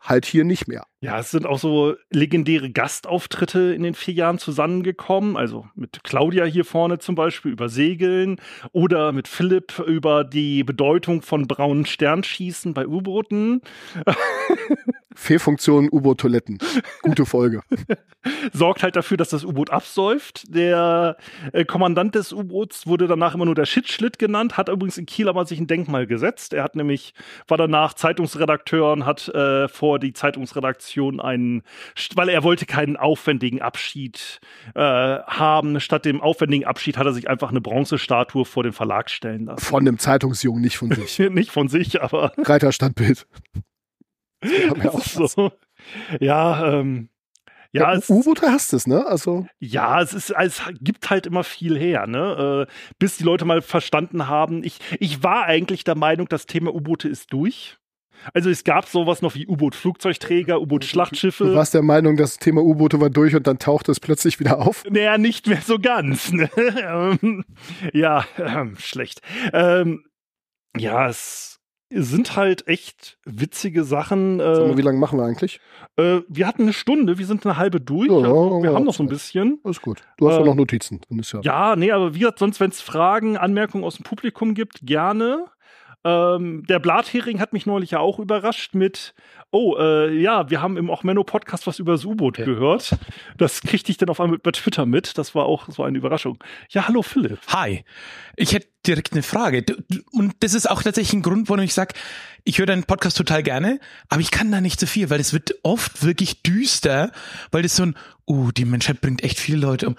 halt 0.02 0.26
hier 0.26 0.44
nicht 0.44 0.68
mehr. 0.68 0.86
Ja, 1.02 1.18
es 1.20 1.32
sind 1.32 1.46
auch 1.46 1.60
so 1.60 1.96
legendäre 2.10 2.70
Gastauftritte 2.72 3.74
in 3.74 3.84
den 3.84 3.94
vier 3.94 4.14
Jahren 4.14 4.38
zusammengekommen. 4.38 5.38
Also 5.38 5.66
mit 5.76 6.04
Claudia 6.04 6.44
hier 6.44 6.66
vorne 6.66 7.00
zum 7.00 7.16
Beispiel 7.16 7.52
über 7.52 7.70
Segeln 7.70 8.42
oder 8.74 9.14
mit 9.14 9.30
Philipp 9.30 9.80
über 9.80 10.26
die 10.26 10.66
Bedeutung 10.66 11.22
von 11.22 11.48
braunen 11.48 11.86
Sternschießen 11.86 12.74
bei 12.74 12.86
U-Booten. 12.86 13.62
Fehlfunktion 15.16 15.90
U-Boot-Toiletten. 15.92 16.60
Gute 17.02 17.26
Folge. 17.26 17.62
Sorgt 18.54 18.84
halt 18.84 18.96
dafür, 18.96 19.18
dass 19.18 19.30
das 19.30 19.44
U-Boot 19.44 19.70
absäuft. 19.70 20.44
Der 20.54 21.18
äh, 21.52 21.66
Kommandant 21.66 22.16
des 22.16 22.32
U-Boots 22.32 22.88
wurde 22.88 23.08
danach 23.08 23.36
immer 23.36 23.46
nur 23.46 23.56
der 23.56 23.66
Shitschlitt 23.66 24.20
genannt, 24.20 24.56
hat 24.56 24.70
übrigens 24.70 24.98
in 24.98 25.06
Kiel 25.06 25.28
aber 25.28 25.46
sich 25.46 25.60
ein 25.60 25.68
Denkmal 25.68 26.08
gesetzt. 26.08 26.54
Er 26.54 26.64
hat 26.64 26.76
nämlich, 26.76 27.14
war 27.48 27.58
danach 27.58 27.94
Zeitungsredakteur 27.94 28.94
und 28.94 29.06
hat 29.06 29.28
äh, 29.30 29.68
vor 29.68 29.89
bevor 29.90 29.98
die 29.98 30.14
Zeitungsredaktion 30.14 31.20
einen, 31.20 31.64
weil 32.14 32.30
er 32.30 32.44
wollte 32.44 32.68
keinen 32.68 32.96
aufwendigen 32.96 33.60
Abschied 33.60 34.40
äh, 34.76 34.80
haben. 34.80 35.80
Statt 35.80 36.06
dem 36.06 36.22
aufwendigen 36.22 36.66
Abschied 36.66 36.98
hat 36.98 37.08
er 37.08 37.14
sich 37.14 37.28
einfach 37.28 37.50
eine 37.50 37.60
Bronzestatue 37.60 38.46
vor 38.46 38.62
den 38.62 38.72
Verlag 38.72 39.10
stellen 39.10 39.46
lassen. 39.46 39.66
Von 39.66 39.88
einem 39.88 39.98
Zeitungsjungen, 39.98 40.62
nicht 40.62 40.78
von 40.78 40.92
sich. 40.92 41.18
nicht 41.32 41.50
von 41.50 41.70
sich, 41.70 42.04
aber. 42.04 42.34
Reiterstandbild. 42.38 43.26
Ja, 44.44 44.92
so. 45.00 45.52
ja 46.20 46.80
ähm, 46.80 47.10
ja, 47.72 47.94
ja 47.94 48.02
U-Boote 48.10 48.52
hast 48.52 48.74
es, 48.74 48.86
ne? 48.86 49.06
Also 49.08 49.48
ja, 49.60 50.02
es 50.02 50.14
ist, 50.14 50.30
es 50.30 50.62
gibt 50.82 51.10
halt 51.10 51.26
immer 51.26 51.44
viel 51.44 51.78
her, 51.80 52.06
ne? 52.06 52.68
Äh, 52.68 52.74
bis 53.00 53.18
die 53.18 53.24
Leute 53.24 53.46
mal 53.46 53.64
verstanden 53.64 54.28
haben. 54.28 54.64
Ich, 54.64 54.80
ich 55.00 55.24
war 55.24 55.46
eigentlich 55.46 55.84
der 55.84 55.96
Meinung, 55.96 56.28
das 56.30 56.46
Thema 56.46 56.74
U-Boote 56.74 57.10
ist 57.10 57.34
durch. 57.34 57.79
Also 58.34 58.50
es 58.50 58.64
gab 58.64 58.88
sowas 58.88 59.22
noch 59.22 59.36
wie 59.36 59.48
U-Boot-Flugzeugträger, 59.48 60.62
U-Boot-Schlachtschiffe. 60.62 61.46
Du 61.46 61.56
warst 61.56 61.74
der 61.74 61.82
Meinung, 61.82 62.18
das 62.18 62.38
Thema 62.38 62.62
U-Boote 62.62 63.00
war 63.00 63.10
durch 63.10 63.36
und 63.36 63.48
dann 63.48 63.60
tauchte 63.60 63.92
es 63.92 64.00
plötzlich 64.00 64.40
wieder 64.40 64.60
auf? 64.60 64.84
Naja, 64.90 65.18
nicht 65.18 65.48
mehr 65.48 65.62
so 65.62 65.80
ganz. 65.80 66.32
Ne? 66.32 66.50
Ähm, 66.56 67.46
ja, 67.94 68.26
ähm, 68.38 68.76
schlecht. 68.78 69.22
Ähm, 69.54 70.04
ja, 70.78 71.10
es 71.10 71.60
sind 71.92 72.36
halt 72.36 72.68
echt 72.68 73.18
witzige 73.26 73.84
Sachen. 73.84 74.40
Äh, 74.40 74.44
mal, 74.44 74.78
wie 74.78 74.82
lange 74.82 75.00
machen 75.00 75.18
wir 75.18 75.26
eigentlich? 75.26 75.60
Äh, 75.96 76.22
wir 76.28 76.48
hatten 76.48 76.64
eine 76.64 76.74
Stunde, 76.74 77.18
wir 77.18 77.26
sind 77.26 77.46
eine 77.46 77.58
halbe 77.58 77.82
durch. 77.82 78.10
Ja, 78.10 78.22
wir 78.22 78.70
ja, 78.70 78.76
haben 78.76 78.86
noch 78.86 78.94
so 78.94 79.04
ein 79.04 79.10
bisschen. 79.10 79.60
Ist 79.64 79.82
gut. 79.82 80.04
Du 80.18 80.28
hast 80.28 80.36
äh, 80.36 80.40
ja 80.40 80.46
noch 80.46 80.56
Notizen. 80.56 81.02
Ja, 81.10 81.42
ja, 81.42 81.76
nee, 81.76 81.92
aber 81.92 82.14
wie 82.14 82.20
gesagt, 82.20 82.40
sonst, 82.40 82.60
wenn 82.60 82.70
es 82.70 82.82
Fragen, 82.82 83.38
Anmerkungen 83.38 83.84
aus 83.84 83.96
dem 83.96 84.04
Publikum 84.04 84.54
gibt, 84.54 84.86
gerne. 84.86 85.46
Ähm, 86.06 86.64
der 86.68 86.80
Blathering 86.80 87.42
hat 87.42 87.52
mich 87.52 87.66
neulich 87.66 87.92
ja 87.92 88.00
auch 88.00 88.20
überrascht 88.20 88.74
mit, 88.74 89.14
oh, 89.52 89.76
äh, 89.78 90.14
ja, 90.14 90.50
wir 90.50 90.62
haben 90.62 90.78
im 90.78 90.90
Ochmenno-Podcast 90.90 91.68
was 91.68 91.80
über 91.80 91.92
das 91.92 92.06
U-Boot 92.06 92.38
ja. 92.38 92.46
gehört. 92.46 92.96
Das 93.38 93.62
kriegte 93.62 93.92
ich 93.92 93.98
dann 93.98 94.10
auf 94.10 94.22
einmal 94.22 94.40
bei 94.40 94.52
Twitter 94.52 94.86
mit. 94.86 95.18
Das 95.18 95.36
war 95.36 95.46
auch 95.46 95.68
so 95.70 95.84
eine 95.84 95.98
Überraschung. 95.98 96.42
Ja, 96.70 96.88
hallo 96.88 97.02
Philipp. 97.02 97.40
Hi. 97.48 97.84
Ich 98.38 98.54
hätte 98.54 98.68
direkt 98.88 99.12
eine 99.12 99.24
Frage. 99.24 99.66
Und 100.12 100.36
das 100.40 100.54
ist 100.54 100.70
auch 100.70 100.82
tatsächlich 100.84 101.14
ein 101.14 101.22
Grund, 101.22 101.50
warum 101.50 101.64
ich 101.64 101.74
sage, 101.74 101.96
ich 102.46 102.60
höre 102.60 102.66
deinen 102.66 102.86
Podcast 102.86 103.18
total 103.18 103.44
gerne, 103.44 103.80
aber 104.08 104.22
ich 104.22 104.32
kann 104.32 104.52
da 104.52 104.62
nicht 104.62 104.80
so 104.80 104.86
viel, 104.86 105.10
weil 105.10 105.20
es 105.20 105.34
wird 105.34 105.56
oft 105.64 106.04
wirklich 106.04 106.44
düster, 106.44 107.12
weil 107.52 107.64
das 107.64 107.76
so 107.76 107.84
ein, 107.84 107.96
uh, 108.26 108.52
die 108.52 108.66
Menschheit 108.66 109.02
bringt 109.02 109.24
echt 109.24 109.40
viele 109.40 109.58
Leute 109.58 109.88
um 109.88 109.98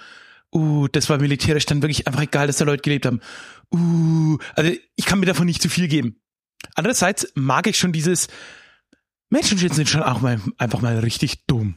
uh, 0.54 0.88
das 0.88 1.08
war 1.08 1.18
militärisch 1.18 1.66
dann 1.66 1.82
wirklich 1.82 2.06
einfach 2.06 2.22
egal, 2.22 2.46
dass 2.46 2.58
da 2.58 2.64
Leute 2.64 2.82
gelebt 2.82 3.06
haben. 3.06 3.20
Uh, 3.72 4.38
also 4.54 4.72
ich 4.96 5.06
kann 5.06 5.20
mir 5.20 5.26
davon 5.26 5.46
nicht 5.46 5.62
zu 5.62 5.68
viel 5.68 5.88
geben. 5.88 6.20
Andererseits 6.74 7.32
mag 7.34 7.66
ich 7.66 7.78
schon 7.78 7.92
dieses 7.92 8.28
Menschen 9.30 9.58
sind 9.58 9.88
schon 9.88 10.02
auch 10.02 10.20
mal 10.20 10.40
einfach 10.58 10.80
mal 10.80 10.98
richtig 10.98 11.46
dumm. 11.46 11.76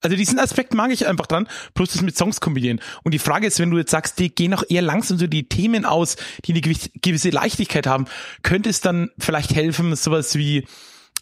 Also 0.00 0.16
diesen 0.16 0.38
Aspekt 0.38 0.74
mag 0.74 0.92
ich 0.92 1.06
einfach 1.06 1.26
dran, 1.26 1.48
plus 1.72 1.92
das 1.92 2.02
mit 2.02 2.16
Songs 2.16 2.40
kombinieren. 2.40 2.80
Und 3.04 3.14
die 3.14 3.18
Frage 3.18 3.46
ist, 3.46 3.58
wenn 3.58 3.70
du 3.70 3.78
jetzt 3.78 3.90
sagst, 3.90 4.18
die 4.18 4.32
gehen 4.32 4.52
auch 4.54 4.62
eher 4.68 4.82
langsam 4.82 5.18
so 5.18 5.26
die 5.26 5.48
Themen 5.48 5.86
aus, 5.86 6.16
die 6.44 6.52
eine 6.52 6.60
gewisse 6.60 7.30
Leichtigkeit 7.30 7.86
haben, 7.86 8.04
könnte 8.42 8.68
es 8.68 8.80
dann 8.80 9.10
vielleicht 9.18 9.54
helfen, 9.54 9.96
sowas 9.96 10.36
wie 10.36 10.66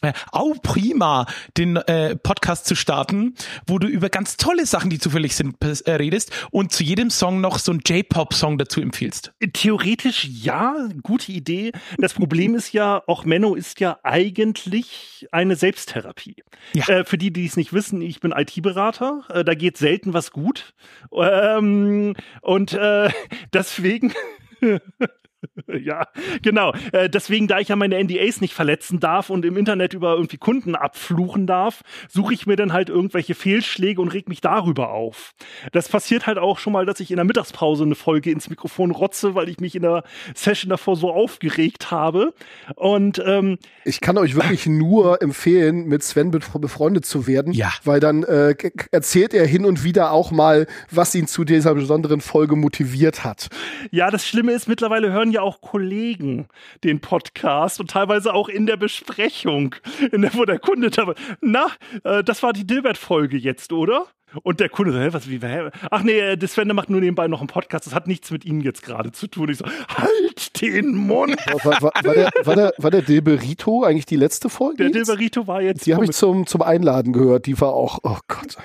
äh, 0.02 0.12
auch 0.30 0.60
prima, 0.62 1.26
den 1.56 1.76
äh, 1.76 2.16
Podcast 2.16 2.66
zu 2.66 2.74
starten, 2.74 3.34
wo 3.66 3.78
du 3.78 3.86
über 3.86 4.08
ganz 4.08 4.36
tolle 4.36 4.66
Sachen, 4.66 4.90
die 4.90 4.98
zufällig 4.98 5.34
sind, 5.34 5.56
äh, 5.62 5.92
redest 5.92 6.30
und 6.50 6.72
zu 6.72 6.82
jedem 6.82 7.10
Song 7.10 7.40
noch 7.40 7.58
so 7.58 7.72
einen 7.72 7.80
J-Pop-Song 7.86 8.58
dazu 8.58 8.80
empfiehlst. 8.80 9.32
Theoretisch 9.52 10.24
ja, 10.24 10.74
gute 11.02 11.32
Idee. 11.32 11.72
Das 11.98 12.14
Problem 12.14 12.54
ist 12.54 12.72
ja, 12.72 13.02
auch 13.06 13.24
Menno 13.24 13.54
ist 13.54 13.80
ja 13.80 13.98
eigentlich 14.02 15.26
eine 15.32 15.56
Selbsttherapie. 15.56 16.36
Ja. 16.74 16.88
Äh, 16.88 17.04
für 17.04 17.18
die, 17.18 17.32
die 17.32 17.46
es 17.46 17.56
nicht 17.56 17.72
wissen, 17.72 18.02
ich 18.02 18.20
bin 18.20 18.32
IT-Berater. 18.32 19.24
Äh, 19.28 19.44
da 19.44 19.54
geht 19.54 19.76
selten 19.76 20.12
was 20.12 20.32
gut. 20.32 20.74
Ähm, 21.12 22.14
und 22.40 22.72
äh, 22.72 23.10
deswegen 23.52 24.12
ja, 25.66 26.06
genau. 26.42 26.72
Äh, 26.92 27.08
deswegen, 27.08 27.48
da 27.48 27.58
ich 27.58 27.68
ja 27.68 27.76
meine 27.76 28.02
NDAs 28.02 28.40
nicht 28.40 28.54
verletzen 28.54 29.00
darf 29.00 29.30
und 29.30 29.44
im 29.44 29.56
Internet 29.56 29.94
über 29.94 30.14
irgendwie 30.14 30.36
Kunden 30.36 30.74
abfluchen 30.74 31.46
darf, 31.46 31.82
suche 32.08 32.34
ich 32.34 32.46
mir 32.46 32.56
dann 32.56 32.72
halt 32.72 32.88
irgendwelche 32.88 33.34
Fehlschläge 33.34 34.00
und 34.00 34.08
reg 34.08 34.28
mich 34.28 34.40
darüber 34.40 34.90
auf. 34.90 35.32
Das 35.72 35.88
passiert 35.88 36.26
halt 36.26 36.38
auch 36.38 36.58
schon 36.58 36.72
mal, 36.72 36.86
dass 36.86 37.00
ich 37.00 37.10
in 37.10 37.16
der 37.16 37.24
Mittagspause 37.24 37.84
eine 37.84 37.94
Folge 37.94 38.30
ins 38.30 38.48
Mikrofon 38.48 38.90
rotze, 38.90 39.34
weil 39.34 39.48
ich 39.48 39.60
mich 39.60 39.74
in 39.74 39.82
der 39.82 40.04
Session 40.34 40.70
davor 40.70 40.96
so 40.96 41.10
aufgeregt 41.12 41.90
habe. 41.90 42.34
Und 42.76 43.22
ähm, 43.24 43.58
ich 43.84 44.00
kann 44.00 44.18
euch 44.18 44.34
wirklich 44.34 44.66
nur 44.66 45.22
empfehlen, 45.22 45.86
mit 45.86 46.02
Sven 46.02 46.30
befreundet 46.30 47.04
zu 47.04 47.26
werden, 47.26 47.52
ja. 47.52 47.72
weil 47.84 48.00
dann 48.00 48.22
äh, 48.22 48.54
erzählt 48.90 49.34
er 49.34 49.46
hin 49.46 49.64
und 49.64 49.84
wieder 49.84 50.12
auch 50.12 50.30
mal, 50.30 50.66
was 50.90 51.14
ihn 51.14 51.26
zu 51.26 51.44
dieser 51.44 51.74
besonderen 51.74 52.20
Folge 52.20 52.56
motiviert 52.56 53.24
hat. 53.24 53.48
Ja, 53.90 54.10
das 54.10 54.26
Schlimme 54.26 54.52
ist, 54.52 54.68
mittlerweile 54.68 55.12
hören 55.12 55.31
ja 55.32 55.42
auch 55.42 55.60
Kollegen 55.60 56.48
den 56.84 57.00
Podcast 57.00 57.80
und 57.80 57.90
teilweise 57.90 58.34
auch 58.34 58.48
in 58.48 58.66
der 58.66 58.76
Besprechung, 58.76 59.74
in 60.12 60.22
der, 60.22 60.34
wo 60.34 60.44
der 60.44 60.58
Kunde 60.58 60.90
da 60.90 61.14
Na, 61.40 61.66
äh, 62.04 62.22
das 62.22 62.42
war 62.42 62.52
die 62.52 62.66
Dilbert-Folge 62.66 63.36
jetzt, 63.36 63.72
oder? 63.72 64.06
Und 64.42 64.60
der 64.60 64.68
Kunde 64.68 64.92
so, 64.92 64.98
hä, 64.98 65.08
was, 65.12 65.28
wie, 65.28 65.38
hä? 65.38 65.70
Ach 65.90 66.02
nee, 66.02 66.18
äh, 66.18 66.36
das 66.36 66.52
Sven 66.52 66.68
macht 66.68 66.90
nur 66.90 67.00
nebenbei 67.00 67.28
noch 67.28 67.40
einen 67.40 67.48
Podcast. 67.48 67.86
Das 67.86 67.94
hat 67.94 68.06
nichts 68.06 68.30
mit 68.30 68.44
Ihnen 68.44 68.60
jetzt 68.60 68.82
gerade 68.82 69.12
zu 69.12 69.26
tun. 69.26 69.48
Ich 69.48 69.58
so, 69.58 69.66
halt 69.66 70.60
den 70.60 70.94
Mund. 70.94 71.36
War, 71.64 71.82
war, 71.82 71.92
war, 71.94 72.14
der, 72.14 72.30
war, 72.44 72.56
der, 72.56 72.72
war 72.78 72.90
der 72.90 73.02
Dilberito 73.02 73.84
eigentlich 73.84 74.06
die 74.06 74.16
letzte 74.16 74.48
Folge? 74.48 74.84
Der 74.84 74.90
Dilberito 74.90 75.46
war 75.46 75.62
jetzt. 75.62 75.86
Die 75.86 75.94
habe 75.94 76.04
ich 76.04 76.12
zum, 76.12 76.46
zum 76.46 76.62
Einladen 76.62 77.12
gehört. 77.12 77.46
Die 77.46 77.60
war 77.60 77.74
auch, 77.74 77.98
oh 78.02 78.18
Gott, 78.28 78.56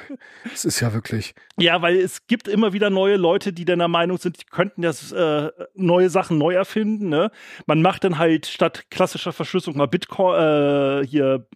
das 0.43 0.65
ist 0.65 0.79
ja 0.79 0.93
wirklich. 0.93 1.33
Ja, 1.59 1.81
weil 1.81 1.97
es 1.97 2.27
gibt 2.27 2.47
immer 2.47 2.73
wieder 2.73 2.89
neue 2.89 3.17
Leute, 3.17 3.51
die 3.53 3.65
dann 3.65 3.79
der 3.79 3.87
Meinung 3.87 4.17
sind, 4.17 4.39
die 4.39 4.45
könnten 4.45 4.83
das 4.83 5.11
äh, 5.11 5.49
neue 5.73 6.09
Sachen 6.09 6.37
neu 6.37 6.53
erfinden. 6.53 7.09
Ne? 7.09 7.31
Man 7.65 7.81
macht 7.81 8.03
dann 8.03 8.17
halt 8.17 8.45
statt 8.45 8.85
klassischer 8.91 9.33
Verschlüsselung 9.33 9.77
mal 9.77 9.87
Bitcoin, 9.87 11.03
äh, 11.03 11.07
hier 11.07 11.47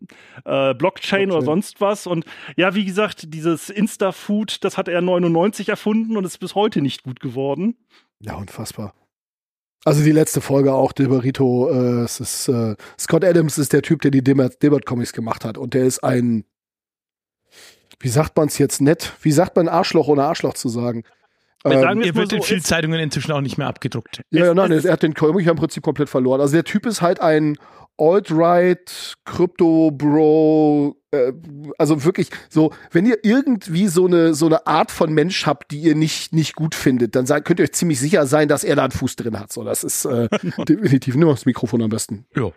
äh, 0.46 0.74
Blockchain, 0.74 1.02
Blockchain 1.02 1.32
oder 1.32 1.42
sonst 1.42 1.82
was. 1.82 2.08
Und 2.08 2.26
ja, 2.56 2.74
wie 2.76 2.86
gesagt, 2.86 3.34
dieses 3.34 3.70
Insta 3.70 4.01
Insta 4.02 4.12
Food, 4.12 4.64
das 4.64 4.78
hat 4.78 4.88
er 4.88 5.02
99 5.02 5.70
erfunden 5.70 6.18
und 6.18 6.26
ist 6.26 6.40
bis 6.40 6.56
heute 6.56 6.82
nicht 6.82 7.04
gut 7.04 7.20
geworden. 7.20 7.76
Ja, 8.20 8.36
unfassbar. 8.36 8.96
Also 9.86 10.04
die 10.04 10.12
letzte 10.12 10.42
Folge 10.42 10.74
auch, 10.74 10.92
Dilberito, 10.92 11.70
äh, 11.70 12.04
es 12.04 12.20
ist, 12.20 12.48
äh, 12.48 12.76
Scott 13.00 13.24
Adams 13.24 13.60
ist 13.60 13.74
der 13.74 13.84
Typ, 13.84 14.02
der 14.02 14.10
die 14.10 14.24
Dilbert 14.24 14.86
Comics 14.86 15.14
gemacht 15.14 15.46
hat 15.46 15.58
und 15.58 15.76
der 15.76 15.86
ist 15.86 16.04
ein, 16.04 16.46
wie 18.00 18.10
sagt 18.10 18.36
man 18.38 18.48
es 18.48 18.58
jetzt 18.58 18.82
nett? 18.82 19.14
Wie 19.22 19.32
sagt 19.32 19.56
man 19.56 19.68
Arschloch 19.68 20.08
ohne 20.08 20.24
Arschloch 20.24 20.56
zu 20.56 20.70
sagen? 20.70 21.04
Ähm, 21.64 22.02
er 22.02 22.16
wird 22.16 22.32
so, 22.32 22.38
in 22.38 22.42
vielen 22.42 22.64
Zeitungen 22.64 23.00
inzwischen 23.00 23.32
auch 23.32 23.42
nicht 23.42 23.60
mehr 23.60 23.68
abgedruckt. 23.68 24.22
Ja, 24.32 24.46
ja 24.46 24.54
nein, 24.56 24.72
er 24.72 24.92
hat 24.92 25.04
den 25.04 25.14
Comic 25.14 25.46
im 25.46 25.58
Prinzip 25.58 25.84
komplett 25.84 26.10
verloren. 26.10 26.42
Also 26.42 26.54
der 26.54 26.64
Typ 26.64 26.88
ist 26.88 27.04
halt 27.04 27.20
ein 27.20 27.58
Alt-Right, 28.02 29.16
Crypto-Bro, 29.26 30.96
äh, 31.12 31.34
also 31.78 32.04
wirklich 32.04 32.30
so, 32.50 32.74
wenn 32.92 33.06
ihr 33.06 33.20
irgendwie 33.24 33.88
so 33.88 34.08
eine, 34.08 34.34
so 34.34 34.48
eine 34.48 34.66
Art 34.66 34.92
von 34.92 35.14
Mensch 35.14 35.46
habt, 35.46 35.72
die 35.72 35.82
ihr 35.82 35.96
nicht, 35.96 36.34
nicht 36.34 36.56
gut 36.56 36.74
findet, 36.74 37.16
dann 37.16 37.26
seid, 37.26 37.46
könnt 37.46 37.60
ihr 37.60 37.64
euch 37.64 37.74
ziemlich 37.74 38.00
sicher 38.00 38.26
sein, 38.26 38.48
dass 38.48 38.64
er 38.64 38.76
da 38.76 38.84
einen 38.84 38.92
Fuß 38.92 39.16
drin 39.16 39.40
hat. 39.40 39.54
So, 39.54 39.64
das 39.64 39.84
ist 39.84 40.06
äh, 40.06 40.30
definitiv. 40.68 41.16
Nimm 41.16 41.28
das 41.28 41.46
Mikrofon 41.46 41.82
am 41.82 41.90
besten. 41.90 42.26
Ja. 42.36 42.52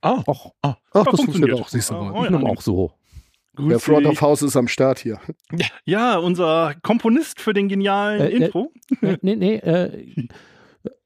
Ah, 0.00 0.22
Ach, 0.26 0.50
ah. 0.62 0.76
Ach 0.92 1.04
das 1.04 1.16
funktioniert 1.16 1.58
auch, 1.58 1.68
siehst 1.68 1.90
du 1.90 1.94
mal. 1.94 2.24
Ich 2.24 2.30
nehme 2.30 2.46
auch 2.48 2.60
so. 2.60 2.92
Grüß 3.56 3.68
Der 3.68 3.78
Front 3.78 4.06
of 4.06 4.20
House 4.20 4.42
ist 4.42 4.56
am 4.56 4.68
Start 4.68 4.98
hier. 4.98 5.18
Ja, 5.84 6.18
unser 6.18 6.74
Komponist 6.82 7.40
für 7.40 7.54
den 7.54 7.68
genialen 7.68 8.20
äh, 8.20 8.28
äh 8.28 8.36
Intro. 8.36 8.72
Äh, 9.00 9.16
nee, 9.22 9.36
nee, 9.36 9.56
äh, 9.56 10.26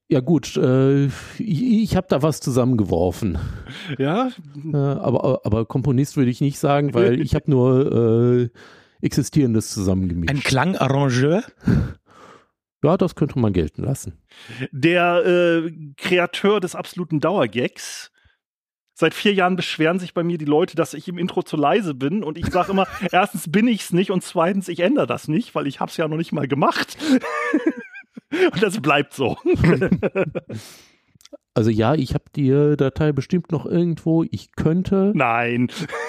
ja 0.09 0.21
gut, 0.21 0.57
äh, 0.57 1.07
ich, 1.39 1.97
habe 1.97 2.07
da 2.09 2.23
was 2.23 2.41
zusammengeworfen. 2.41 3.39
Ja. 3.99 4.31
Äh, 4.73 4.77
aber, 4.77 5.43
aber 5.45 5.67
Komponist 5.67 6.17
würde 6.17 6.31
ich 6.31 6.41
nicht 6.41 6.59
sagen, 6.59 6.95
weil 6.95 7.21
ich 7.21 7.35
habe 7.35 7.51
nur 7.51 7.93
äh, 8.43 8.49
Existierendes 9.03 9.71
zusammengemischt. 9.71 10.31
Ein 10.31 10.41
Klangarrangeur? 10.41 11.43
Ja, 12.85 12.97
das 12.97 13.17
könnte 13.17 13.41
man 13.41 13.53
gelten 13.53 13.83
lassen. 13.83 14.19
Der 14.71 15.27
äh, 15.27 15.73
Kreateur 15.97 16.61
des 16.61 16.77
absoluten 16.77 17.19
Dauergags. 17.19 18.13
Seit 18.95 19.15
vier 19.15 19.35
Jahren 19.35 19.57
beschweren 19.57 19.99
sich 19.99 20.15
bei 20.15 20.23
mir 20.23 20.39
die 20.39 20.45
Leute, 20.45 20.77
dass 20.77 20.95
ich 20.95 21.09
im 21.09 21.19
Intro 21.19 21.43
zu 21.43 21.57
leise 21.57 21.95
bin. 21.95 22.23
Und 22.23 22.39
ich 22.39 22.47
sage 22.47 22.71
immer, 22.71 22.87
erstens 23.11 23.51
bin 23.51 23.67
ich's 23.67 23.93
nicht 23.93 24.13
und 24.13 24.23
zweitens, 24.23 24.69
ich 24.69 24.79
ändere 24.79 25.09
das 25.09 25.27
nicht, 25.27 25.57
weil 25.57 25.67
ich 25.67 25.81
hab's 25.81 25.97
ja 25.97 26.07
noch 26.07 26.17
nicht 26.17 26.31
mal 26.31 26.47
gemacht. 26.47 26.97
Und 28.31 28.63
das 28.63 28.81
bleibt 28.81 29.15
so. 29.15 29.37
Also 31.55 31.71
ja, 31.71 31.95
ich 31.95 32.15
habe 32.15 32.25
die 32.37 32.77
Datei 32.77 33.11
bestimmt 33.11 33.51
noch 33.51 33.67
irgendwo. 33.67 34.25
Ich 34.31 34.53
könnte. 34.53 35.11
Nein. 35.17 35.67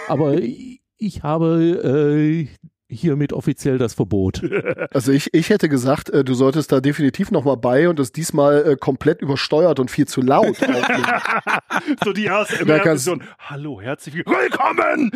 Aber 0.07 0.35
ich 0.97 1.23
habe 1.23 1.81
äh, 1.83 2.47
hiermit 2.89 3.33
offiziell 3.33 3.77
das 3.77 3.93
Verbot. 3.93 4.41
Also 4.91 5.11
ich, 5.11 5.33
ich 5.33 5.49
hätte 5.49 5.69
gesagt, 5.69 6.09
äh, 6.09 6.23
du 6.23 6.33
solltest 6.33 6.71
da 6.71 6.81
definitiv 6.81 7.29
nochmal 7.31 7.57
bei 7.57 7.87
und 7.89 7.99
das 7.99 8.11
diesmal 8.11 8.65
äh, 8.71 8.75
komplett 8.75 9.21
übersteuert 9.21 9.79
und 9.79 9.91
viel 9.91 10.07
zu 10.07 10.21
laut 10.21 10.57
so 12.03 12.11
die 12.11 12.25
erste 12.25 12.65
Da 12.65 12.79
kannst- 12.79 13.05
Version. 13.05 13.23
Hallo, 13.39 13.79
herzlich 13.79 14.15
willkommen. 14.15 15.11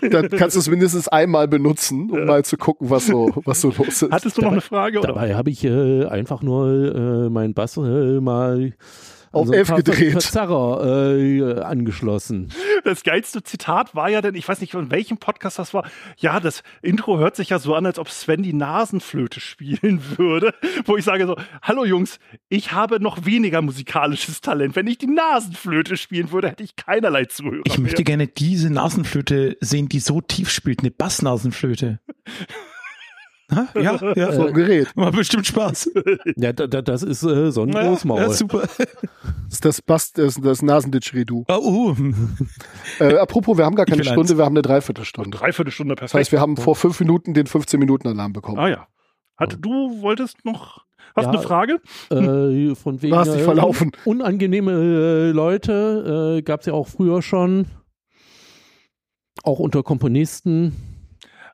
Dann 0.00 0.30
kannst 0.30 0.54
du 0.56 0.60
es 0.60 0.68
mindestens 0.68 1.08
einmal 1.08 1.48
benutzen, 1.48 2.10
um 2.10 2.24
mal 2.24 2.44
zu 2.44 2.56
gucken, 2.56 2.88
was 2.90 3.06
so, 3.06 3.32
was 3.44 3.60
so 3.60 3.70
los 3.76 4.02
ist. 4.02 4.12
Hattest 4.12 4.38
du 4.38 4.42
noch 4.42 4.52
eine 4.52 4.60
Frage? 4.60 4.98
Oder? 5.00 5.08
Dabei 5.08 5.34
habe 5.34 5.50
ich 5.50 5.64
äh, 5.64 6.06
einfach 6.06 6.42
nur 6.42 7.24
äh, 7.26 7.30
meinen 7.30 7.54
Bass 7.54 7.76
äh, 7.76 8.20
mal 8.20 8.72
Auf 9.34 9.50
einen 9.50 9.60
F 9.60 9.68
Verzerrer- 9.70 9.76
gedreht. 9.76 10.12
Verzerrer 10.12 11.16
äh, 11.16 11.60
angeschlossen. 11.62 12.52
Das 12.84 13.02
geilste 13.02 13.42
Zitat 13.42 13.94
war 13.94 14.08
ja 14.10 14.20
denn, 14.20 14.34
ich 14.34 14.48
weiß 14.48 14.60
nicht, 14.60 14.72
von 14.72 14.90
welchem 14.90 15.18
Podcast 15.18 15.58
das 15.58 15.72
war. 15.74 15.86
Ja, 16.18 16.40
das 16.40 16.62
Intro 16.82 17.18
hört 17.18 17.36
sich 17.36 17.50
ja 17.50 17.58
so 17.58 17.74
an, 17.74 17.86
als 17.86 17.98
ob 17.98 18.08
Sven 18.10 18.42
die 18.42 18.52
Nasenflöte 18.52 19.40
spielen 19.40 20.02
würde. 20.16 20.54
Wo 20.84 20.96
ich 20.96 21.04
sage 21.04 21.26
so, 21.26 21.36
hallo 21.62 21.84
Jungs, 21.84 22.18
ich 22.48 22.72
habe 22.72 23.00
noch 23.00 23.24
weniger 23.24 23.62
musikalisches 23.62 24.40
Talent. 24.40 24.76
Wenn 24.76 24.86
ich 24.86 24.98
die 24.98 25.06
Nasenflöte 25.06 25.96
spielen 25.96 26.30
würde, 26.32 26.48
hätte 26.48 26.62
ich 26.64 26.76
keinerlei 26.76 27.24
Zuhörer 27.24 27.62
Ich 27.64 27.78
möchte 27.78 27.98
mehr. 28.00 28.04
gerne 28.04 28.26
diese 28.26 28.70
Nasenflöte 28.70 29.56
sehen, 29.60 29.88
die 29.88 30.00
so 30.00 30.20
tief 30.20 30.50
spielt, 30.50 30.80
eine 30.80 30.90
Bassnasenflöte. 30.90 32.00
Ja, 33.50 33.68
ja. 34.16 34.32
so 34.32 34.46
ein 34.46 34.54
Gerät. 34.54 34.88
Macht 34.96 35.14
bestimmt 35.16 35.46
Spaß. 35.46 35.90
Ja, 36.36 36.52
da, 36.52 36.66
da, 36.66 36.80
das 36.82 37.02
ist 37.02 37.22
äh, 37.22 37.50
so 37.52 37.62
ein 37.62 37.72
Ja, 37.72 37.82
Großmaul. 37.88 38.20
ja, 38.20 38.30
super. 38.30 38.62
Das 38.62 38.78
ist 39.50 39.64
das 39.64 39.82
Bass, 39.82 40.12
das, 40.12 40.36
das 40.40 40.62
Nasenditscheridu. 40.62 41.44
Oh, 41.48 41.54
uh. 41.92 41.96
Äh, 43.00 43.16
apropos, 43.18 43.56
wir 43.58 43.64
haben 43.66 43.76
gar 43.76 43.86
keine 43.86 44.02
Stunde, 44.02 44.20
eins. 44.22 44.36
wir 44.36 44.44
haben 44.44 44.54
eine 44.54 44.62
Dreiviertelstunde. 44.62 45.36
Dreiviertelstunde 45.36 45.94
perfekt. 45.94 46.14
Das 46.14 46.18
heißt, 46.20 46.32
wir 46.32 46.40
haben 46.40 46.56
vor 46.56 46.74
fünf 46.74 46.98
Minuten 47.00 47.34
den 47.34 47.46
15-Minuten-Alarm 47.46 48.32
bekommen. 48.32 48.58
ah 48.58 48.68
ja. 48.68 48.88
Hatte, 49.36 49.58
du 49.58 50.00
wolltest 50.00 50.44
noch, 50.44 50.84
hast 51.14 51.24
Ja. 51.24 51.30
eine 51.30 51.42
Frage? 51.42 51.80
Äh, 52.10 52.74
von 52.74 53.02
wegen 53.02 53.12
Du 53.12 53.16
hast 53.16 53.32
dich 53.34 53.40
äh, 53.42 53.44
verlaufen. 53.44 53.92
un 54.06 54.20
unangenehme 54.20 54.72
äh, 54.72 55.30
Leute 55.32 56.36
äh, 56.38 56.42
gab 56.42 56.60
es 56.60 56.66
ja 56.66 56.72
auch 56.72 56.88
früher 56.88 57.20
schon. 57.20 57.66
Auch 59.42 59.58
unter 59.58 59.82
Komponisten. 59.82 60.93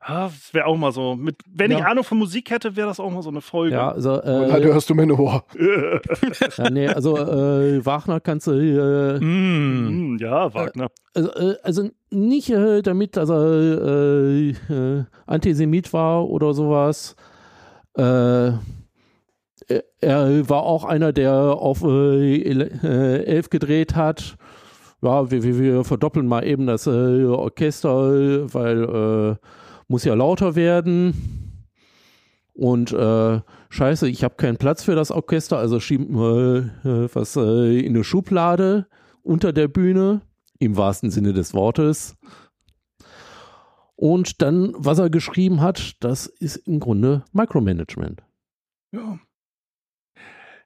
Ah, 0.03 0.23
das 0.29 0.51
wäre 0.53 0.65
auch 0.65 0.77
mal 0.77 0.91
so. 0.91 1.15
Mit, 1.15 1.35
wenn 1.47 1.69
ich 1.69 1.77
Ja. 1.77 1.85
Ahnung 1.85 2.03
von 2.03 2.17
Musik 2.17 2.49
hätte, 2.49 2.75
wäre 2.75 2.87
das 2.87 2.99
auch 2.99 3.11
mal 3.11 3.21
so 3.21 3.29
eine 3.29 3.41
Folge. 3.41 3.75
Ja, 3.75 3.91
also, 3.91 4.15
Ja, 4.15 4.59
du 4.59 4.69
äh, 4.69 4.73
hörst 4.73 4.89
du 4.89 4.95
Manowar. 4.95 5.43
ja, 6.57 6.69
nee, 6.71 6.87
also 6.87 7.17
äh, 7.17 7.85
Wagner 7.85 8.19
kannst 8.19 8.47
du 8.47 8.51
äh, 8.53 9.19
Mm. 9.19 9.87
Hm, 9.87 10.17
ja, 10.19 10.51
Wagner. 10.55 10.87
also, 11.13 11.29
äh, 11.35 11.55
also 11.61 11.89
nicht 12.09 12.49
äh, 12.49 12.81
damit, 12.81 13.15
dass 13.15 13.29
er 13.29 13.43
äh, 13.45 14.49
äh, 14.49 15.03
Antisemit 15.27 15.93
war 15.93 16.27
oder 16.27 16.53
sowas. 16.55 17.15
Äh, 17.95 18.01
er- 19.67 19.83
er 20.01 20.49
war 20.49 20.63
auch 20.63 20.83
einer, 20.85 21.13
der 21.13 21.33
auf 21.33 21.83
äh, 21.83 22.41
äh, 22.41 23.23
elf 23.23 23.49
gedreht 23.51 23.95
hat. 23.95 24.35
Ja, 25.03 25.29
wir, 25.31 25.43
wir, 25.43 25.59
wir 25.59 25.83
verdoppeln 25.83 26.27
mal 26.27 26.43
eben 26.45 26.65
das 26.67 26.87
äh, 26.87 27.23
Orchester, 27.25 28.51
weil 28.53 28.83
äh, 28.83 29.35
muss 29.91 30.05
ja 30.05 30.15
lauter 30.15 30.55
werden. 30.55 31.67
Und 32.53 32.91
äh, 32.91 33.41
scheiße, 33.69 34.09
ich 34.09 34.23
habe 34.23 34.35
keinen 34.35 34.57
Platz 34.57 34.83
für 34.83 34.95
das 34.95 35.11
Orchester, 35.11 35.57
also 35.57 35.79
schieben 35.79 36.15
wir 36.15 36.71
äh, 36.83 37.15
was 37.15 37.35
äh, 37.35 37.79
in 37.79 37.95
eine 37.95 38.03
Schublade 38.03 38.87
unter 39.21 39.53
der 39.53 39.67
Bühne, 39.67 40.21
im 40.59 40.77
wahrsten 40.77 41.11
Sinne 41.11 41.33
des 41.33 41.53
Wortes. 41.53 42.15
Und 43.95 44.41
dann, 44.41 44.73
was 44.77 44.99
er 44.99 45.09
geschrieben 45.09 45.61
hat, 45.61 46.03
das 46.03 46.25
ist 46.25 46.55
im 46.55 46.79
Grunde 46.79 47.23
Micromanagement. 47.33 48.23
Ja. 48.91 49.19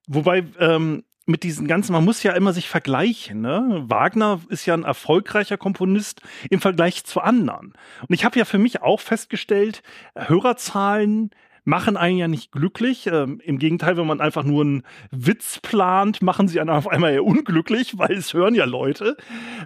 Wobei, 0.08 0.46
ähm, 0.60 1.04
mit 1.26 1.44
diesen 1.44 1.68
ganzen, 1.68 1.94
man 1.94 2.06
muss 2.06 2.24
ja 2.24 2.34
immer 2.34 2.54
sich 2.54 2.70
vergleichen. 2.70 3.42
Ne? 3.42 3.84
Wagner 3.88 4.42
ist 4.50 4.66
ja 4.66 4.74
ein 4.74 4.84
erfolgreicher 4.84 5.58
Komponist 5.58 6.22
im 6.50 6.62
Vergleich 6.62 7.04
zu 7.04 7.22
anderen. 7.22 7.74
Und 8.02 8.14
ich 8.14 8.26
habe 8.26 8.38
ja 8.38 8.46
für 8.46 8.60
mich 8.60 8.82
auch 8.82 9.00
festgestellt, 9.00 9.82
Hörerzahlen 10.16 11.32
machen 11.66 11.98
einen 11.98 12.18
ja 12.18 12.28
nicht 12.28 12.52
glücklich. 12.52 13.08
Ähm, 13.08 13.42
Im 13.44 13.60
Gegenteil, 13.60 13.98
wenn 13.98 14.08
man 14.08 14.22
einfach 14.22 14.44
nur 14.44 14.64
einen 14.64 14.84
Witz 15.12 15.60
plant, 15.60 16.22
machen 16.22 16.48
sie 16.48 16.62
einen 16.62 16.70
auf 16.70 16.88
einmal 16.88 17.12
eher 17.12 17.26
unglücklich, 17.26 17.98
weil 17.98 18.14
es 18.14 18.34
hören 18.34 18.56
ja 18.56 18.66
Leute. 18.66 19.18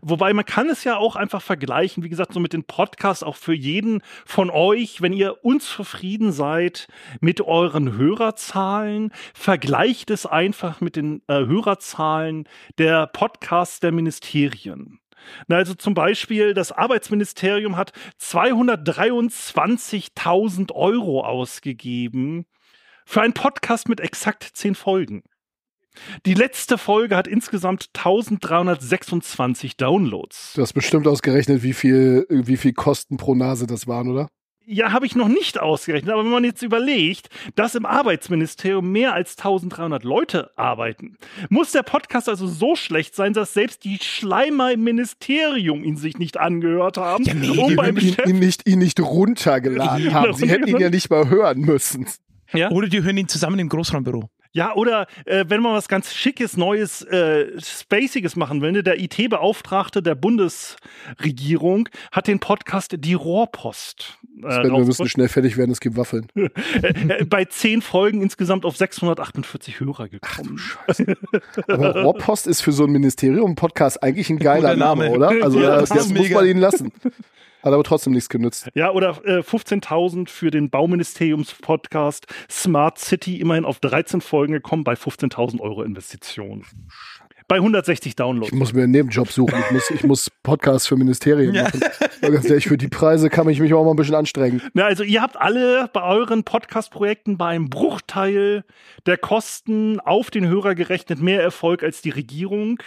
Wobei 0.01 0.33
man 0.33 0.45
kann 0.45 0.69
es 0.69 0.83
ja 0.83 0.97
auch 0.97 1.15
einfach 1.15 1.41
vergleichen, 1.41 2.03
wie 2.03 2.09
gesagt, 2.09 2.33
so 2.33 2.39
mit 2.39 2.53
den 2.53 2.63
Podcasts 2.63 3.23
auch 3.23 3.35
für 3.35 3.53
jeden 3.53 4.01
von 4.25 4.49
euch, 4.49 5.01
wenn 5.01 5.13
ihr 5.13 5.43
unzufrieden 5.43 6.31
seid 6.31 6.87
mit 7.19 7.41
euren 7.41 7.97
Hörerzahlen, 7.97 9.11
vergleicht 9.33 10.09
es 10.09 10.25
einfach 10.25 10.81
mit 10.81 10.95
den 10.95 11.21
äh, 11.27 11.45
Hörerzahlen 11.45 12.47
der 12.77 13.07
Podcasts 13.07 13.79
der 13.79 13.91
Ministerien. 13.91 14.99
Na, 15.47 15.57
also 15.57 15.73
zum 15.73 15.93
Beispiel, 15.93 16.53
das 16.53 16.71
Arbeitsministerium 16.71 17.75
hat 17.77 17.91
223.000 18.21 20.71
Euro 20.73 21.25
ausgegeben 21.25 22.45
für 23.05 23.21
einen 23.21 23.33
Podcast 23.33 23.89
mit 23.89 23.99
exakt 23.99 24.49
zehn 24.53 24.75
Folgen. 24.75 25.23
Die 26.25 26.33
letzte 26.33 26.77
Folge 26.77 27.15
hat 27.15 27.27
insgesamt 27.27 27.89
1326 27.95 29.77
Downloads. 29.77 30.53
Du 30.53 30.61
hast 30.61 30.73
bestimmt 30.73 31.07
ausgerechnet, 31.07 31.63
wie 31.63 31.73
viel, 31.73 32.25
wie 32.29 32.57
viel 32.57 32.73
Kosten 32.73 33.17
pro 33.17 33.35
Nase 33.35 33.67
das 33.67 33.87
waren, 33.87 34.09
oder? 34.09 34.29
Ja, 34.71 34.91
habe 34.91 35.07
ich 35.07 35.15
noch 35.15 35.29
nicht 35.29 35.59
ausgerechnet, 35.59 36.13
aber 36.13 36.23
wenn 36.23 36.31
man 36.31 36.43
jetzt 36.43 36.61
überlegt, 36.61 37.29
dass 37.55 37.73
im 37.73 37.87
Arbeitsministerium 37.87 38.91
mehr 38.91 39.13
als 39.15 39.35
1300 39.39 40.03
Leute 40.03 40.51
arbeiten, 40.57 41.17
muss 41.49 41.71
der 41.71 41.81
Podcast 41.81 42.29
also 42.29 42.45
so 42.45 42.75
schlecht 42.75 43.15
sein, 43.15 43.33
dass 43.33 43.55
selbst 43.55 43.83
die 43.83 43.97
Schleimer 43.99 44.71
im 44.71 44.83
Ministerium 44.83 45.83
ihn 45.83 45.97
sich 45.97 46.19
nicht 46.19 46.37
angehört 46.37 46.97
haben, 46.97 47.23
Ja, 47.23 47.33
nee, 47.33 47.49
um 47.49 47.69
die 47.69 47.75
beim 47.75 47.97
ihn, 47.97 48.15
ihn, 48.27 48.37
nicht, 48.37 48.69
ihn 48.69 48.77
nicht 48.77 48.99
runtergeladen 48.99 50.13
haben. 50.13 50.33
Sie 50.35 50.47
hätten 50.47 50.67
ihn 50.67 50.77
ja 50.77 50.91
nicht 50.91 51.09
mal 51.09 51.27
hören 51.27 51.61
müssen. 51.61 52.05
Ja? 52.53 52.69
Oder 52.69 52.87
die 52.89 53.01
hören 53.01 53.17
ihn 53.17 53.27
zusammen 53.27 53.57
im 53.57 53.69
Großraumbüro. 53.69 54.29
Ja, 54.51 54.73
oder 54.73 55.05
äh, 55.25 55.45
wenn 55.47 55.61
man 55.61 55.73
was 55.73 55.87
ganz 55.87 56.11
Schickes, 56.13 56.57
Neues, 56.57 57.03
äh, 57.03 57.51
Spaciges 57.61 58.35
machen 58.35 58.61
will, 58.61 58.71
ne? 58.71 58.81
der 58.81 58.99
IT-Beauftragte 58.99 60.01
der 60.01 60.15
Bundesregierung 60.15 61.87
hat 62.11 62.27
den 62.27 62.39
Podcast 62.39 62.95
Die 62.97 63.13
Rohrpost. 63.13 64.17
Äh, 64.43 64.51
Sven, 64.51 64.71
wir 64.71 64.85
müssen 64.85 65.07
schnell 65.07 65.27
fertig 65.27 65.55
werden, 65.55 65.69
es 65.69 65.79
gibt 65.79 65.97
Waffeln. 65.97 66.27
äh, 66.35 67.25
bei 67.25 67.45
zehn 67.45 67.83
Folgen 67.83 68.23
insgesamt 68.23 68.65
auf 68.65 68.75
648 68.75 69.79
Hörer 69.81 70.09
gekommen. 70.09 70.59
Aber 71.67 72.01
Rohrpost 72.01 72.47
ist 72.47 72.61
für 72.61 72.71
so 72.71 72.85
ein 72.85 72.91
Ministerium-Podcast 72.91 74.01
eigentlich 74.01 74.31
ein 74.31 74.39
geiler 74.39 74.75
Name, 74.75 75.03
Name. 75.03 75.15
oder? 75.15 75.43
Also 75.43 75.59
Ja, 75.59 75.77
das, 75.79 75.89
das 75.89 76.09
muss 76.09 76.29
man 76.31 76.47
ihn 76.47 76.57
lassen. 76.57 76.91
Hat 77.61 77.73
aber 77.73 77.83
trotzdem 77.83 78.13
nichts 78.13 78.29
genützt. 78.29 78.69
Ja, 78.73 78.91
oder 78.91 79.19
äh, 79.25 79.39
15.000 79.39 80.29
für 80.29 80.49
den 80.49 80.69
Bauministeriums-Podcast 80.69 82.27
Smart 82.49 82.99
City, 82.99 83.39
immerhin 83.39 83.65
auf 83.65 83.79
13 83.79 84.21
Folgen 84.21 84.53
gekommen 84.53 84.83
bei 84.83 84.93
15.000 84.93 85.59
Euro 85.59 85.83
Investitionen. 85.83 86.65
Bei 87.49 87.55
160 87.55 88.15
Downloads. 88.15 88.53
Ich 88.53 88.57
muss 88.57 88.73
mir 88.73 88.83
einen 88.83 88.91
Nebenjob 88.91 89.31
suchen. 89.31 89.55
Ich 89.65 89.71
muss, 89.71 89.89
ich 89.89 90.03
muss 90.03 90.29
Podcasts 90.43 90.87
für 90.87 90.95
Ministerien 90.95 91.53
Ja. 91.53 91.63
machen. 91.63 91.81
Ganz 92.21 92.45
ehrlich, 92.47 92.67
für 92.67 92.77
die 92.77 92.87
Preise 92.89 93.29
kann 93.31 93.49
ich 93.49 93.59
mich 93.59 93.73
auch 93.73 93.83
mal 93.83 93.89
ein 93.91 93.95
bisschen 93.95 94.13
anstrengen. 94.13 94.61
Na, 94.73 94.83
also 94.85 95.03
ihr 95.03 95.21
habt 95.23 95.35
alle 95.35 95.89
bei 95.91 96.03
euren 96.03 96.43
Podcast-Projekten 96.43 97.37
beim 97.37 97.69
Bruchteil 97.71 98.63
der 99.07 99.17
Kosten 99.17 99.99
auf 99.99 100.29
den 100.29 100.47
Hörer 100.47 100.75
gerechnet 100.75 101.21
mehr 101.21 101.41
Erfolg 101.41 101.81
als 101.83 102.01
die 102.03 102.11
Regierung. 102.11 102.79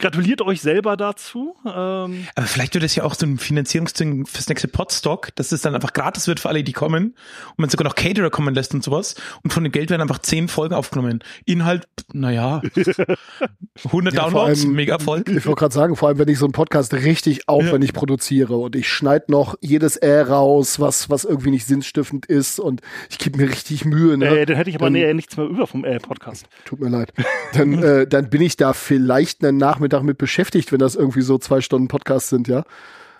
Gratuliert 0.00 0.42
euch 0.42 0.62
selber 0.62 0.96
dazu. 0.96 1.54
Ähm, 1.64 2.26
Aber 2.34 2.46
vielleicht 2.46 2.74
wird 2.74 2.82
es 2.82 2.96
ja 2.96 3.04
auch 3.04 3.14
so 3.14 3.24
ein 3.24 3.38
Finanzierungsding 3.38 4.26
fürs 4.26 4.48
nächste 4.48 4.66
Podstock, 4.66 5.28
dass 5.36 5.52
es 5.52 5.62
dann 5.62 5.76
einfach 5.76 5.92
gratis 5.92 6.26
wird 6.26 6.40
für 6.40 6.48
alle, 6.48 6.64
die 6.64 6.72
kommen 6.72 7.14
und 7.50 7.58
man 7.58 7.70
sogar 7.70 7.84
noch 7.84 7.94
Caterer 7.94 8.30
kommen 8.30 8.52
lässt 8.54 8.74
und 8.74 8.82
sowas. 8.82 9.14
Und 9.44 9.52
von 9.52 9.62
dem 9.62 9.70
Geld 9.70 9.90
werden 9.90 10.02
einfach 10.02 10.18
zehn 10.18 10.48
Folgen 10.48 10.74
aufgenommen. 10.74 11.20
Inhalt, 11.44 11.86
naja, 12.12 12.62
100 13.84 14.07
Ja, 14.14 14.22
vor 14.28 14.40
Downloads, 14.40 14.64
allem- 14.64 14.74
mega 14.74 14.94
Erfolg. 14.94 15.28
Ich 15.28 15.46
wollte 15.46 15.58
gerade 15.60 15.74
sagen, 15.74 15.96
vor 15.96 16.08
allem 16.08 16.18
wenn 16.18 16.28
ich 16.28 16.38
so 16.38 16.46
einen 16.46 16.52
Podcast 16.52 16.92
richtig 16.94 17.48
aufwendig 17.48 17.92
produziere 17.92 18.56
und 18.56 18.76
ich 18.76 18.88
schneide 18.88 19.26
noch 19.28 19.54
jedes 19.60 19.96
Äh 19.96 20.20
raus, 20.20 20.80
was, 20.80 21.10
was 21.10 21.24
irgendwie 21.24 21.50
nicht 21.50 21.66
sinnstiftend 21.66 22.26
ist 22.26 22.58
und 22.60 22.80
ich 23.10 23.18
gebe 23.18 23.38
mir 23.38 23.48
richtig 23.48 23.84
Mühe. 23.84 24.16
Ne? 24.16 24.26
äh, 24.26 24.46
dann 24.46 24.56
hätte 24.56 24.70
ich 24.70 24.76
aber 24.76 24.86
Dann- 24.86 24.94
näher 24.94 25.14
nichts 25.14 25.36
mehr 25.36 25.46
über 25.46 25.66
vom 25.66 25.84
äh, 25.84 25.98
Podcast. 25.98 26.46
Tut 26.64 26.80
mir 26.80 26.88
leid. 26.88 27.12
Dann, 27.54 27.82
äh, 27.82 28.06
dann 28.06 28.30
bin 28.30 28.42
ich 28.42 28.56
da 28.56 28.72
vielleicht 28.72 29.44
einen 29.44 29.56
Nachmittag 29.58 30.02
mit 30.02 30.18
beschäftigt, 30.18 30.72
wenn 30.72 30.78
das 30.80 30.94
irgendwie 30.94 31.22
so 31.22 31.38
zwei 31.38 31.60
Stunden 31.60 31.88
Podcasts 31.88 32.28
sind, 32.30 32.48
ja. 32.48 32.64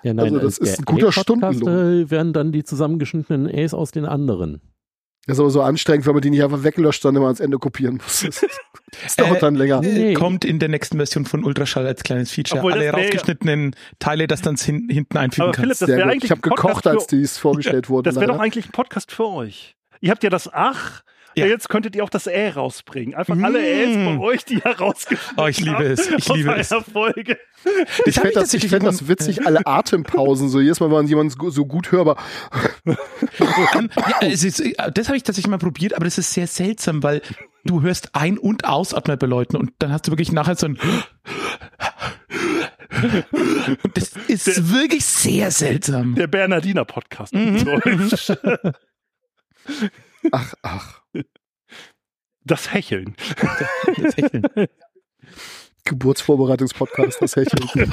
Ja, 0.04 0.12
Also 0.16 0.38
das 0.38 0.58
äh, 0.58 0.64
ist 0.64 0.78
ein 0.78 0.84
guter 0.84 1.10
Stundenlohn. 1.10 2.02
äh, 2.04 2.10
werden 2.10 2.32
dann 2.32 2.52
die 2.52 2.62
zusammengeschnittenen 2.62 3.48
A's 3.52 3.74
aus 3.74 3.90
den 3.90 4.04
anderen. 4.04 4.60
Das 5.28 5.36
ist 5.36 5.40
aber 5.40 5.50
so 5.50 5.62
anstrengend, 5.62 6.06
wenn 6.06 6.14
man 6.14 6.22
die 6.22 6.30
nicht 6.30 6.42
einfach 6.42 6.64
weglöscht, 6.64 7.02
sondern 7.02 7.20
immer 7.22 7.26
ans 7.28 7.38
Ende 7.40 7.58
kopieren 7.58 7.98
muss. 8.02 8.26
Das, 9.02 9.14
dauert 9.16 9.36
Äh, 9.36 9.40
dann 9.40 9.54
länger. 9.54 9.80
Nee. 9.82 10.14
Kommt 10.14 10.44
in 10.46 10.58
der 10.58 10.68
nächsten 10.70 10.96
Version 10.96 11.26
von 11.26 11.44
Ultraschall 11.44 11.86
als 11.86 12.02
kleines 12.02 12.32
Feature. 12.32 12.58
Obwohl, 12.60 12.72
Alle 12.72 12.84
wär- 12.84 12.94
rausgeschnittenen 12.94 13.76
Teile, 13.98 14.26
das 14.26 14.40
dann 14.40 14.56
hin, 14.56 14.88
hinten 14.90 15.18
einfügen 15.18 15.52
eigentlich 15.54 16.24
Ich 16.24 16.30
habe 16.30 16.40
ein 16.42 16.50
Podcast 16.50 16.50
gekocht, 16.50 16.86
als 16.86 17.06
dies 17.06 17.36
vorgestellt 17.38 17.88
wurde. 17.90 18.08
Das 18.08 18.16
wäre 18.16 18.26
doch 18.26 18.32
leider. 18.34 18.44
eigentlich 18.44 18.66
ein 18.66 18.72
Podcast 18.72 19.12
für 19.12 19.26
euch. 19.28 19.76
Ihr 20.00 20.10
habt 20.10 20.24
ja 20.24 20.30
das 20.30 20.50
Ach. 20.52 21.02
Ja. 21.38 21.46
Jetzt 21.46 21.68
könntet 21.68 21.96
ihr 21.96 22.04
auch 22.04 22.10
das 22.10 22.26
Ä 22.26 22.50
rausbringen. 22.50 23.14
Einfach 23.14 23.34
Mm. 23.34 23.44
alle 23.44 23.66
Äs 23.66 23.96
bei 24.04 24.18
euch, 24.18 24.44
die 24.44 24.54
ihr 24.64 24.66
rausgeschnitten 24.78 25.36
Oh, 25.38 25.46
ich 25.46 25.60
liebe 25.60 25.84
es, 25.84 26.08
ich 26.10 26.28
liebe 26.28 26.54
es. 26.54 26.68
Folge. 26.92 27.38
Ich 28.06 28.14
fände 28.16 28.34
das, 28.34 28.54
ich 28.54 28.68
fänd 28.68 28.84
das 28.84 29.08
witzig, 29.08 29.46
alle 29.46 29.66
Atempausen, 29.66 30.48
so 30.48 30.60
jedes 30.60 30.80
Mal, 30.80 30.90
wenn 30.90 31.06
jemand 31.06 31.32
so 31.32 31.50
so 31.50 31.66
gut 31.66 31.90
hörbar. 31.92 32.16
Ähm, 32.86 32.96
ja, 33.96 34.28
es 34.28 34.44
ist, 34.44 34.62
das 34.94 35.08
habe 35.08 35.16
ich 35.16 35.22
tatsächlich 35.24 35.50
mal 35.50 35.58
probiert, 35.58 35.94
aber 35.94 36.04
das 36.04 36.18
ist 36.18 36.32
sehr 36.32 36.46
seltsam, 36.46 37.02
weil 37.02 37.20
du 37.64 37.82
hörst 37.82 38.14
ein- 38.14 38.38
und 38.38 38.64
ausatmen 38.64 39.18
bei 39.18 39.26
Leuten 39.26 39.56
und 39.56 39.72
dann 39.80 39.92
hast 39.92 40.06
du 40.06 40.12
wirklich 40.12 40.30
nachher 40.32 40.54
so 40.56 40.66
ein 40.66 40.78
und 43.82 43.96
das 43.96 44.10
ist 44.28 44.72
wirklich 44.72 45.04
sehr 45.04 45.50
seltsam. 45.50 46.14
Der 46.14 46.26
Bernardiner 46.26 46.84
Podcast. 46.84 47.34
Mhm. 47.34 47.58
Ach, 50.32 50.54
ach. 50.62 51.02
Das 52.44 52.72
Hecheln. 52.72 53.14
Das 53.96 54.16
Hecheln. 54.16 54.42
Geburtsvorbereitungspodcast, 55.84 57.20
das 57.22 57.36
Hecheln. 57.36 57.92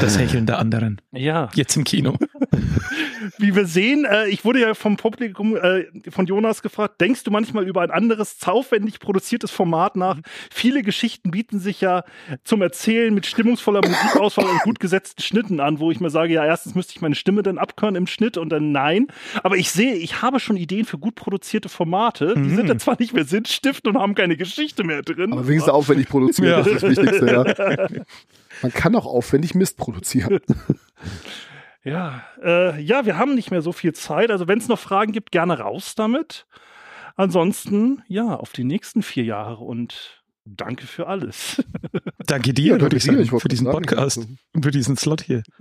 Das 0.00 0.18
Hecheln 0.18 0.46
der 0.46 0.58
anderen. 0.58 1.00
Ja. 1.12 1.48
Jetzt 1.54 1.76
im 1.76 1.84
Kino. 1.84 2.16
Wie 3.38 3.54
wir 3.54 3.66
sehen, 3.66 4.04
äh, 4.04 4.28
ich 4.28 4.44
wurde 4.44 4.60
ja 4.60 4.74
vom 4.74 4.96
Publikum 4.96 5.56
äh, 5.56 5.84
von 6.10 6.26
Jonas 6.26 6.62
gefragt, 6.62 7.00
denkst 7.00 7.22
du 7.24 7.30
manchmal 7.30 7.66
über 7.66 7.80
ein 7.82 7.90
anderes, 7.90 8.36
aufwendig 8.44 8.98
produziertes 8.98 9.50
Format 9.50 9.96
nach? 9.96 10.18
Viele 10.50 10.82
Geschichten 10.82 11.30
bieten 11.30 11.60
sich 11.60 11.80
ja 11.80 12.04
zum 12.44 12.62
Erzählen 12.62 13.14
mit 13.14 13.26
stimmungsvoller 13.26 13.80
Musikauswahl 13.86 14.46
und 14.46 14.60
gut 14.62 14.80
gesetzten 14.80 15.22
Schnitten 15.22 15.60
an, 15.60 15.78
wo 15.78 15.90
ich 15.90 16.00
mir 16.00 16.10
sage, 16.10 16.32
ja, 16.34 16.44
erstens 16.44 16.74
müsste 16.74 16.94
ich 16.94 17.00
meine 17.00 17.14
Stimme 17.14 17.42
dann 17.42 17.58
abkören 17.58 17.94
im 17.94 18.06
Schnitt 18.06 18.36
und 18.36 18.48
dann 18.50 18.72
nein. 18.72 19.06
Aber 19.42 19.56
ich 19.56 19.70
sehe, 19.70 19.94
ich 19.94 20.22
habe 20.22 20.40
schon 20.40 20.56
Ideen 20.56 20.84
für 20.84 20.98
gut 20.98 21.14
produzierte 21.14 21.68
Formate. 21.68 22.34
Die 22.36 22.54
sind 22.54 22.68
dann 22.68 22.78
zwar 22.80 22.96
nicht 22.98 23.14
mehr 23.14 23.24
Sinnstift 23.24 23.86
und 23.86 23.98
haben 23.98 24.14
keine 24.14 24.36
Geschichte 24.36 24.84
mehr 24.84 25.02
drin. 25.02 25.32
Aber 25.32 25.46
wenigstens 25.46 25.72
aufwendig 25.72 26.08
produziert, 26.08 26.48
Ja. 26.48 26.58
das 26.58 26.66
ist 26.66 26.82
das 26.82 26.90
Wichtigste, 26.90 27.26
ja. 27.26 27.88
Man 28.60 28.72
kann 28.72 28.94
auch 28.94 29.06
aufwendig 29.06 29.54
Mist 29.54 29.76
produzieren. 29.76 30.40
Ja, 31.84 32.22
äh, 32.40 32.80
ja, 32.80 33.06
wir 33.06 33.18
haben 33.18 33.34
nicht 33.34 33.50
mehr 33.50 33.60
so 33.60 33.72
viel 33.72 33.92
Zeit. 33.92 34.30
Also 34.30 34.46
wenn 34.46 34.58
es 34.58 34.68
noch 34.68 34.78
Fragen 34.78 35.10
gibt, 35.10 35.32
gerne 35.32 35.58
raus 35.58 35.96
damit. 35.96 36.46
Ansonsten, 37.16 38.02
ja, 38.06 38.36
auf 38.36 38.52
die 38.52 38.62
nächsten 38.62 39.02
vier 39.02 39.24
Jahre 39.24 39.64
und 39.64 40.22
danke 40.44 40.86
für 40.86 41.08
alles. 41.08 41.62
Danke 42.26 42.54
dir, 42.54 42.74
würde 42.74 42.82
danke 42.84 42.96
ich 42.98 43.02
dir, 43.02 43.18
ich 43.18 43.30
für 43.30 43.48
diesen 43.48 43.66
sagen, 43.66 43.78
Podcast 43.78 44.18
also- 44.18 44.28
und 44.54 44.64
für 44.64 44.70
diesen 44.70 44.96
Slot 44.96 45.22
hier. 45.22 45.42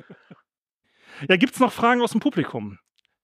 Ja, 1.30 1.38
gibt's 1.38 1.60
noch 1.60 1.72
Fragen 1.72 2.02
aus 2.02 2.12
dem 2.12 2.20
Publikum? 2.20 2.80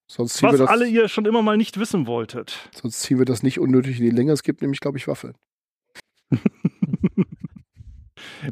Sonst 0.07 0.35
ziehen, 0.35 0.49
wir 0.49 0.53
Was 0.53 0.59
das, 0.59 0.69
alle 0.69 0.87
ihr 0.87 1.07
schon 1.07 1.25
immer 1.25 1.41
mal 1.41 1.57
nicht 1.57 1.79
wissen 1.79 2.05
wolltet. 2.05 2.69
sonst 2.75 2.99
ziehen 3.01 3.17
wir 3.17 3.25
das 3.25 3.41
nicht 3.41 3.59
unnötig 3.59 3.97
in 3.99 4.05
die 4.05 4.11
Länge. 4.11 4.31
Es 4.33 4.43
gibt 4.43 4.61
nämlich, 4.61 4.81
glaube 4.81 4.97
ich, 4.99 5.07
Waffeln. 5.07 5.35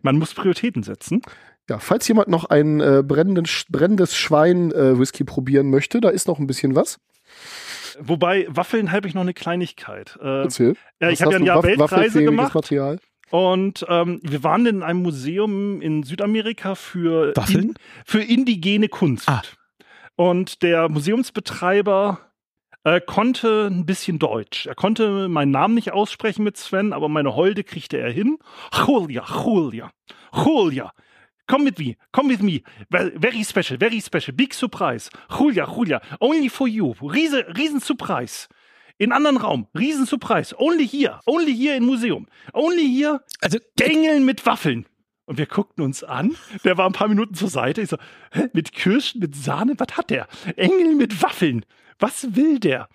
Man 0.01 0.17
muss 0.17 0.33
Prioritäten 0.33 0.83
setzen. 0.83 1.21
Ja, 1.69 1.79
falls 1.79 2.07
jemand 2.07 2.27
noch 2.27 2.45
ein 2.45 2.79
äh, 2.79 3.03
brennendes 3.05 4.15
Schwein 4.15 4.71
äh, 4.71 4.99
Whisky 4.99 5.23
probieren 5.23 5.69
möchte, 5.71 5.99
da 5.99 6.09
ist 6.09 6.27
noch 6.27 6.37
ein 6.39 6.45
bisschen 6.47 6.75
was. 6.75 6.99
Wobei, 7.99 8.45
Waffeln 8.49 8.91
habe 8.91 9.07
ich 9.07 9.13
noch 9.13 9.21
eine 9.21 9.33
Kleinigkeit. 9.33 10.17
Äh, 10.21 10.43
Erzähl. 10.43 10.75
Was 10.99 11.13
ich 11.13 11.21
habe 11.21 11.31
ja 11.31 11.35
hast 11.35 11.35
ein 11.35 11.41
du? 11.41 11.45
Jahr 11.47 11.57
Waff- 11.57 11.63
Weltreise 11.91 12.23
gemacht 12.23 12.53
Material. 12.53 12.99
und 13.31 13.85
ähm, 13.89 14.19
wir 14.21 14.43
waren 14.43 14.65
in 14.65 14.83
einem 14.83 15.01
Museum 15.01 15.81
in 15.81 16.03
Südamerika 16.03 16.75
für, 16.75 17.35
Waffeln? 17.35 17.69
in, 17.69 17.75
für 18.05 18.21
indigene 18.21 18.87
Kunst. 18.89 19.27
Ah. 19.29 19.41
Und 20.17 20.61
der 20.61 20.87
Museumsbetreiber 20.89 22.19
äh, 22.85 23.01
konnte 23.01 23.67
ein 23.69 23.85
bisschen 23.85 24.17
Deutsch. 24.19 24.65
Er 24.67 24.75
konnte 24.75 25.27
meinen 25.27 25.51
Namen 25.51 25.73
nicht 25.75 25.91
aussprechen 25.91 26.43
mit 26.43 26.55
Sven, 26.55 26.93
aber 26.93 27.09
meine 27.09 27.35
Holde 27.35 27.63
kriegte 27.65 27.97
er 27.97 28.11
hin. 28.11 28.37
Julia, 28.87 29.25
Julia, 29.27 29.91
Julia. 30.33 30.91
Come 31.47 31.65
with 31.65 31.77
me, 31.77 31.95
come 32.11 32.29
with 32.29 32.41
me. 32.41 32.61
Ve- 32.89 33.11
Very 33.19 33.43
special, 33.43 33.77
very 33.77 34.01
special. 34.01 34.33
Big 34.35 34.53
surprise. 34.53 35.09
Julia, 35.37 35.67
Julia, 35.67 36.01
only 36.19 36.49
for 36.49 36.67
you. 36.67 36.93
Riese, 37.01 37.45
riesen 37.55 37.81
Surprise. 37.81 38.47
In 38.97 39.11
anderen 39.11 39.37
Raum, 39.37 39.67
riesen 39.77 40.05
Surprise. 40.07 40.55
Only 40.57 40.87
here, 40.87 41.19
only 41.27 41.53
here 41.53 41.75
im 41.75 41.85
Museum. 41.85 42.25
Only 42.53 42.87
here 42.87 43.19
Also, 43.41 43.59
Gängeln 43.77 44.25
mit 44.25 44.45
Waffeln. 44.45 44.85
Und 45.27 45.37
wir 45.37 45.45
guckten 45.47 45.83
uns 45.83 46.03
an. 46.03 46.35
Der 46.63 46.77
war 46.77 46.85
ein 46.87 46.93
paar 46.93 47.07
Minuten 47.09 47.33
zur 47.35 47.49
Seite. 47.49 47.81
Ich 47.81 47.89
so, 47.89 47.97
hä, 48.31 48.47
mit 48.53 48.71
Kirschen, 48.71 49.19
mit 49.21 49.35
Sahne, 49.35 49.73
was 49.77 49.97
hat 49.97 50.09
der? 50.11 50.27
Engel 50.55 50.95
mit 50.95 51.21
Waffeln. 51.21 51.63
Was 51.99 52.35
will 52.35 52.59
der? 52.59 52.87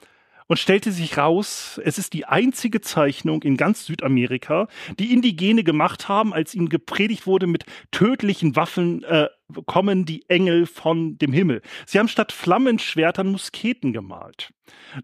Und 0.47 0.59
stellte 0.59 0.91
sich 0.91 1.17
raus, 1.17 1.81
es 1.85 1.97
ist 1.97 2.13
die 2.13 2.25
einzige 2.25 2.81
Zeichnung 2.81 3.43
in 3.45 3.57
ganz 3.57 3.87
Südamerika, 3.87 4.67
die 4.99 5.13
Indigene 5.13 5.63
gemacht 5.63 6.09
haben, 6.09 6.35
als 6.35 6.57
ihnen 6.57 6.69
gepredigt 6.69 7.25
wurde, 7.25 7.47
mit 7.47 7.67
tödlichen 7.93 8.57
Waffen 8.57 9.05
äh, 9.05 9.29
kommen 9.67 10.07
die 10.07 10.29
Engel 10.29 10.67
von 10.67 11.17
dem 11.19 11.33
Himmel. 11.33 11.63
Sie 11.87 12.01
haben 12.01 12.09
statt 12.09 12.33
Flammenschwertern 12.33 13.29
Musketen 13.29 13.93
gemalt. 13.93 14.53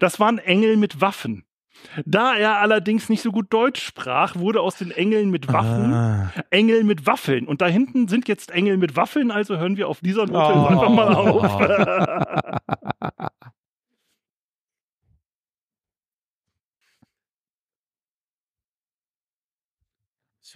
Das 0.00 0.18
waren 0.18 0.38
Engel 0.38 0.76
mit 0.76 1.00
Waffen. 1.00 1.44
Da 2.04 2.34
er 2.34 2.56
allerdings 2.56 3.08
nicht 3.08 3.22
so 3.22 3.30
gut 3.30 3.52
Deutsch 3.52 3.84
sprach, 3.84 4.34
wurde 4.34 4.62
aus 4.62 4.76
den 4.76 4.90
Engeln 4.90 5.30
mit 5.30 5.52
Waffen 5.52 5.92
ah, 5.92 6.32
Engel 6.50 6.84
mit 6.84 7.06
Waffeln. 7.06 7.46
Und 7.46 7.60
da 7.60 7.66
hinten 7.66 8.08
sind 8.08 8.28
jetzt 8.28 8.50
Engel 8.50 8.78
mit 8.78 8.96
Waffeln, 8.96 9.30
also 9.30 9.58
hören 9.58 9.76
wir 9.76 9.86
auf 9.88 10.00
dieser 10.00 10.26
Note 10.26 10.58
Oh. 10.58 10.66
einfach 10.66 10.88
mal 10.88 11.14
auf. 11.14 12.50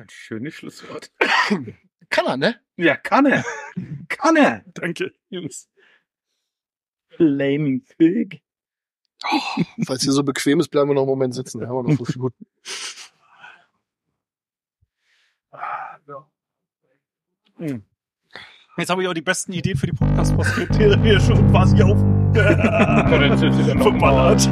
ist 0.00 0.06
ein 0.06 0.10
schönes 0.10 0.54
Schlusswort. 0.54 1.12
Kann 2.08 2.26
er, 2.26 2.36
ne? 2.36 2.60
Ja, 2.76 2.96
kann 2.96 3.26
er. 3.26 3.44
Kann 4.08 4.36
er. 4.36 4.64
Danke, 4.74 5.12
Jungs. 5.28 5.68
Flaming 7.10 7.84
Pig. 7.98 8.42
Falls 9.84 10.02
hier 10.02 10.12
so 10.12 10.24
bequem 10.24 10.60
ist, 10.60 10.68
bleiben 10.68 10.88
wir 10.88 10.94
noch 10.94 11.02
einen 11.02 11.10
Moment 11.10 11.34
sitzen. 11.34 11.60
Da 11.60 11.68
haben 11.68 11.86
wir 11.86 11.92
noch 11.92 11.96
fünf 11.96 12.16
Minuten. 12.16 12.46
Hm. 17.58 17.84
Jetzt 18.78 18.88
habe 18.88 19.02
ich 19.02 19.08
auch 19.08 19.14
die 19.14 19.20
besten 19.20 19.52
Ideen 19.52 19.76
für 19.76 19.86
die 19.86 19.92
Podcast-Post. 19.92 20.54
hier 20.78 21.20
schon 21.20 21.50
quasi 21.50 21.82
auf. 21.82 21.98
Verballert. 23.82 24.48